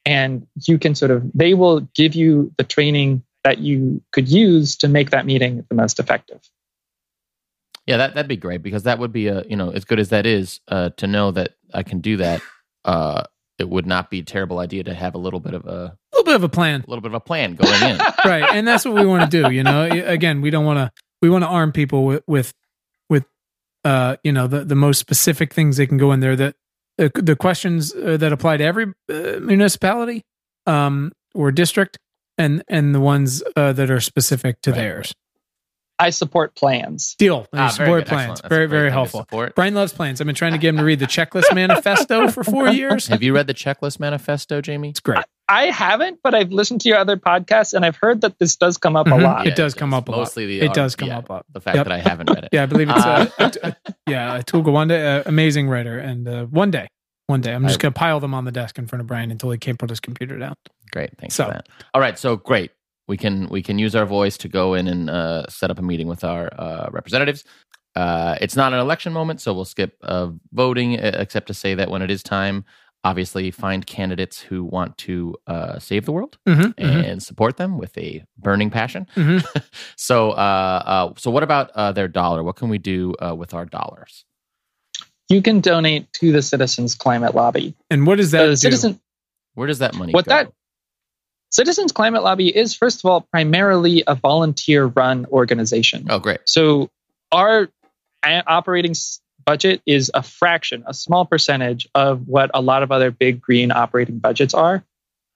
and 0.07 0.47
you 0.67 0.79
can 0.79 0.95
sort 0.95 1.11
of 1.11 1.23
they 1.35 1.55
will 1.55 1.81
give 1.95 2.15
you 2.15 2.53
the 2.59 2.65
training 2.65 3.23
that 3.43 3.59
you 3.59 4.03
could 4.13 4.29
use 4.29 4.77
to 4.77 4.89
make 4.89 5.11
that 5.11 5.27
meeting 5.27 5.65
the 5.69 5.75
most 5.75 5.99
effective 6.01 6.41
Yeah, 7.87 7.99
that 7.99 8.15
that'd 8.15 8.29
be 8.29 8.37
great 8.37 8.63
because 8.63 8.85
that 8.85 8.99
would 8.99 9.13
be 9.13 9.27
a, 9.29 9.45
you 9.45 9.57
know, 9.57 9.71
as 9.71 9.85
good 9.85 10.01
as 10.01 10.09
that 10.09 10.25
is, 10.25 10.61
uh, 10.69 10.89
to 10.97 11.07
know 11.07 11.31
that 11.33 11.51
I 11.75 11.83
can 11.83 12.01
do 12.01 12.17
that. 12.17 12.41
Uh, 12.85 13.25
it 13.59 13.69
would 13.69 13.87
not 13.87 14.09
be 14.11 14.21
a 14.21 14.23
terrible 14.23 14.59
idea 14.59 14.85
to 14.85 14.95
have 14.95 15.15
a 15.15 15.19
little 15.19 15.41
bit 15.41 15.53
of 15.53 15.67
a, 15.67 15.93
A 15.93 15.97
little 16.15 16.25
bit 16.25 16.35
of 16.37 16.45
a 16.45 16.49
plan. 16.49 16.81
a 16.81 16.91
little 16.91 17.03
bit 17.03 17.11
of 17.11 17.15
a 17.15 17.21
plan 17.21 17.55
going 17.55 17.83
in. 17.83 17.99
right 18.25 18.45
and 18.55 18.67
that's 18.67 18.87
what 18.87 18.95
we 18.95 19.05
want 19.05 19.31
to 19.31 19.43
do 19.43 19.51
you 19.51 19.63
know 19.63 19.85
again 19.85 20.41
we 20.41 20.49
don't 20.51 20.65
want 20.65 20.79
to 20.79 20.91
we 21.25 21.31
want 21.31 21.43
to 21.43 21.49
arm 21.49 21.73
people 21.73 22.05
with 22.05 22.23
with 22.27 22.53
with 23.09 23.25
uh 23.85 24.17
you 24.23 24.31
know 24.31 24.47
the 24.47 24.63
the 24.63 24.75
most 24.75 24.99
specific 24.99 25.55
things 25.55 25.79
they 25.79 25.87
can 25.87 25.97
go 25.97 26.13
in 26.13 26.21
there 26.21 26.37
that 26.37 26.55
uh, 26.99 27.09
the 27.15 27.35
questions 27.35 27.95
uh, 27.95 28.19
that 28.19 28.31
apply 28.31 28.59
to 28.59 28.65
every 28.65 28.93
uh, 29.11 29.41
municipality 29.41 30.23
um 30.67 31.13
or 31.35 31.51
district 31.51 31.99
and 32.37 32.63
and 32.69 32.95
the 32.95 33.01
ones 33.01 33.43
uh, 33.57 33.73
that 33.73 33.91
are 33.91 34.01
specific 34.01 34.61
to 34.61 34.71
Right, 34.71 34.77
theirs 34.77 35.15
i 35.99 36.11
support 36.11 36.55
plans 36.55 37.15
deal 37.19 37.47
Ah, 37.53 37.69
support 37.69 38.01
good. 38.05 38.09
plans 38.09 38.23
Excellent. 38.23 38.43
That's 38.43 38.47
a 38.47 38.49
very 38.49 38.67
very 38.67 38.91
thing 38.91 39.05
to 39.05 39.11
helpful 39.11 39.51
brian 39.55 39.75
loves 39.75 39.93
plans 39.93 40.21
i've 40.21 40.27
been 40.27 40.35
trying 40.35 40.53
to 40.53 40.59
get 40.59 40.71
him 40.71 40.79
to 40.79 40.85
read 40.85 40.99
the 40.99 41.07
checklist 41.07 41.55
manifesto 41.55 42.29
for 42.29 42.43
four 42.45 42.69
years 42.81 43.07
Have 43.09 43.23
you 43.23 43.35
read 43.35 43.47
the 43.47 43.55
checklist 43.55 44.01
manifesto, 44.01 44.61
Jamie? 44.61 44.91
it's 44.91 45.01
great 45.01 45.25
I 45.47 45.65
haven't, 45.67 46.21
but 46.25 46.35
I've 46.35 46.53
listened 46.53 46.81
to 46.81 46.89
your 46.89 46.97
other 46.97 47.19
podcasts 47.19 47.75
and 47.75 47.85
I've 47.85 47.97
heard 47.97 48.23
that 48.23 48.39
this 48.39 48.57
does 48.57 48.79
come 48.79 48.97
up 48.97 49.07
Mhm. 49.07 49.21
a 49.21 49.23
lot. 49.23 49.47
It 49.47 49.55
does 49.57 49.75
come 49.75 49.93
up 49.93 50.09
a 50.09 50.11
lot. 50.11 50.17
Mostly 50.21 50.47
the 50.47 50.63
it 50.65 50.73
does 50.73 50.97
come 50.97 51.09
yeah, 51.09 51.19
up 51.19 51.29
a 51.29 51.33
lot 51.35 51.47
The 51.53 51.61
fact 51.61 51.77
Yep. 51.77 51.85
that 51.85 51.93
I 51.93 51.99
haven't 51.99 52.31
read 52.31 52.45
it. 52.45 52.49
Yeah, 52.53 52.63
I 52.63 52.67
believe 52.67 52.89
it's 52.89 53.05
uh, 53.05 53.27
Uh, 53.39 53.51
uh, 53.63 53.71
uh, 53.87 53.93
yeah, 54.09 54.39
Atul 54.41 54.65
Gawande, 54.65 55.19
uh, 55.19 55.23
amazing 55.27 55.69
writer, 55.69 55.99
and 55.99 56.27
uh, 56.27 56.45
one 56.47 56.71
day, 56.71 56.89
one 57.27 57.43
day, 57.43 57.53
I'm 57.53 57.67
just 57.67 57.79
gonna 57.79 57.93
pile 57.93 58.21
them 58.21 58.33
on 58.33 58.47
the 58.47 58.53
desk 58.53 58.79
in 58.79 58.87
front 58.87 59.03
of 59.03 59.07
Brian 59.07 59.31
until 59.31 59.51
he 59.51 59.59
can't 59.59 59.79
put 59.79 59.91
his 59.91 60.01
computer 60.01 60.39
down. 60.39 60.55
Great, 60.93 61.11
thanks 61.19 61.35
So- 61.35 61.45
for 61.45 61.51
that. 61.53 61.69
All 61.93 62.01
right, 62.01 62.19
so 62.19 62.37
great. 62.37 62.71
We 63.07 63.17
can 63.17 63.49
we 63.49 63.63
can 63.63 63.79
use 63.79 63.95
our 63.95 64.07
voice 64.07 64.37
to 64.39 64.49
go 64.49 64.75
in 64.75 64.87
and 64.89 65.11
uh, 65.11 65.47
set 65.49 65.71
up 65.71 65.79
a 65.79 65.83
meeting 65.83 66.09
with 66.09 66.25
our 66.25 66.49
uh, 66.59 66.89
representatives. 66.91 67.45
Uh, 67.95 68.37
it's 68.41 68.57
not 68.57 68.73
an 68.73 68.81
election 68.81 69.13
moment, 69.13 69.41
so 69.41 69.53
we'll 69.55 69.65
skip 69.65 69.97
uh, 70.03 70.29
voting, 70.53 70.99
uh, 70.99 71.13
except 71.19 71.47
to 71.49 71.55
say 71.55 71.75
that 71.75 71.91
when 71.91 72.03
it 72.03 72.11
is 72.11 72.23
time, 72.23 72.65
obviously 73.05 73.51
find 73.51 73.87
candidates 73.87 74.41
who 74.41 74.65
want 74.65 74.97
to 74.99 75.37
uh, 75.47 75.79
save 75.79 76.05
the 76.07 76.13
world 76.13 76.39
Mm-hmm, 76.49 76.71
and 76.79 77.23
support 77.23 77.57
them 77.57 77.79
with 77.79 77.97
a 77.99 78.25
burning 78.39 78.71
passion. 78.71 79.07
hmm 79.15 79.39
So, 79.97 80.31
uh, 80.33 80.83
uh, 80.87 81.13
so 81.19 81.31
what 81.31 81.43
about 81.43 81.71
uh, 81.73 81.93
their 81.93 82.09
dollar? 82.09 82.43
What 82.43 82.57
can 82.57 82.69
we 82.69 82.79
do 82.79 83.15
uh, 83.25 83.35
with 83.35 83.55
our 83.55 83.65
dollars? 83.65 84.25
You 85.29 85.41
can 85.43 85.61
donate 85.61 86.13
to 86.15 86.33
the 86.33 86.43
Citizens 86.43 86.95
Climate 86.95 87.35
Lobby. 87.35 87.75
And 87.91 88.07
what 88.07 88.17
does 88.17 88.33
that 88.33 88.41
The 88.47 88.51
do? 88.51 88.57
Citizen 88.57 89.01
Where 89.55 89.67
does 89.69 89.79
that 89.79 89.95
money 89.95 90.13
What 90.13 90.25
go? 90.27 90.31
that- 90.31 90.53
Citizens 91.55 91.93
Climate 91.93 92.25
Lobby 92.25 92.49
is, 92.49 92.75
first 92.75 93.05
of 93.05 93.09
all, 93.09 93.21
primarily 93.21 94.03
a 94.09 94.17
volunteer 94.17 94.87
run 94.87 95.25
organization. 95.27 96.05
oh, 96.11 96.19
great. 96.19 96.41
So 96.47 96.91
our 97.31 97.69
operating 98.25 98.97
budget 99.47 99.81
is 99.87 100.11
a 100.13 100.25
fraction, 100.25 100.83
a 100.85 100.93
small 100.93 101.25
percentage 101.25 101.89
of 101.95 102.27
what 102.27 102.51
a 102.55 102.61
lot 102.61 102.83
of 102.83 102.91
other 102.91 103.13
big 103.13 103.41
green 103.41 103.71
operating 103.71 104.19
budgets 104.19 104.53
are. 104.53 104.83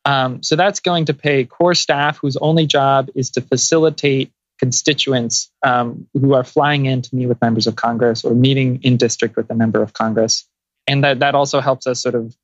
Um, 0.04 0.42
so 0.42 0.56
that's 0.56 0.80
going 0.80 1.04
to 1.04 1.14
pay 1.14 1.44
core 1.44 1.76
staff 1.76 2.18
whose 2.18 2.36
only 2.36 2.66
job 2.66 3.10
is 3.14 3.30
to 3.32 3.40
facilitate 3.40 4.32
constituents 4.58 5.52
um, 5.64 6.08
who 6.14 6.34
are 6.34 6.42
flying 6.42 6.86
in 6.86 7.02
to 7.02 7.14
meet 7.14 7.26
with 7.26 7.40
members 7.40 7.68
of 7.68 7.76
Congress 7.76 8.24
or 8.24 8.34
meeting 8.34 8.80
in 8.82 8.96
district 8.96 9.36
with 9.36 9.48
a 9.50 9.54
member 9.54 9.80
of 9.84 9.92
Congress. 9.92 10.48
And 10.84 11.04
that, 11.04 11.20
that 11.20 11.36
also 11.36 11.60
helps 11.60 11.86
us 11.86 12.02
sort 12.02 12.16
of 12.16 12.34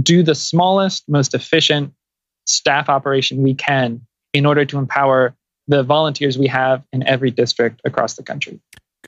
do 0.00 0.22
the 0.22 0.36
smallest, 0.36 1.08
most 1.08 1.34
efficient 1.34 1.92
staff 2.46 2.88
operation 2.88 3.42
we 3.42 3.54
can 3.54 4.06
in 4.32 4.46
order 4.46 4.64
to 4.64 4.78
empower 4.78 5.34
the 5.68 5.82
volunteers 5.82 6.36
we 6.36 6.48
have 6.48 6.82
in 6.92 7.06
every 7.06 7.30
district 7.30 7.80
across 7.84 8.14
the 8.14 8.22
country. 8.22 8.60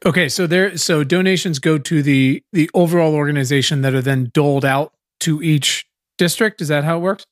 Okay, 0.04 0.28
so 0.28 0.46
there 0.46 0.76
so 0.76 1.04
donations 1.04 1.58
go 1.58 1.78
to 1.78 2.02
the 2.02 2.42
the 2.52 2.70
overall 2.74 3.14
organization 3.14 3.82
that 3.82 3.94
are 3.94 4.02
then 4.02 4.30
doled 4.32 4.64
out 4.64 4.92
to 5.20 5.42
each 5.42 5.86
district. 6.18 6.60
Is 6.60 6.68
that 6.68 6.84
how 6.84 6.98
it 6.98 7.00
works? 7.00 7.26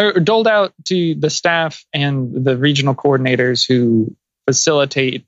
Or 0.00 0.12
doled 0.14 0.48
out 0.48 0.72
to 0.86 1.14
the 1.14 1.30
staff 1.30 1.84
and 1.92 2.44
the 2.44 2.56
regional 2.56 2.94
coordinators 2.94 3.66
who 3.66 4.16
facilitate 4.46 5.24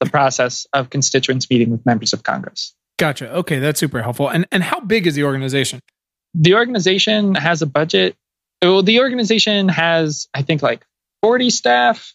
the 0.00 0.06
process 0.06 0.66
of 0.72 0.90
constituents 0.90 1.48
meeting 1.50 1.70
with 1.70 1.84
members 1.84 2.12
of 2.12 2.22
Congress. 2.22 2.74
Gotcha. 2.98 3.30
Okay, 3.30 3.58
that's 3.58 3.78
super 3.78 4.02
helpful. 4.02 4.28
And 4.28 4.46
and 4.50 4.62
how 4.62 4.80
big 4.80 5.06
is 5.06 5.14
the 5.14 5.24
organization? 5.24 5.80
The 6.34 6.54
organization 6.54 7.34
has 7.34 7.62
a 7.62 7.66
budget. 7.66 8.16
Well, 8.62 8.82
the 8.82 9.00
organization 9.00 9.68
has, 9.68 10.28
I 10.34 10.42
think, 10.42 10.62
like 10.62 10.84
40 11.22 11.50
staff, 11.50 12.14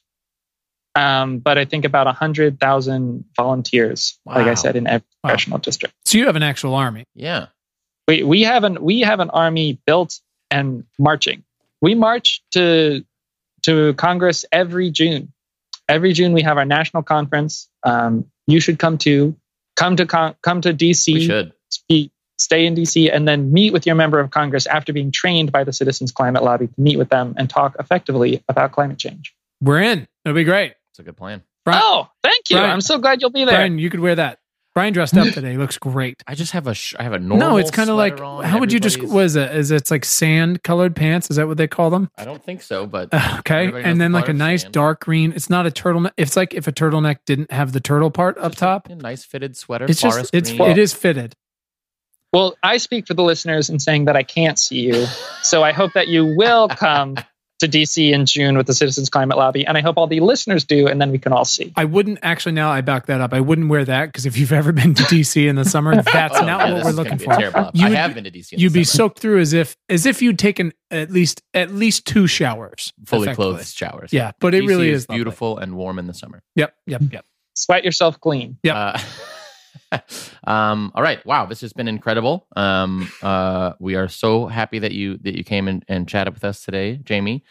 um, 0.96 1.40
but 1.40 1.58
I 1.58 1.66
think 1.66 1.86
about 1.86 2.08
100,000 2.08 3.26
volunteers, 3.36 4.20
wow. 4.26 4.36
like 4.36 4.48
I 4.48 4.56
said, 4.56 4.76
in 4.76 4.88
every 4.88 5.06
wow. 5.24 5.30
congressional 5.30 5.60
district. 5.60 5.96
So 6.06 6.18
you 6.18 6.26
have 6.26 6.36
an 6.36 6.44
actual 6.44 6.76
army. 6.76 7.06
Yeah. 7.16 7.48
We, 8.08 8.24
we, 8.24 8.42
have 8.42 8.64
an, 8.64 8.82
we 8.82 9.02
have 9.02 9.20
an 9.20 9.30
army 9.30 9.80
built 9.86 10.20
and 10.50 10.84
marching. 11.00 11.44
We 11.82 11.96
march 11.96 12.42
to, 12.52 13.06
to 13.64 13.94
Congress 13.94 14.44
every 14.52 14.90
June. 14.92 15.32
Every 15.88 16.14
June, 16.14 16.34
we 16.34 16.42
have 16.42 16.58
our 16.58 16.66
national 16.66 17.04
conference. 17.04 17.70
Um, 17.84 18.26
you 18.48 18.60
should 18.60 18.80
come 18.80 18.98
to 19.00 19.36
come 19.76 19.96
to 19.96 20.06
con- 20.06 20.36
come 20.42 20.62
to 20.62 20.74
DC. 20.74 21.14
We 21.14 21.26
should 21.26 21.54
speak, 21.70 22.12
stay 22.42 22.66
in 22.66 22.76
DC, 22.76 23.14
and 23.14 23.28
then 23.28 23.52
meet 23.52 23.74
with 23.74 23.86
your 23.86 23.96
member 23.96 24.20
of 24.20 24.32
Congress 24.32 24.66
after 24.68 24.92
being 24.92 25.12
trained 25.12 25.52
by 25.52 25.64
the 25.64 25.74
Citizens 25.74 26.12
Climate 26.12 26.44
Lobby 26.44 26.68
to 26.68 26.74
meet 26.82 26.98
with 26.98 27.10
them 27.10 27.34
and 27.38 27.50
talk 27.50 27.76
effectively 27.80 28.44
about 28.50 28.72
climate 28.72 28.98
change. 28.98 29.34
We're 29.62 29.82
in. 29.82 30.08
It'll 30.26 30.36
be 30.36 30.44
great. 30.44 30.74
It's 30.92 31.00
a 31.00 31.04
good 31.04 31.18
plan. 31.18 31.44
Brian, 31.64 31.82
oh, 31.84 32.08
thank 32.24 32.50
you. 32.50 32.58
Brian, 32.58 32.72
I'm 32.72 32.82
so 32.82 32.98
glad 32.98 33.22
you'll 33.22 33.30
be 33.30 33.46
there. 33.46 33.56
Brian, 33.56 33.78
you 33.78 33.90
could 33.90 34.00
wear 34.00 34.16
that. 34.16 34.40
Brian 34.74 34.94
dressed 34.94 35.18
up 35.18 35.34
today. 35.34 35.58
Looks 35.58 35.78
great. 35.78 36.24
I 36.28 36.34
just 36.34 36.54
have 36.54 36.66
a 36.66 36.74
sh- 36.74 36.96
I 36.98 37.04
have 37.04 37.12
a 37.12 37.20
normal. 37.20 37.50
No, 37.50 37.58
it's 37.58 37.72
kind 37.72 37.90
of 37.90 37.98
like 37.98 38.18
how 38.18 38.58
would 38.58 38.72
you 38.72 38.80
just 38.80 39.04
what 39.04 39.26
is 39.26 39.36
it? 39.36 39.54
Is 39.54 39.70
it's 39.70 39.92
like 39.92 40.06
sand 40.06 40.64
colored 40.64 40.96
pants? 40.96 41.30
Is 41.30 41.36
that 41.36 41.48
what 41.48 41.58
they 41.58 41.68
call 41.68 41.90
them? 41.90 42.10
I 42.18 42.24
don't 42.24 42.42
think 42.42 42.62
so, 42.62 42.86
but 42.88 43.10
uh, 43.12 43.38
okay. 43.40 43.70
And 43.84 44.00
then 44.00 44.14
like 44.14 44.30
a 44.30 44.34
nice 44.34 44.62
sand. 44.62 44.74
dark 44.74 45.02
green. 45.02 45.34
It's 45.34 45.50
not 45.50 45.68
a 45.68 45.72
turtleneck. 45.72 46.14
It's 46.16 46.38
like 46.38 46.54
if 46.54 46.68
a 46.68 46.72
turtleneck 46.72 47.18
didn't 47.26 47.52
have 47.52 47.74
the 47.74 47.82
turtle 47.82 48.12
part 48.12 48.38
up 48.38 48.56
top. 48.56 48.88
A 48.90 48.96
nice 48.96 49.26
fitted 49.26 49.58
sweater. 49.58 49.86
It's 49.90 50.02
just 50.02 50.34
it's 50.34 50.52
green. 50.52 50.72
it 50.72 50.78
is 50.78 50.94
fitted. 50.94 51.36
Well, 52.34 52.56
I 52.64 52.78
speak 52.78 53.08
for 53.08 53.14
the 53.14 53.24
listeners 53.24 53.70
in 53.70 53.80
saying 53.80 54.06
that 54.06 54.16
I 54.16 54.24
can't 54.24 54.58
see 54.58 54.80
you, 54.80 55.06
so 55.42 55.64
I 55.64 55.74
hope 55.74 55.94
that 55.94 56.08
you 56.08 56.34
will 56.38 56.70
come 56.70 57.18
to 57.62 57.68
DC 57.68 58.12
in 58.12 58.26
June 58.26 58.58
with 58.58 58.68
the 58.68 58.74
Citizens 58.74 59.10
Climate 59.10 59.38
Lobby, 59.38 59.66
and 59.66 59.78
I 59.78 59.82
hope 59.82 59.98
all 59.98 60.08
the 60.08 60.20
listeners 60.20 60.64
do, 60.64 60.88
and 60.88 61.00
then 61.02 61.12
we 61.12 61.20
can 61.20 61.34
all 61.34 61.46
see. 61.46 61.74
I 61.76 61.86
wouldn't 61.86 62.20
actually. 62.22 62.54
Now 62.54 62.72
I 62.72 62.82
back 62.82 63.06
that 63.08 63.22
up. 63.22 63.34
I 63.34 63.40
wouldn't 63.40 63.70
wear 63.70 63.86
that 63.86 64.06
because 64.08 64.26
if 64.26 64.38
you've 64.38 64.52
ever 64.52 64.72
been 64.72 64.94
to 64.94 65.04
DC 65.04 65.48
in 65.48 65.56
the 65.56 65.66
summer, 65.66 66.02
that's 66.02 66.40
oh, 66.40 66.46
not 66.46 66.68
yeah, 66.68 66.74
what 66.74 66.86
we're 66.86 66.92
looking 66.92 67.18
for. 67.18 67.40
You 67.74 67.86
I 67.86 67.90
have 67.90 68.16
been 68.16 68.24
to 68.24 68.32
DC. 68.32 68.58
you'd 68.58 68.74
be 68.74 68.84
soaked 68.84 69.20
through 69.20 69.40
as 69.40 69.54
if 69.54 69.76
as 69.90 70.06
if 70.06 70.22
you'd 70.22 70.40
taken 70.40 70.74
at 70.90 71.12
least 71.12 71.42
at 71.54 71.72
least 71.72 72.06
two 72.06 72.28
showers, 72.28 72.94
fully 73.06 73.34
clothed 73.34 73.68
showers. 73.68 74.12
Yeah, 74.12 74.32
but 74.40 74.54
it 74.54 74.64
DC 74.64 74.68
really 74.68 74.90
is, 74.90 75.02
is 75.02 75.08
beautiful 75.08 75.58
and 75.58 75.76
warm 75.76 76.00
in 76.00 76.08
the 76.08 76.14
summer. 76.14 76.42
Yep, 76.56 76.76
yep, 76.88 77.02
yep. 77.12 77.26
Sweat 77.56 77.84
yourself 77.84 78.20
clean. 78.20 78.58
Yep. 78.64 78.76
Uh, 78.76 79.00
um, 80.46 80.92
all 80.96 81.04
right. 81.04 81.26
Wow, 81.26 81.46
this 81.46 81.62
has 81.62 81.74
been 81.74 81.88
incredible. 81.88 82.48
Um, 82.56 83.12
uh, 83.22 83.74
we 83.80 83.96
are 83.96 84.08
so 84.08 84.48
happy 84.48 84.80
that 84.80 84.92
you 84.92 85.18
that 85.20 85.38
you 85.38 85.44
came 85.44 85.68
and, 85.68 85.84
and 85.88 86.08
chatted 86.08 86.34
with 86.34 86.44
us 86.44 86.64
today, 86.64 86.98
Jamie. 86.98 87.44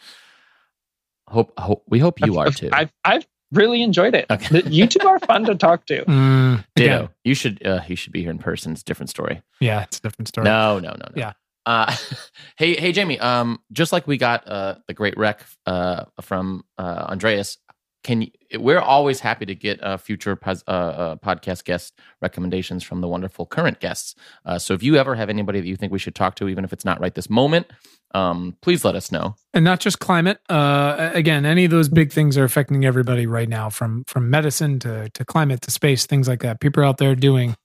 Hope, 1.28 1.53
hope 1.59 1.84
we 1.88 1.99
hope 2.01 2.20
you 2.20 2.38
are 2.38 2.51
too. 2.51 2.70
I've, 2.72 2.93
I've 3.05 3.26
really 3.53 3.82
enjoyed 3.82 4.14
it. 4.14 4.26
Okay. 4.30 4.62
you 4.66 4.86
two 4.86 5.07
are 5.07 5.18
fun 5.20 5.45
to 5.45 5.55
talk 5.55 5.86
to. 5.86 6.05
Mm, 6.11 6.64
Ditto. 6.74 7.03
Yeah. 7.03 7.09
You 7.24 7.34
should 7.34 7.64
uh, 7.66 7.80
you 7.86 7.95
should 7.97 8.12
be 8.12 8.22
here 8.22 8.30
in 8.30 8.38
person. 8.38 8.72
It's 8.72 8.82
a 8.82 8.84
different 8.84 9.11
story. 9.11 9.43
Yeah, 9.61 9.82
it's 9.82 9.99
a 9.99 10.03
different 10.03 10.28
story. 10.28 10.45
No, 10.45 10.78
no, 10.80 10.91
no, 10.91 10.95
no. 10.97 11.12
Yeah. 11.14 11.32
Uh, 11.66 11.95
hey, 12.57 12.74
hey, 12.74 12.93
Jamie. 12.93 13.18
Um, 13.18 13.61
just 13.72 13.93
like 13.93 14.07
we 14.07 14.16
got 14.16 14.49
uh, 14.49 14.76
the 14.88 14.95
great 14.95 15.16
rec 15.16 15.45
uh, 15.66 16.05
from 16.20 16.64
uh, 16.78 17.07
Andreas, 17.09 17.59
can 18.03 18.23
you, 18.23 18.31
we're 18.59 18.81
always 18.81 19.21
happy 19.21 19.47
to 19.47 19.55
get 19.55 19.83
uh, 19.83 19.97
future 19.97 20.37
pos, 20.37 20.65
uh, 20.67 20.71
uh, 20.71 21.17
podcast 21.17 21.65
guest 21.65 21.99
recommendations 22.21 22.83
from 22.83 23.01
the 23.01 23.09
wonderful 23.09 23.47
current 23.47 23.81
guests. 23.81 24.15
Uh, 24.45 24.59
so 24.59 24.75
if 24.75 24.83
you 24.83 24.97
ever 24.97 25.15
have 25.15 25.29
anybody 25.29 25.61
that 25.61 25.67
you 25.67 25.77
think 25.77 25.93
we 25.93 25.99
should 25.99 26.15
talk 26.15 26.35
to, 26.37 26.49
even 26.49 26.65
if 26.65 26.73
it's 26.73 26.85
not 26.85 27.01
right 27.01 27.15
this 27.15 27.29
moment, 27.29 27.67
um, 28.15 28.57
please 28.61 28.85
let 28.85 28.97
us 28.97 29.13
know. 29.13 29.35
And 29.55 29.65
not 29.65 29.81
just 29.81 29.99
climate. 29.99 30.41
Uh, 30.49 31.11
again, 31.15 31.45
any 31.45 31.65
of 31.65 31.71
those 31.71 31.89
big 31.89 32.13
things 32.13 32.37
are 32.37 32.45
affecting 32.45 32.85
everybody 32.85 33.27
right 33.27 33.49
now, 33.49 33.71
from 33.71 34.05
from 34.07 34.31
medicine 34.31 34.79
to 34.81 35.11
to 35.11 35.25
climate 35.25 35.61
to 35.63 35.71
space, 35.71 36.07
things 36.07 36.27
like 36.27 36.41
that. 36.41 36.61
People 36.61 36.83
are 36.83 36.87
out 36.87 36.99
there 36.99 37.15
doing 37.15 37.57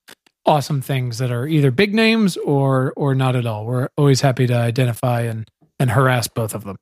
awesome 0.44 0.80
things 0.80 1.18
that 1.18 1.32
are 1.32 1.48
either 1.48 1.72
big 1.72 1.94
names 1.94 2.36
or 2.36 2.92
or 2.96 3.14
not 3.14 3.34
at 3.34 3.46
all. 3.46 3.66
We're 3.66 3.88
always 3.96 4.20
happy 4.20 4.46
to 4.46 4.54
identify 4.54 5.22
and 5.22 5.48
and 5.80 5.90
harass 5.90 6.28
both 6.28 6.54
of 6.54 6.64
them 6.64 6.76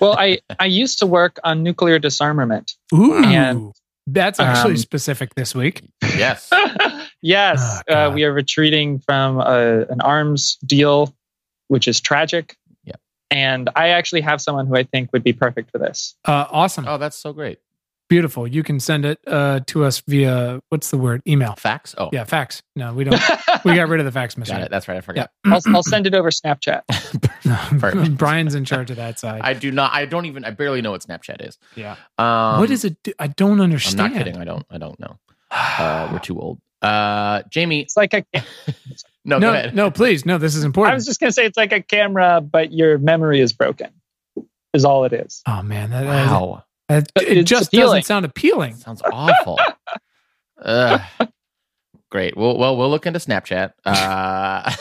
well, 0.00 0.16
I 0.18 0.38
I 0.58 0.66
used 0.66 0.98
to 1.00 1.06
work 1.06 1.38
on 1.44 1.62
nuclear 1.62 1.98
disarmament. 1.98 2.72
Ooh, 2.94 3.22
and 3.22 3.72
that's 4.06 4.38
actually 4.38 4.72
um, 4.72 4.78
specific 4.78 5.34
this 5.34 5.54
week. 5.54 5.82
Yes, 6.02 6.50
yes, 7.22 7.82
oh, 7.88 7.94
uh, 7.94 8.10
we 8.12 8.24
are 8.24 8.32
retreating 8.32 9.00
from 9.00 9.38
a, 9.38 9.86
an 9.88 10.00
arms 10.00 10.58
deal, 10.64 11.14
which 11.68 11.88
is 11.88 12.00
tragic. 12.00 12.56
Yeah, 12.84 12.94
and 13.30 13.70
I 13.74 13.90
actually 13.90 14.22
have 14.22 14.40
someone 14.40 14.66
who 14.66 14.76
I 14.76 14.84
think 14.84 15.12
would 15.12 15.24
be 15.24 15.32
perfect 15.32 15.70
for 15.70 15.78
this. 15.78 16.16
Uh, 16.24 16.46
awesome! 16.50 16.86
Oh, 16.88 16.98
that's 16.98 17.16
so 17.16 17.32
great. 17.32 17.58
Beautiful. 18.08 18.46
You 18.46 18.62
can 18.62 18.78
send 18.78 19.04
it 19.04 19.18
uh, 19.26 19.60
to 19.66 19.84
us 19.84 20.00
via 20.06 20.60
what's 20.68 20.90
the 20.90 20.98
word? 20.98 21.22
Email. 21.26 21.54
Fax. 21.56 21.94
Oh, 21.98 22.08
yeah, 22.12 22.22
fax. 22.22 22.62
No, 22.76 22.94
we 22.94 23.02
don't. 23.04 23.20
we 23.64 23.74
got 23.74 23.88
rid 23.88 23.98
of 23.98 24.06
the 24.06 24.12
fax 24.12 24.36
machine. 24.36 24.56
Got 24.56 24.64
it. 24.64 24.70
That's 24.70 24.86
right. 24.86 24.96
I 24.96 25.00
forgot. 25.00 25.30
Yeah. 25.44 25.54
I'll, 25.54 25.74
I'll 25.74 25.82
send 25.82 26.06
it 26.06 26.14
over 26.14 26.30
Snapchat. 26.30 26.82
Brian's 28.16 28.54
in 28.54 28.64
charge 28.64 28.90
of 28.90 28.96
that 28.96 29.18
side. 29.18 29.40
I 29.42 29.54
do 29.54 29.72
not. 29.72 29.92
I 29.92 30.06
don't 30.06 30.26
even. 30.26 30.44
I 30.44 30.50
barely 30.50 30.82
know 30.82 30.92
what 30.92 31.02
Snapchat 31.02 31.46
is. 31.46 31.58
Yeah. 31.74 31.96
Um, 32.16 32.60
what 32.60 32.70
is 32.70 32.84
it? 32.84 32.96
I 33.18 33.26
don't 33.26 33.60
understand. 33.60 34.00
I'm 34.00 34.12
not 34.12 34.18
kidding. 34.18 34.36
I 34.40 34.44
don't. 34.44 34.66
I 34.70 34.78
don't 34.78 35.00
know. 35.00 35.18
Uh, 35.50 36.08
we're 36.12 36.18
too 36.20 36.40
old. 36.40 36.60
Uh, 36.82 37.42
Jamie. 37.50 37.80
It's 37.80 37.96
like 37.96 38.14
a. 38.14 38.24
no, 39.24 39.38
no, 39.38 39.70
no. 39.72 39.90
Please, 39.90 40.24
no. 40.24 40.38
This 40.38 40.54
is 40.54 40.62
important. 40.62 40.92
I 40.92 40.94
was 40.94 41.06
just 41.06 41.18
gonna 41.18 41.32
say 41.32 41.44
it's 41.44 41.56
like 41.56 41.72
a 41.72 41.82
camera, 41.82 42.40
but 42.40 42.72
your 42.72 42.98
memory 42.98 43.40
is 43.40 43.52
broken. 43.52 43.90
Is 44.72 44.84
all 44.84 45.04
it 45.04 45.12
is. 45.12 45.42
Oh 45.46 45.62
man. 45.62 45.90
That, 45.90 46.04
wow. 46.04 46.62
It, 46.88 47.10
it 47.16 47.42
just 47.44 47.68
appealing. 47.68 47.86
doesn't 48.00 48.06
sound 48.06 48.24
appealing. 48.24 48.76
sounds 48.76 49.02
awful. 49.12 49.58
great. 52.10 52.36
Well, 52.36 52.56
well, 52.58 52.76
we'll 52.76 52.90
look 52.90 53.06
into 53.06 53.18
Snapchat. 53.18 53.72
Uh, 53.84 54.72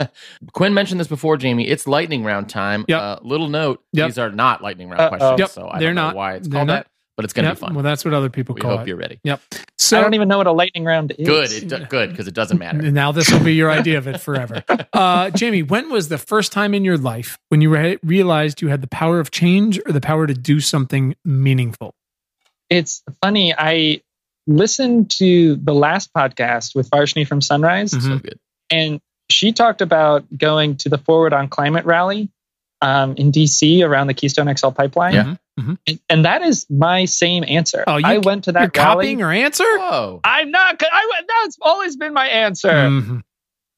Quinn 0.52 0.74
mentioned 0.74 1.00
this 1.00 1.08
before, 1.08 1.36
Jamie. 1.36 1.68
It's 1.68 1.86
lightning 1.86 2.24
round 2.24 2.48
time. 2.48 2.84
Yep. 2.88 3.00
Uh, 3.00 3.18
little 3.22 3.48
note: 3.48 3.82
yep. 3.92 4.08
these 4.08 4.18
are 4.18 4.30
not 4.30 4.62
lightning 4.62 4.88
round 4.88 5.00
Uh-oh. 5.02 5.08
questions, 5.10 5.38
yep. 5.38 5.48
so 5.50 5.68
I 5.68 5.78
They're 5.78 5.88
don't 5.88 5.94
not. 5.96 6.14
know 6.14 6.18
why 6.18 6.34
it's 6.34 6.48
They're 6.48 6.58
called 6.58 6.68
not. 6.68 6.84
that. 6.84 6.91
But 7.22 7.26
it's 7.26 7.32
going 7.34 7.44
to 7.44 7.50
yep. 7.50 7.56
be 7.58 7.60
fun. 7.60 7.74
Well, 7.74 7.84
that's 7.84 8.04
what 8.04 8.14
other 8.14 8.30
people 8.30 8.56
we 8.56 8.60
call 8.60 8.72
hope 8.72 8.80
it. 8.80 8.88
you're 8.88 8.96
ready. 8.96 9.20
Yep. 9.22 9.40
So 9.78 9.98
I 9.98 10.02
don't 10.02 10.14
even 10.14 10.26
know 10.26 10.38
what 10.38 10.48
a 10.48 10.52
lightning 10.52 10.84
round 10.84 11.12
is. 11.16 11.26
Good. 11.26 11.52
It, 11.52 11.88
good 11.88 12.10
because 12.10 12.26
it 12.26 12.34
doesn't 12.34 12.58
matter. 12.58 12.90
Now 12.90 13.12
this 13.12 13.30
will 13.30 13.44
be 13.44 13.54
your 13.54 13.70
idea 13.70 13.98
of 13.98 14.08
it 14.08 14.20
forever. 14.20 14.62
Uh, 14.92 15.30
Jamie, 15.30 15.62
when 15.62 15.90
was 15.90 16.08
the 16.08 16.18
first 16.18 16.52
time 16.52 16.74
in 16.74 16.84
your 16.84 16.98
life 16.98 17.38
when 17.48 17.60
you 17.60 17.70
re- 17.70 17.98
realized 18.02 18.60
you 18.60 18.68
had 18.68 18.82
the 18.82 18.86
power 18.86 19.20
of 19.20 19.30
change 19.30 19.80
or 19.86 19.92
the 19.92 20.00
power 20.00 20.26
to 20.26 20.34
do 20.34 20.60
something 20.60 21.14
meaningful? 21.24 21.94
It's 22.68 23.02
funny. 23.22 23.54
I 23.56 24.02
listened 24.46 25.10
to 25.12 25.56
the 25.56 25.74
last 25.74 26.12
podcast 26.14 26.74
with 26.74 26.90
Varshini 26.90 27.26
from 27.26 27.40
Sunrise. 27.40 27.92
Mm-hmm. 27.92 28.08
So 28.08 28.18
good. 28.18 28.38
And 28.70 29.00
she 29.30 29.52
talked 29.52 29.80
about 29.80 30.24
going 30.36 30.76
to 30.78 30.88
the 30.88 30.98
Forward 30.98 31.32
on 31.32 31.48
Climate 31.48 31.84
rally 31.84 32.30
um, 32.80 33.14
in 33.16 33.32
DC 33.32 33.86
around 33.86 34.08
the 34.08 34.14
Keystone 34.14 34.54
XL 34.54 34.70
pipeline. 34.70 35.14
Yeah. 35.14 35.34
Mm-hmm. 35.60 35.74
And, 35.86 36.00
and, 36.08 36.24
that 36.24 36.42
is 36.42 36.66
my 36.70 37.04
same 37.04 37.44
answer. 37.46 37.84
Oh, 37.86 37.98
you, 37.98 38.06
I 38.06 38.18
went 38.18 38.44
to 38.44 38.52
that. 38.52 38.60
You're 38.60 38.84
rally. 38.84 38.94
copying 38.96 39.18
your 39.18 39.32
answer? 39.32 39.64
Whoa. 39.64 40.20
I'm 40.24 40.50
not. 40.50 40.82
I, 40.82 41.22
that's 41.42 41.58
always 41.60 41.96
been 41.96 42.14
my 42.14 42.26
answer. 42.26 42.70
Mm-hmm. 42.70 43.18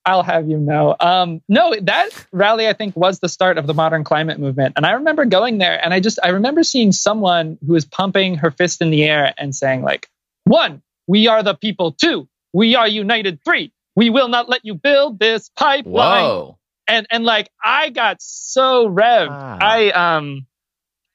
I'll 0.06 0.22
have 0.22 0.48
you 0.48 0.58
know. 0.58 0.94
Um, 1.00 1.40
no, 1.48 1.74
that 1.82 2.10
rally 2.30 2.68
I 2.68 2.74
think 2.74 2.94
was 2.94 3.20
the 3.20 3.28
start 3.28 3.58
of 3.58 3.66
the 3.66 3.74
modern 3.74 4.04
climate 4.04 4.38
movement, 4.38 4.74
and 4.76 4.84
I 4.84 4.92
remember 4.92 5.24
going 5.24 5.58
there, 5.58 5.82
and 5.82 5.94
I 5.94 6.00
just 6.00 6.18
I 6.22 6.28
remember 6.28 6.62
seeing 6.62 6.92
someone 6.92 7.58
who 7.66 7.72
was 7.72 7.84
pumping 7.84 8.36
her 8.36 8.50
fist 8.50 8.82
in 8.82 8.90
the 8.90 9.02
air 9.04 9.32
and 9.38 9.54
saying 9.54 9.82
like, 9.82 10.08
"One, 10.44 10.82
we 11.06 11.26
are 11.28 11.42
the 11.42 11.54
people. 11.54 11.92
Two, 11.92 12.28
we 12.52 12.76
are 12.76 12.86
united. 12.86 13.40
Three, 13.44 13.72
we 13.96 14.10
will 14.10 14.28
not 14.28 14.48
let 14.48 14.64
you 14.64 14.74
build 14.74 15.18
this 15.18 15.50
pipeline. 15.56 16.24
Whoa. 16.24 16.58
And 16.86 17.06
and 17.10 17.24
like 17.24 17.48
I 17.62 17.90
got 17.90 18.20
so 18.20 18.88
revved. 18.88 19.30
Wow. 19.30 19.58
I 19.60 19.90
um 19.90 20.46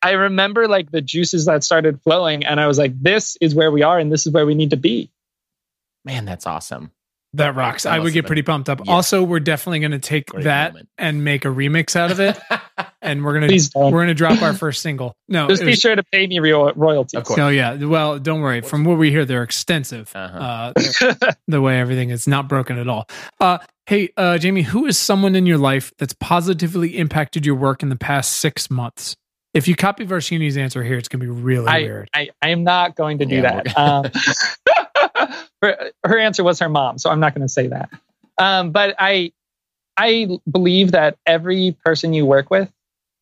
I 0.02 0.12
remember 0.12 0.68
like 0.68 0.92
the 0.92 1.02
juices 1.02 1.46
that 1.46 1.64
started 1.64 2.02
flowing 2.02 2.46
and 2.46 2.60
I 2.60 2.68
was 2.68 2.78
like, 2.78 3.00
this 3.02 3.38
is 3.42 3.54
where 3.54 3.72
we 3.72 3.84
are 3.84 4.00
and 4.00 4.12
this 4.12 4.26
is 4.26 4.34
where 4.34 4.46
we 4.46 4.56
need 4.56 4.70
to 4.72 4.78
be. 4.78 5.10
Man, 6.06 6.26
that's 6.26 6.48
awesome. 6.48 6.92
That 7.34 7.56
rocks. 7.56 7.84
That 7.84 7.94
I 7.94 8.00
would 8.00 8.14
get 8.14 8.26
pretty 8.26 8.42
pumped 8.42 8.70
up. 8.70 8.82
Yeah. 8.84 8.92
Also, 8.94 9.22
we're 9.24 9.40
definitely 9.40 9.80
going 9.82 9.92
to 9.92 10.00
take 10.00 10.28
Great 10.28 10.46
that 10.46 10.74
moment. 10.74 10.90
and 10.98 11.24
make 11.24 11.46
a 11.46 11.50
remix 11.50 11.96
out 11.96 12.10
of 12.10 12.20
it, 12.20 12.40
and 13.04 13.24
we're 13.24 13.34
gonna 13.34 13.46
Please 13.48 13.70
we're 13.76 13.92
gonna 13.92 14.16
drop 14.16 14.42
our 14.42 14.54
first 14.56 14.82
single. 14.82 15.16
No, 15.28 15.48
Just 15.48 15.62
be 15.62 15.68
was- 15.68 15.80
sure 15.80 15.96
to 15.96 16.02
pay 16.12 16.26
me 16.26 16.40
ro- 16.40 16.74
royalties. 16.76 17.14
Of 17.20 17.26
course. 17.26 17.38
no, 17.38 17.50
yeah. 17.50 17.76
Well, 17.76 18.18
don't 18.18 18.42
worry. 18.42 18.62
From 18.62 18.84
what 18.84 18.98
we 18.98 19.12
hear, 19.12 19.26
they're 19.26 19.44
extensive. 19.44 20.12
Uh-huh. 20.16 20.74
Uh, 20.76 21.32
the 21.48 21.62
way 21.62 21.80
everything 21.80 22.10
is 22.10 22.28
not 22.28 22.50
broken 22.50 22.80
at 22.80 22.88
all. 22.88 23.08
Uh, 23.40 23.60
hey, 23.86 24.10
uh, 24.18 24.40
Jamie, 24.40 24.64
who 24.64 24.88
is 24.88 24.98
someone 24.98 25.36
in 25.36 25.46
your 25.46 25.60
life 25.60 25.94
that's 26.00 26.14
positively 26.14 26.98
impacted 26.98 27.46
your 27.46 27.54
work 27.56 27.84
in 27.84 27.90
the 27.90 27.96
past 27.96 28.38
six 28.38 28.72
months? 28.72 29.16
If 29.54 29.68
you 29.68 29.76
copy 29.76 30.06
Varshini's 30.06 30.58
answer 30.58 30.84
here, 30.84 30.98
it's 30.98 31.08
gonna 31.08 31.24
be 31.24 31.30
really 31.30 31.68
I, 31.68 31.80
weird. 31.80 32.10
I, 32.14 32.30
I 32.42 32.50
am 32.50 32.64
not 32.64 32.96
going 32.96 33.20
to 33.20 33.26
do 33.26 33.38
Yeah, 33.38 33.64
that. 33.64 33.78
Um, 33.78 34.12
her, 35.62 35.92
her 36.04 36.20
answer 36.20 36.44
was 36.44 36.60
her 36.60 36.70
mom, 36.70 36.98
so 36.98 37.10
I'm 37.10 37.20
not 37.20 37.34
going 37.34 37.46
to 37.46 37.52
say 37.52 37.68
that. 37.68 37.90
Um, 38.38 38.72
but 38.72 38.96
I, 38.98 39.32
I 39.98 40.40
believe 40.50 40.92
that 40.92 41.18
every 41.26 41.76
person 41.84 42.14
you 42.14 42.26
work 42.26 42.50
with, 42.50 42.72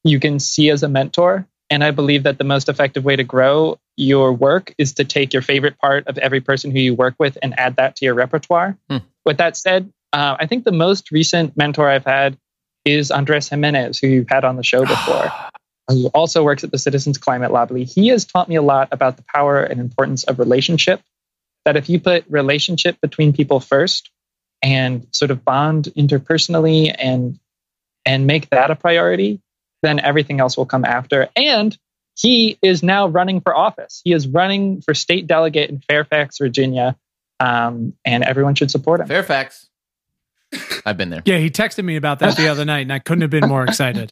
you 0.04 0.20
can 0.20 0.40
see 0.40 0.70
as 0.70 0.84
a 0.84 0.90
mentor, 0.90 1.48
and 1.70 1.84
I 1.84 1.92
believe 1.92 2.24
that 2.24 2.38
the 2.38 2.44
most 2.44 2.70
effective 2.70 3.04
way 3.04 3.16
to 3.16 3.24
grow 3.24 3.80
your 3.96 4.32
work 4.32 4.74
is 4.78 4.94
to 4.94 5.04
take 5.04 5.34
your 5.34 5.42
favorite 5.42 5.78
part 5.80 6.08
of 6.08 6.18
every 6.18 6.40
person 6.40 6.72
who 6.72 6.80
you 6.80 6.94
work 6.94 7.16
with 7.18 7.38
and 7.42 7.60
add 7.60 7.78
that 7.78 7.96
to 7.98 8.06
your 8.06 8.14
repertoire. 8.14 8.78
Hmm. 8.90 8.98
With 9.26 9.38
that 9.38 9.58
said, 9.58 9.92
uh, 10.14 10.38
I 10.40 10.46
think 10.46 10.64
the 10.64 10.72
most 10.72 11.12
recent 11.12 11.58
mentor 11.58 11.90
I've 11.90 12.06
had 12.06 12.38
is 12.86 13.12
Andres 13.12 13.50
Jimenez, 13.50 14.00
who 14.00 14.08
you've 14.08 14.30
had 14.30 14.46
on 14.46 14.56
the 14.56 14.64
show 14.64 14.86
before 14.86 15.32
who 15.88 16.08
also 16.08 16.44
works 16.44 16.64
at 16.64 16.72
the 16.72 16.78
Citizens 16.78 17.18
Climate 17.18 17.52
Lobby, 17.52 17.84
he 17.84 18.10
has 18.10 18.26
taught 18.26 18.50
me 18.50 18.56
a 18.56 18.62
lot 18.62 18.90
about 18.92 19.18
the 19.18 19.24
power 19.34 19.64
and 19.64 19.80
importance 19.80 20.24
of 20.24 20.40
relationship. 20.40 21.02
That 21.66 21.78
if 21.78 21.90
you 21.90 22.00
put 22.00 22.26
relationship 22.30 23.00
between 23.02 23.34
people 23.34 23.60
first 23.60 24.10
and 24.62 25.08
sort 25.12 25.32
of 25.32 25.44
bond 25.44 25.90
interpersonally 25.98 26.94
and 26.98 27.40
and 28.06 28.26
make 28.26 28.50
that 28.50 28.72
a 28.72 28.76
priority, 28.76 29.42
then 29.84 30.00
everything 30.00 30.40
else 30.40 30.56
will 30.56 30.66
come 30.66 30.86
after. 30.86 31.28
And 31.36 31.78
he 32.16 32.58
is 32.62 32.84
now 32.84 33.08
running 33.08 33.42
for 33.42 33.56
office. 33.56 34.02
He 34.04 34.14
is 34.14 34.28
running 34.28 34.82
for 34.82 34.94
state 34.94 35.28
delegate 35.28 35.70
in 35.70 35.80
Fairfax, 35.82 36.38
Virginia, 36.38 36.96
um, 37.40 37.94
and 38.06 38.24
everyone 38.24 38.56
should 38.56 38.72
support 38.72 39.02
him. 39.02 39.08
Fairfax. 39.08 39.68
I've 40.86 40.98
been 40.98 41.10
there. 41.10 41.22
yeah, 41.26 41.38
he 41.38 41.50
texted 41.50 41.84
me 41.84 41.98
about 41.98 42.20
that 42.20 42.38
the 42.38 42.48
other 42.48 42.64
night, 42.64 42.82
and 42.82 42.94
I 42.94 43.00
couldn't 43.00 43.22
have 43.22 43.30
been 43.30 43.50
more 43.50 43.66
excited. 43.66 44.12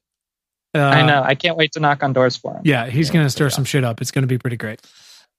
Uh, 0.75 0.79
I 0.79 1.05
know. 1.05 1.23
I 1.23 1.35
can't 1.35 1.55
wait 1.55 1.71
to 1.71 1.79
knock 1.79 2.03
on 2.03 2.11
doors 2.11 2.35
for 2.35 2.53
him. 2.53 2.61
Yeah, 2.65 2.87
he's 2.87 3.07
Yeah, 3.07 3.13
gonna 3.13 3.29
stir 3.29 3.49
some 3.49 3.63
shit 3.63 3.83
up. 3.85 4.01
It's 4.01 4.11
gonna 4.11 4.27
be 4.27 4.37
pretty 4.37 4.57
great. 4.57 4.81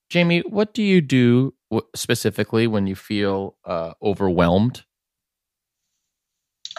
Jamie, 0.09 0.39
what 0.47 0.73
do 0.73 0.81
you 0.81 0.99
do 0.99 1.53
specifically 1.95 2.65
when 2.65 2.87
you 2.87 2.95
feel 2.95 3.55
uh, 3.65 3.93
overwhelmed? 4.01 4.83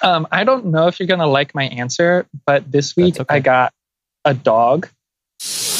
Um, 0.02 0.26
I 0.32 0.44
don't 0.44 0.66
know 0.66 0.86
if 0.88 0.98
you're 0.98 1.06
gonna 1.08 1.26
like 1.26 1.54
my 1.54 1.64
answer, 1.64 2.26
but 2.46 2.70
this 2.70 2.96
week 2.96 3.20
okay. 3.20 3.36
I 3.36 3.40
got 3.40 3.72
a 4.24 4.34
dog. 4.34 4.88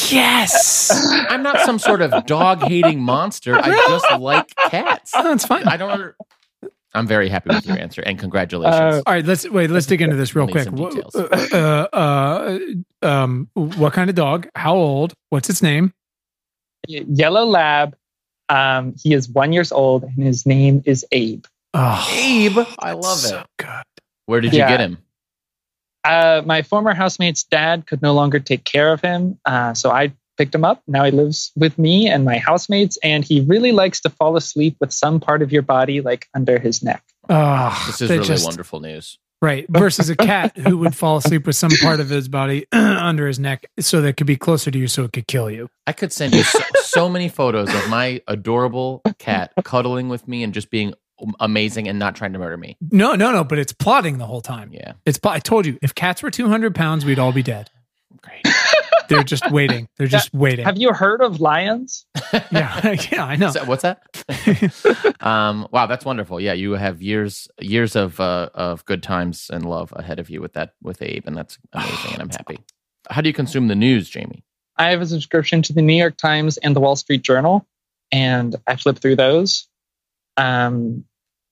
Yes, 0.09 0.89
I'm 1.29 1.43
not 1.43 1.59
some 1.65 1.77
sort 1.79 2.01
of 2.01 2.25
dog 2.25 2.63
hating 2.63 2.99
monster. 3.01 3.55
I 3.55 3.69
just 3.89 4.11
like 4.19 4.47
cats. 4.69 5.11
that's 5.11 5.45
fine. 5.45 5.67
I 5.67 5.77
don't. 5.77 5.91
Under- 5.91 6.15
I'm 6.93 7.05
very 7.07 7.29
happy 7.29 7.49
with 7.53 7.65
your 7.65 7.77
answer 7.79 8.01
and 8.01 8.17
congratulations. 8.17 8.75
Uh, 8.75 9.01
All 9.05 9.13
right, 9.13 9.25
let's 9.25 9.47
wait. 9.49 9.69
Let's 9.69 9.85
dig 9.85 10.01
into 10.01 10.15
this 10.15 10.35
real 10.35 10.47
quick. 10.47 10.63
some 10.63 10.79
Uh, 10.81 11.47
uh, 11.53 11.87
uh, 11.95 12.59
um, 13.07 13.49
what 13.53 13.93
kind 13.93 14.09
of 14.09 14.15
dog? 14.15 14.47
How 14.55 14.75
old? 14.75 15.13
What's 15.29 15.49
its 15.49 15.61
name? 15.61 15.93
Yellow 16.87 17.45
Lab. 17.45 17.95
Um, 18.49 18.95
he 19.01 19.13
is 19.13 19.29
one 19.29 19.53
years 19.53 19.71
old, 19.71 20.03
and 20.03 20.15
his 20.23 20.45
name 20.45 20.81
is 20.85 21.05
Abe. 21.11 21.45
Oh, 21.75 22.09
Abe, 22.11 22.57
I 22.79 22.93
love 22.93 23.19
so 23.19 23.39
it. 23.41 23.45
good. 23.57 23.83
Where 24.25 24.41
did 24.41 24.53
you 24.53 24.59
Yeah. 24.59 24.69
get 24.69 24.79
him? 24.79 24.97
Uh, 26.03 26.41
my 26.43 26.63
former 26.63 26.93
housemate's 26.95 27.43
dad 27.43 27.85
could 27.85 28.01
no 28.01 28.13
longer 28.13 28.39
take 28.39 28.63
care 28.63 28.91
of 28.91 29.01
him, 29.01 29.37
uh, 29.45 29.75
so 29.75 29.91
I 29.91 30.13
picked 30.39 30.55
him 30.55 30.63
up. 30.65 30.81
Now 30.87 31.03
he 31.03 31.11
lives 31.11 31.51
with 31.55 31.77
me 31.77 32.07
and 32.07 32.25
my 32.25 32.37
housemates, 32.39 32.97
and 33.03 33.23
he 33.23 33.41
really 33.41 33.71
likes 33.73 33.99
to 34.01 34.09
fall 34.09 34.35
asleep 34.37 34.77
with 34.79 34.91
some 34.91 35.19
part 35.19 35.41
of 35.43 35.51
your 35.51 35.61
body, 35.61 36.01
like 36.01 36.27
under 36.33 36.57
his 36.57 36.81
neck. 36.81 37.03
Oh, 37.29 37.83
This 37.85 38.01
is 38.01 38.09
they 38.09 38.15
really 38.15 38.27
just- 38.27 38.45
wonderful 38.45 38.79
news. 38.79 39.19
Right. 39.41 39.65
Versus 39.69 40.09
a 40.09 40.17
cat 40.17 40.57
who 40.57 40.77
would 40.79 40.93
fall 40.93 41.15
asleep 41.15 41.47
with 41.47 41.55
some 41.55 41.71
part 41.81 42.01
of 42.01 42.09
his 42.09 42.27
body 42.27 42.65
under 42.73 43.25
his 43.25 43.39
neck 43.39 43.65
so 43.79 44.01
that 44.01 44.07
it 44.09 44.17
could 44.17 44.27
be 44.27 44.35
closer 44.35 44.69
to 44.69 44.77
you 44.77 44.89
so 44.89 45.05
it 45.05 45.13
could 45.13 45.27
kill 45.27 45.49
you. 45.49 45.69
I 45.87 45.93
could 45.93 46.11
send 46.11 46.33
you 46.35 46.43
so, 46.43 46.59
so 46.81 47.07
many 47.07 47.29
photos 47.29 47.73
of 47.73 47.87
my 47.89 48.21
adorable 48.27 49.01
cat 49.17 49.53
cuddling 49.63 50.09
with 50.09 50.27
me 50.27 50.43
and 50.43 50.53
just 50.53 50.69
being 50.69 50.93
amazing 51.39 51.87
and 51.87 51.97
not 51.97 52.15
trying 52.17 52.33
to 52.33 52.39
murder 52.39 52.57
me. 52.57 52.75
No, 52.91 53.15
no, 53.15 53.31
no, 53.31 53.45
but 53.45 53.59
it's 53.59 53.71
plotting 53.71 54.17
the 54.17 54.25
whole 54.25 54.41
time. 54.41 54.71
Yeah, 54.73 54.93
It's 55.05 55.19
I 55.23 55.39
told 55.39 55.65
you, 55.65 55.79
if 55.81 55.95
cats 55.95 56.21
were 56.21 56.31
200 56.31 56.75
pounds, 56.75 57.05
we'd 57.05 57.17
all 57.19 57.31
be 57.31 57.43
dead. 57.43 57.69
great. 58.21 58.41
They're 59.09 59.23
just 59.23 59.51
waiting. 59.51 59.87
They're 59.97 60.07
just 60.19 60.33
waiting. 60.33 60.65
Have 60.65 60.77
you 60.77 60.93
heard 60.93 61.21
of 61.21 61.41
lions? 61.41 62.05
yeah, 62.51 62.95
yeah, 63.11 63.25
I 63.25 63.35
know. 63.35 63.51
So- 63.51 63.65
what's 63.65 63.81
that? 63.83 64.03
um, 65.19 65.67
wow, 65.71 65.85
that's 65.87 66.05
wonderful. 66.05 66.39
Yeah, 66.39 66.53
you 66.53 66.73
have 66.73 67.01
years 67.01 67.47
years 67.59 67.95
of 67.95 68.19
uh, 68.19 68.49
of 68.53 68.85
good 68.85 69.03
times 69.03 69.49
and 69.51 69.65
love 69.65 69.91
ahead 69.95 70.19
of 70.19 70.29
you 70.29 70.41
with 70.41 70.53
that 70.53 70.73
with 70.81 71.01
Abe, 71.01 71.23
and 71.27 71.35
that's 71.35 71.57
amazing. 71.73 72.13
and 72.13 72.21
I'm 72.21 72.29
happy. 72.29 72.59
How 73.09 73.21
do 73.21 73.29
you 73.29 73.33
consume 73.33 73.67
the 73.67 73.75
news, 73.75 74.09
Jamie? 74.09 74.43
I 74.77 74.91
have 74.91 75.01
a 75.01 75.05
subscription 75.05 75.61
to 75.63 75.73
the 75.73 75.81
New 75.81 75.95
York 75.95 76.15
Times 76.15 76.57
and 76.57 76.75
the 76.75 76.79
Wall 76.79 76.95
Street 76.95 77.21
Journal, 77.21 77.65
and 78.11 78.55
I 78.67 78.75
flip 78.77 78.99
through 78.99 79.17
those. 79.17 79.67
Um, 80.37 81.05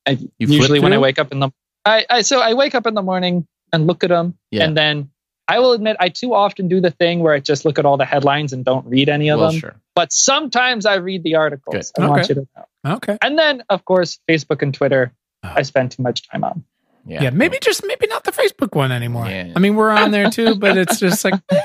I 0.05 0.11
You 0.39 0.47
usually 0.47 0.79
when 0.79 0.93
I 0.93 0.97
wake 0.97 1.19
up 1.19 1.31
in 1.31 1.39
the, 1.39 1.49
I, 1.83 2.05
I 2.09 2.21
so 2.21 2.39
I 2.39 2.53
wake 2.53 2.73
up 2.75 2.87
in 2.87 2.93
the 2.93 3.01
morning 3.01 3.45
and 3.73 3.85
look 3.87 4.03
at 4.03 4.09
them, 4.09 4.37
Yeah. 4.51 4.63
and 4.63 4.77
then 4.77 5.09
I 5.47 5.59
will 5.59 5.71
admit 5.73 5.95
I 5.99 6.09
too 6.09 6.33
often 6.33 6.67
do 6.67 6.81
the 6.81 6.91
thing 6.91 7.19
where 7.19 7.33
I 7.33 7.39
just 7.39 7.63
look 7.65 7.79
at 7.79 7.85
all 7.85 7.97
the 7.97 8.05
headlines 8.05 8.51
and 8.53 8.65
don't 8.65 8.85
read 8.85 9.07
any 9.09 9.29
of 9.29 9.39
well, 9.39 9.51
them. 9.51 9.59
sure. 9.59 9.75
But 9.95 10.11
sometimes 10.11 10.85
I 10.85 10.95
read 10.95 11.23
the 11.23 11.35
articles. 11.35 11.91
Good. 11.91 12.03
I 12.03 12.07
want 12.09 12.21
Okay. 12.23 12.33
you 12.33 12.35
to 12.35 12.47
know. 12.83 12.95
Okay. 12.95 13.17
And 13.21 13.37
then 13.39 13.63
of 13.69 13.85
course 13.85 14.19
Facebook 14.29 14.61
and 14.61 14.73
Twitter, 14.73 15.13
I 15.43 15.61
spend 15.61 15.91
too 15.91 16.03
much 16.03 16.27
time 16.29 16.43
on. 16.43 16.63
Yeah, 17.05 17.23
Yeah, 17.23 17.29
maybe 17.29 17.57
just 17.61 17.85
maybe 17.85 18.07
not 18.07 18.25
the 18.25 18.31
Facebook 18.33 18.75
one 18.75 18.91
anymore. 18.91 19.27
Yeah. 19.27 19.53
I 19.55 19.59
mean, 19.59 19.75
we're 19.75 19.91
on 19.91 20.11
there 20.11 20.29
too, 20.29 20.55
but 20.55 20.75
it's 20.77 20.99
just 20.99 21.23
like 21.23 21.35
eh, 21.51 21.61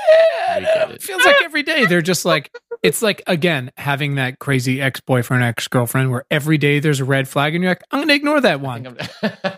it. 0.57 0.91
it 0.91 1.01
feels 1.09 1.25
like 1.25 1.35
every 1.43 1.63
day 1.63 1.85
they're 1.85 2.01
just 2.01 2.23
like 2.23 2.49
it's 2.83 3.01
like 3.01 3.21
again 3.27 3.71
having 3.77 4.15
that 4.15 4.39
crazy 4.39 4.81
ex 4.81 4.99
boyfriend 4.99 5.43
ex 5.43 5.67
girlfriend 5.67 6.11
where 6.11 6.25
every 6.29 6.57
day 6.57 6.79
there's 6.79 6.99
a 6.99 7.05
red 7.05 7.27
flag 7.27 7.55
and 7.55 7.63
you're 7.63 7.71
like 7.71 7.83
I'm 7.91 8.01
gonna 8.01 8.13
ignore 8.13 8.41
that 8.41 8.59
one. 8.61 8.97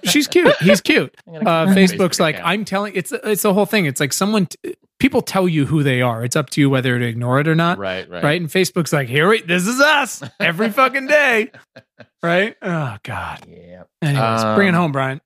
She's 0.03 0.27
cute. 0.27 0.55
He's 0.57 0.81
cute. 0.81 1.13
Uh, 1.27 1.67
Facebook's 1.67 2.19
like 2.19 2.35
account. 2.35 2.47
I'm 2.49 2.65
telling 2.65 2.93
it's 2.95 3.11
it's 3.11 3.41
the 3.41 3.53
whole 3.53 3.65
thing. 3.65 3.85
It's 3.85 3.99
like 3.99 4.13
someone 4.13 4.45
t- 4.45 4.75
people 4.99 5.21
tell 5.21 5.47
you 5.49 5.65
who 5.65 5.83
they 5.83 6.01
are. 6.01 6.23
It's 6.23 6.35
up 6.35 6.49
to 6.51 6.61
you 6.61 6.69
whether 6.69 6.97
to 6.97 7.05
ignore 7.05 7.39
it 7.39 7.47
or 7.47 7.55
not. 7.55 7.77
right, 7.77 8.09
right, 8.09 8.23
Right. 8.23 8.39
And 8.41 8.49
Facebook's 8.49 8.93
like, 8.93 9.07
here 9.09 9.27
we 9.27 9.41
this 9.41 9.67
is 9.67 9.79
us 9.81 10.23
every 10.39 10.69
fucking 10.69 11.07
day. 11.07 11.51
Right? 12.23 12.55
Oh 12.61 12.97
God. 13.03 13.45
Yeah. 13.47 13.83
Anyways, 14.01 14.55
bring 14.55 14.67
it 14.67 14.71
Um, 14.71 14.75
home, 14.75 14.91
Brian. 14.91 15.21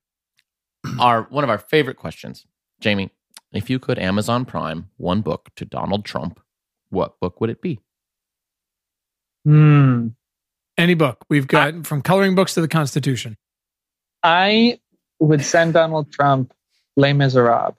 Our 0.98 1.22
one 1.24 1.44
of 1.44 1.50
our 1.50 1.58
favorite 1.58 1.96
questions, 1.96 2.46
Jamie. 2.80 3.10
If 3.52 3.68
you 3.70 3.78
could 3.78 3.98
Amazon 3.98 4.44
Prime 4.44 4.90
one 4.98 5.20
book 5.22 5.48
to 5.56 5.64
Donald 5.64 6.04
Trump, 6.04 6.40
what 6.90 7.18
book 7.20 7.40
would 7.40 7.50
it 7.50 7.60
be? 7.62 7.80
Hmm. 9.44 10.08
Any 10.78 10.94
book. 10.94 11.24
We've 11.28 11.46
got 11.46 11.86
from 11.86 12.02
coloring 12.02 12.34
books 12.34 12.54
to 12.54 12.60
the 12.60 12.68
Constitution. 12.68 13.36
I 14.22 14.80
would 15.18 15.44
send 15.44 15.74
Donald 15.74 16.10
Trump 16.12 16.52
Les 16.96 17.12
Miserables. 17.12 17.74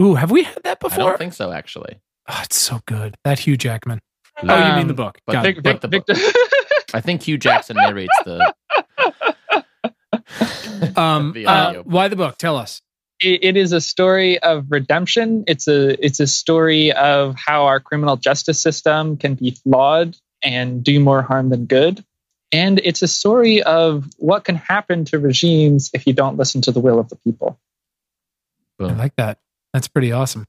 Ooh, 0.00 0.14
have 0.14 0.30
we 0.30 0.42
had 0.44 0.62
that 0.64 0.80
before? 0.80 1.04
I 1.04 1.08
don't 1.08 1.18
think 1.18 1.32
so, 1.32 1.50
actually. 1.52 2.00
oh, 2.28 2.40
it's 2.44 2.56
so 2.58 2.80
good. 2.86 3.16
That 3.24 3.40
Hugh 3.40 3.56
Jackman. 3.56 4.00
Oh, 4.42 4.46
you 4.46 4.52
Um, 4.52 4.78
mean 4.78 4.86
the 4.88 4.94
book? 4.94 5.18
but 5.26 5.32
Got 5.32 5.42
Vic- 5.44 5.58
it. 5.58 5.62
Vic- 5.64 5.80
the 5.80 5.88
book. 5.88 6.04
I 6.94 7.00
think 7.00 7.22
Hugh 7.22 7.38
Jackson 7.38 7.76
narrates 7.76 8.14
the. 8.24 8.54
Um, 10.96 11.32
the 11.32 11.46
uh, 11.46 11.82
why 11.82 12.08
the 12.08 12.16
book? 12.16 12.38
Tell 12.38 12.56
us. 12.56 12.82
it, 13.22 13.42
it 13.42 13.56
is 13.56 13.72
a 13.72 13.80
story 13.80 14.38
of 14.40 14.66
redemption. 14.70 15.44
It's 15.46 15.66
a 15.68 16.04
it's 16.04 16.20
a 16.20 16.26
story 16.26 16.92
of 16.92 17.34
how 17.36 17.66
our 17.66 17.80
criminal 17.80 18.16
justice 18.16 18.60
system 18.60 19.16
can 19.16 19.34
be 19.34 19.50
flawed 19.52 20.16
and 20.42 20.82
do 20.82 21.00
more 21.00 21.22
harm 21.22 21.50
than 21.50 21.66
good. 21.66 22.04
And 22.52 22.80
it's 22.82 23.02
a 23.02 23.08
story 23.08 23.62
of 23.62 24.06
what 24.16 24.44
can 24.44 24.54
happen 24.54 25.04
to 25.06 25.18
regimes 25.18 25.90
if 25.92 26.06
you 26.06 26.12
don't 26.12 26.36
listen 26.36 26.62
to 26.62 26.72
the 26.72 26.80
will 26.80 26.98
of 26.98 27.08
the 27.08 27.16
people. 27.16 27.58
I 28.80 28.84
Boom. 28.84 28.98
like 28.98 29.16
that. 29.16 29.38
That's 29.72 29.88
pretty 29.88 30.12
awesome. 30.12 30.46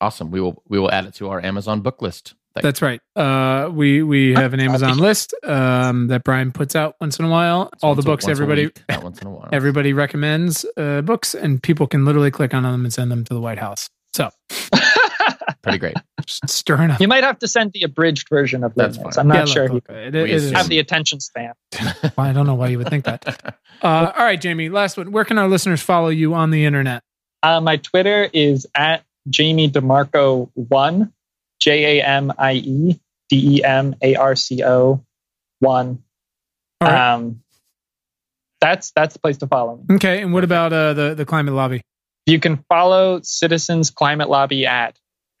Awesome. 0.00 0.30
We 0.30 0.40
will 0.40 0.62
we 0.68 0.78
will 0.78 0.90
add 0.90 1.06
it 1.06 1.14
to 1.14 1.28
our 1.28 1.44
Amazon 1.44 1.80
book 1.80 2.00
list. 2.00 2.34
Thank- 2.54 2.62
That's 2.62 2.80
right. 2.80 3.00
Uh, 3.14 3.68
we 3.70 4.02
we 4.02 4.32
have 4.34 4.54
an 4.54 4.60
Amazon 4.60 4.98
list 4.98 5.34
um, 5.44 6.06
that 6.06 6.24
Brian 6.24 6.52
puts 6.52 6.74
out 6.76 6.94
once 7.00 7.18
in 7.18 7.24
a 7.24 7.28
while. 7.28 7.70
All 7.82 7.94
the 7.94 8.02
books 8.02 8.26
a 8.26 8.30
everybody 8.30 8.66
week, 8.66 8.82
once 9.02 9.20
in 9.20 9.26
a 9.26 9.30
while. 9.30 9.48
everybody 9.52 9.92
recommends 9.92 10.64
uh, 10.76 11.02
books, 11.02 11.34
and 11.34 11.62
people 11.62 11.86
can 11.86 12.04
literally 12.04 12.30
click 12.30 12.54
on 12.54 12.62
them 12.62 12.84
and 12.84 12.92
send 12.92 13.10
them 13.10 13.24
to 13.24 13.34
the 13.34 13.40
White 13.40 13.58
House. 13.58 13.90
So 14.14 14.30
Pretty 15.70 15.78
great. 15.78 15.96
just 16.26 16.48
stirring 16.50 16.90
up. 16.90 17.00
you 17.00 17.08
might 17.08 17.24
have 17.24 17.38
to 17.40 17.48
send 17.48 17.72
the 17.72 17.82
abridged 17.82 18.28
version 18.28 18.64
of 18.64 18.74
That's 18.74 18.96
Limits. 18.98 19.16
fine. 19.16 19.22
I'm 19.22 19.28
not 19.28 19.48
Yeah, 19.48 19.52
sure 19.54 19.68
look, 19.68 19.84
he 19.88 19.94
it- 19.94 20.12
We 20.14 20.20
it 20.20 20.30
is- 20.30 20.44
assume- 20.46 20.54
have 20.56 20.68
the 20.68 20.78
attention 20.78 21.20
span. 21.20 21.52
Well, 22.16 22.26
I 22.26 22.32
don't 22.32 22.46
know 22.46 22.54
why 22.54 22.68
you 22.68 22.78
would 22.78 22.88
think 22.88 23.04
that. 23.04 23.56
Uh, 23.82 24.12
all 24.16 24.24
right, 24.24 24.40
Jamie. 24.40 24.68
Last 24.68 24.96
one. 24.96 25.12
Where 25.12 25.24
can 25.24 25.38
our 25.38 25.48
listeners 25.48 25.80
follow 25.82 26.08
you 26.08 26.34
on 26.34 26.50
the 26.50 26.64
internet? 26.64 27.02
Uh, 27.42 27.60
my 27.60 27.76
Twitter 27.76 28.28
is 28.32 28.66
at 28.74 29.04
Jamie 29.30 29.70
DeMarco 29.70 30.50
one, 30.54 31.12
J 31.60 31.98
A 32.00 32.04
M 32.04 32.32
I 32.38 32.54
E 32.54 33.00
D 33.28 33.58
E 33.58 33.64
M 33.64 33.94
A 34.02 34.16
R 34.16 34.34
C 34.34 34.64
O 34.64 35.04
one. 35.60 36.02
All 36.80 36.88
right. 36.88 37.12
Um, 37.14 37.42
that's 38.60 38.90
that's 38.92 39.12
the 39.14 39.20
place 39.20 39.38
to 39.38 39.46
follow 39.46 39.76
me. 39.88 39.96
okay. 39.96 40.22
And 40.22 40.32
what 40.32 40.42
about 40.44 40.72
uh, 40.72 40.92
the 40.94 41.14
the 41.14 41.24
climate 41.24 41.54
lobby? 41.54 41.82
You 42.26 42.40
can 42.40 42.64
follow 42.68 43.20
Citizens 43.22 43.90
Climate 43.90 44.28
Lobby 44.28 44.66
at 44.66 44.98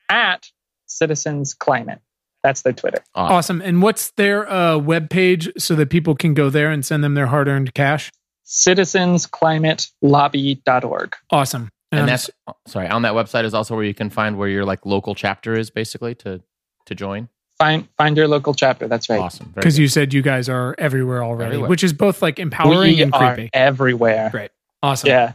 at 0.08 0.50
Citizens 0.86 1.54
Climate. 1.54 2.00
That's 2.42 2.62
their 2.62 2.72
Twitter. 2.72 3.02
Awesome. 3.14 3.36
Awesome. 3.36 3.62
And 3.62 3.82
what's 3.82 4.10
their 4.12 4.50
uh, 4.50 4.78
web 4.78 5.10
page 5.10 5.50
so 5.58 5.74
that 5.74 5.90
people 5.90 6.14
can 6.14 6.34
go 6.34 6.50
there 6.50 6.70
and 6.70 6.86
send 6.86 7.02
them 7.02 7.14
their 7.14 7.26
hard 7.26 7.48
earned 7.48 7.74
cash? 7.74 8.12
Citizensclimatelobby.org. 8.44 11.16
Awesome. 11.30 11.68
And 11.90 12.02
I'm 12.02 12.06
that's 12.06 12.30
sorry. 12.66 12.88
On 12.88 13.02
that 13.02 13.14
website 13.14 13.44
is 13.44 13.54
also 13.54 13.74
where 13.74 13.84
you 13.84 13.94
can 13.94 14.10
find 14.10 14.36
where 14.36 14.48
your 14.48 14.64
like 14.64 14.84
local 14.84 15.14
chapter 15.14 15.58
is 15.58 15.70
basically 15.70 16.14
to 16.16 16.42
to 16.86 16.94
join. 16.94 17.28
Find 17.58 17.88
find 17.96 18.16
your 18.16 18.28
local 18.28 18.54
chapter. 18.54 18.88
That's 18.88 19.08
right. 19.08 19.20
Awesome. 19.20 19.52
Because 19.54 19.78
you 19.78 19.88
said 19.88 20.12
you 20.12 20.22
guys 20.22 20.48
are 20.48 20.74
everywhere 20.78 21.24
already, 21.24 21.52
Everywhere. 21.52 21.70
which 21.70 21.82
is 21.82 21.92
both 21.92 22.22
like 22.22 22.38
empowering 22.38 22.96
we 22.96 23.02
and 23.02 23.14
are 23.14 23.34
creepy. 23.34 23.50
everywhere. 23.52 24.28
Great. 24.30 24.50
Awesome. 24.82 25.08
Yeah. 25.08 25.32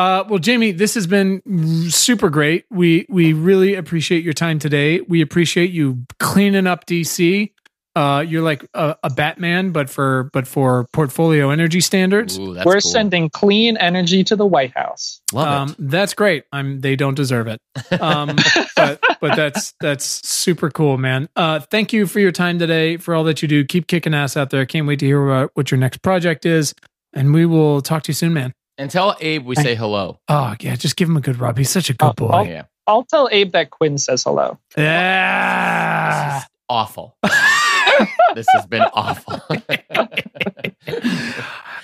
Uh, 0.00 0.24
well, 0.30 0.38
Jamie, 0.38 0.72
this 0.72 0.94
has 0.94 1.06
been 1.06 1.42
super 1.90 2.30
great. 2.30 2.64
We 2.70 3.04
we 3.10 3.34
really 3.34 3.74
appreciate 3.74 4.24
your 4.24 4.32
time 4.32 4.58
today. 4.58 5.02
We 5.02 5.20
appreciate 5.20 5.72
you 5.72 6.06
cleaning 6.18 6.66
up 6.66 6.86
DC. 6.86 7.52
Uh, 7.94 8.24
you're 8.26 8.40
like 8.40 8.64
a, 8.72 8.96
a 9.02 9.10
Batman, 9.10 9.72
but 9.72 9.90
for 9.90 10.30
but 10.32 10.46
for 10.48 10.86
portfolio 10.94 11.50
energy 11.50 11.80
standards. 11.82 12.38
Ooh, 12.38 12.54
that's 12.54 12.64
We're 12.64 12.80
cool. 12.80 12.90
sending 12.92 13.28
clean 13.28 13.76
energy 13.76 14.24
to 14.24 14.36
the 14.36 14.46
White 14.46 14.72
House. 14.74 15.20
Love 15.34 15.48
Um, 15.48 15.68
it. 15.70 15.76
that's 15.90 16.14
great. 16.14 16.44
I'm. 16.50 16.80
They 16.80 16.96
don't 16.96 17.14
deserve 17.14 17.46
it. 17.48 17.60
Um, 18.00 18.36
but 18.76 19.00
but 19.20 19.36
that's 19.36 19.74
that's 19.80 20.26
super 20.26 20.70
cool, 20.70 20.96
man. 20.96 21.28
Uh, 21.36 21.60
thank 21.60 21.92
you 21.92 22.06
for 22.06 22.20
your 22.20 22.32
time 22.32 22.58
today, 22.58 22.96
for 22.96 23.14
all 23.14 23.24
that 23.24 23.42
you 23.42 23.48
do. 23.48 23.66
Keep 23.66 23.86
kicking 23.86 24.14
ass 24.14 24.34
out 24.34 24.48
there. 24.48 24.64
Can't 24.64 24.86
wait 24.86 25.00
to 25.00 25.06
hear 25.06 25.28
about 25.28 25.50
what 25.54 25.70
your 25.70 25.78
next 25.78 25.98
project 26.00 26.46
is, 26.46 26.74
and 27.12 27.34
we 27.34 27.44
will 27.44 27.82
talk 27.82 28.04
to 28.04 28.10
you 28.10 28.14
soon, 28.14 28.32
man. 28.32 28.54
And 28.80 28.90
tell 28.90 29.14
Abe 29.20 29.44
we 29.44 29.56
say 29.56 29.74
hello. 29.74 30.20
Oh 30.26 30.54
yeah, 30.58 30.74
just 30.74 30.96
give 30.96 31.06
him 31.06 31.18
a 31.18 31.20
good 31.20 31.38
rub. 31.38 31.58
He's 31.58 31.68
such 31.68 31.90
a 31.90 31.92
good 31.92 32.16
boy. 32.16 32.30
oh. 32.32 32.42
Yeah. 32.44 32.64
I'll 32.86 33.04
tell 33.04 33.28
Abe 33.30 33.52
that 33.52 33.68
Quinn 33.68 33.98
says 33.98 34.22
hello. 34.22 34.58
Yeah. 34.74 36.38
This 36.38 36.42
is 36.42 36.48
awful. 36.66 37.14
this 38.34 38.46
has 38.54 38.64
been 38.64 38.80
awful. 38.94 39.34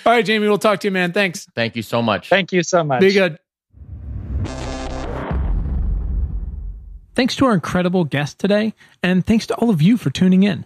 All 0.05 0.13
right, 0.13 0.25
Jamie, 0.25 0.47
we'll 0.47 0.57
talk 0.57 0.79
to 0.79 0.87
you, 0.87 0.91
man. 0.91 1.13
Thanks. 1.13 1.45
Thank 1.53 1.75
you 1.75 1.83
so 1.83 2.01
much. 2.01 2.29
Thank 2.29 2.51
you 2.51 2.63
so 2.63 2.83
much. 2.83 3.01
Be 3.01 3.13
good. 3.13 3.37
Thanks 7.13 7.35
to 7.35 7.45
our 7.45 7.53
incredible 7.53 8.05
guest 8.05 8.39
today, 8.39 8.73
and 9.03 9.23
thanks 9.23 9.45
to 9.47 9.55
all 9.55 9.69
of 9.69 9.83
you 9.83 9.97
for 9.97 10.09
tuning 10.09 10.41
in. 10.41 10.65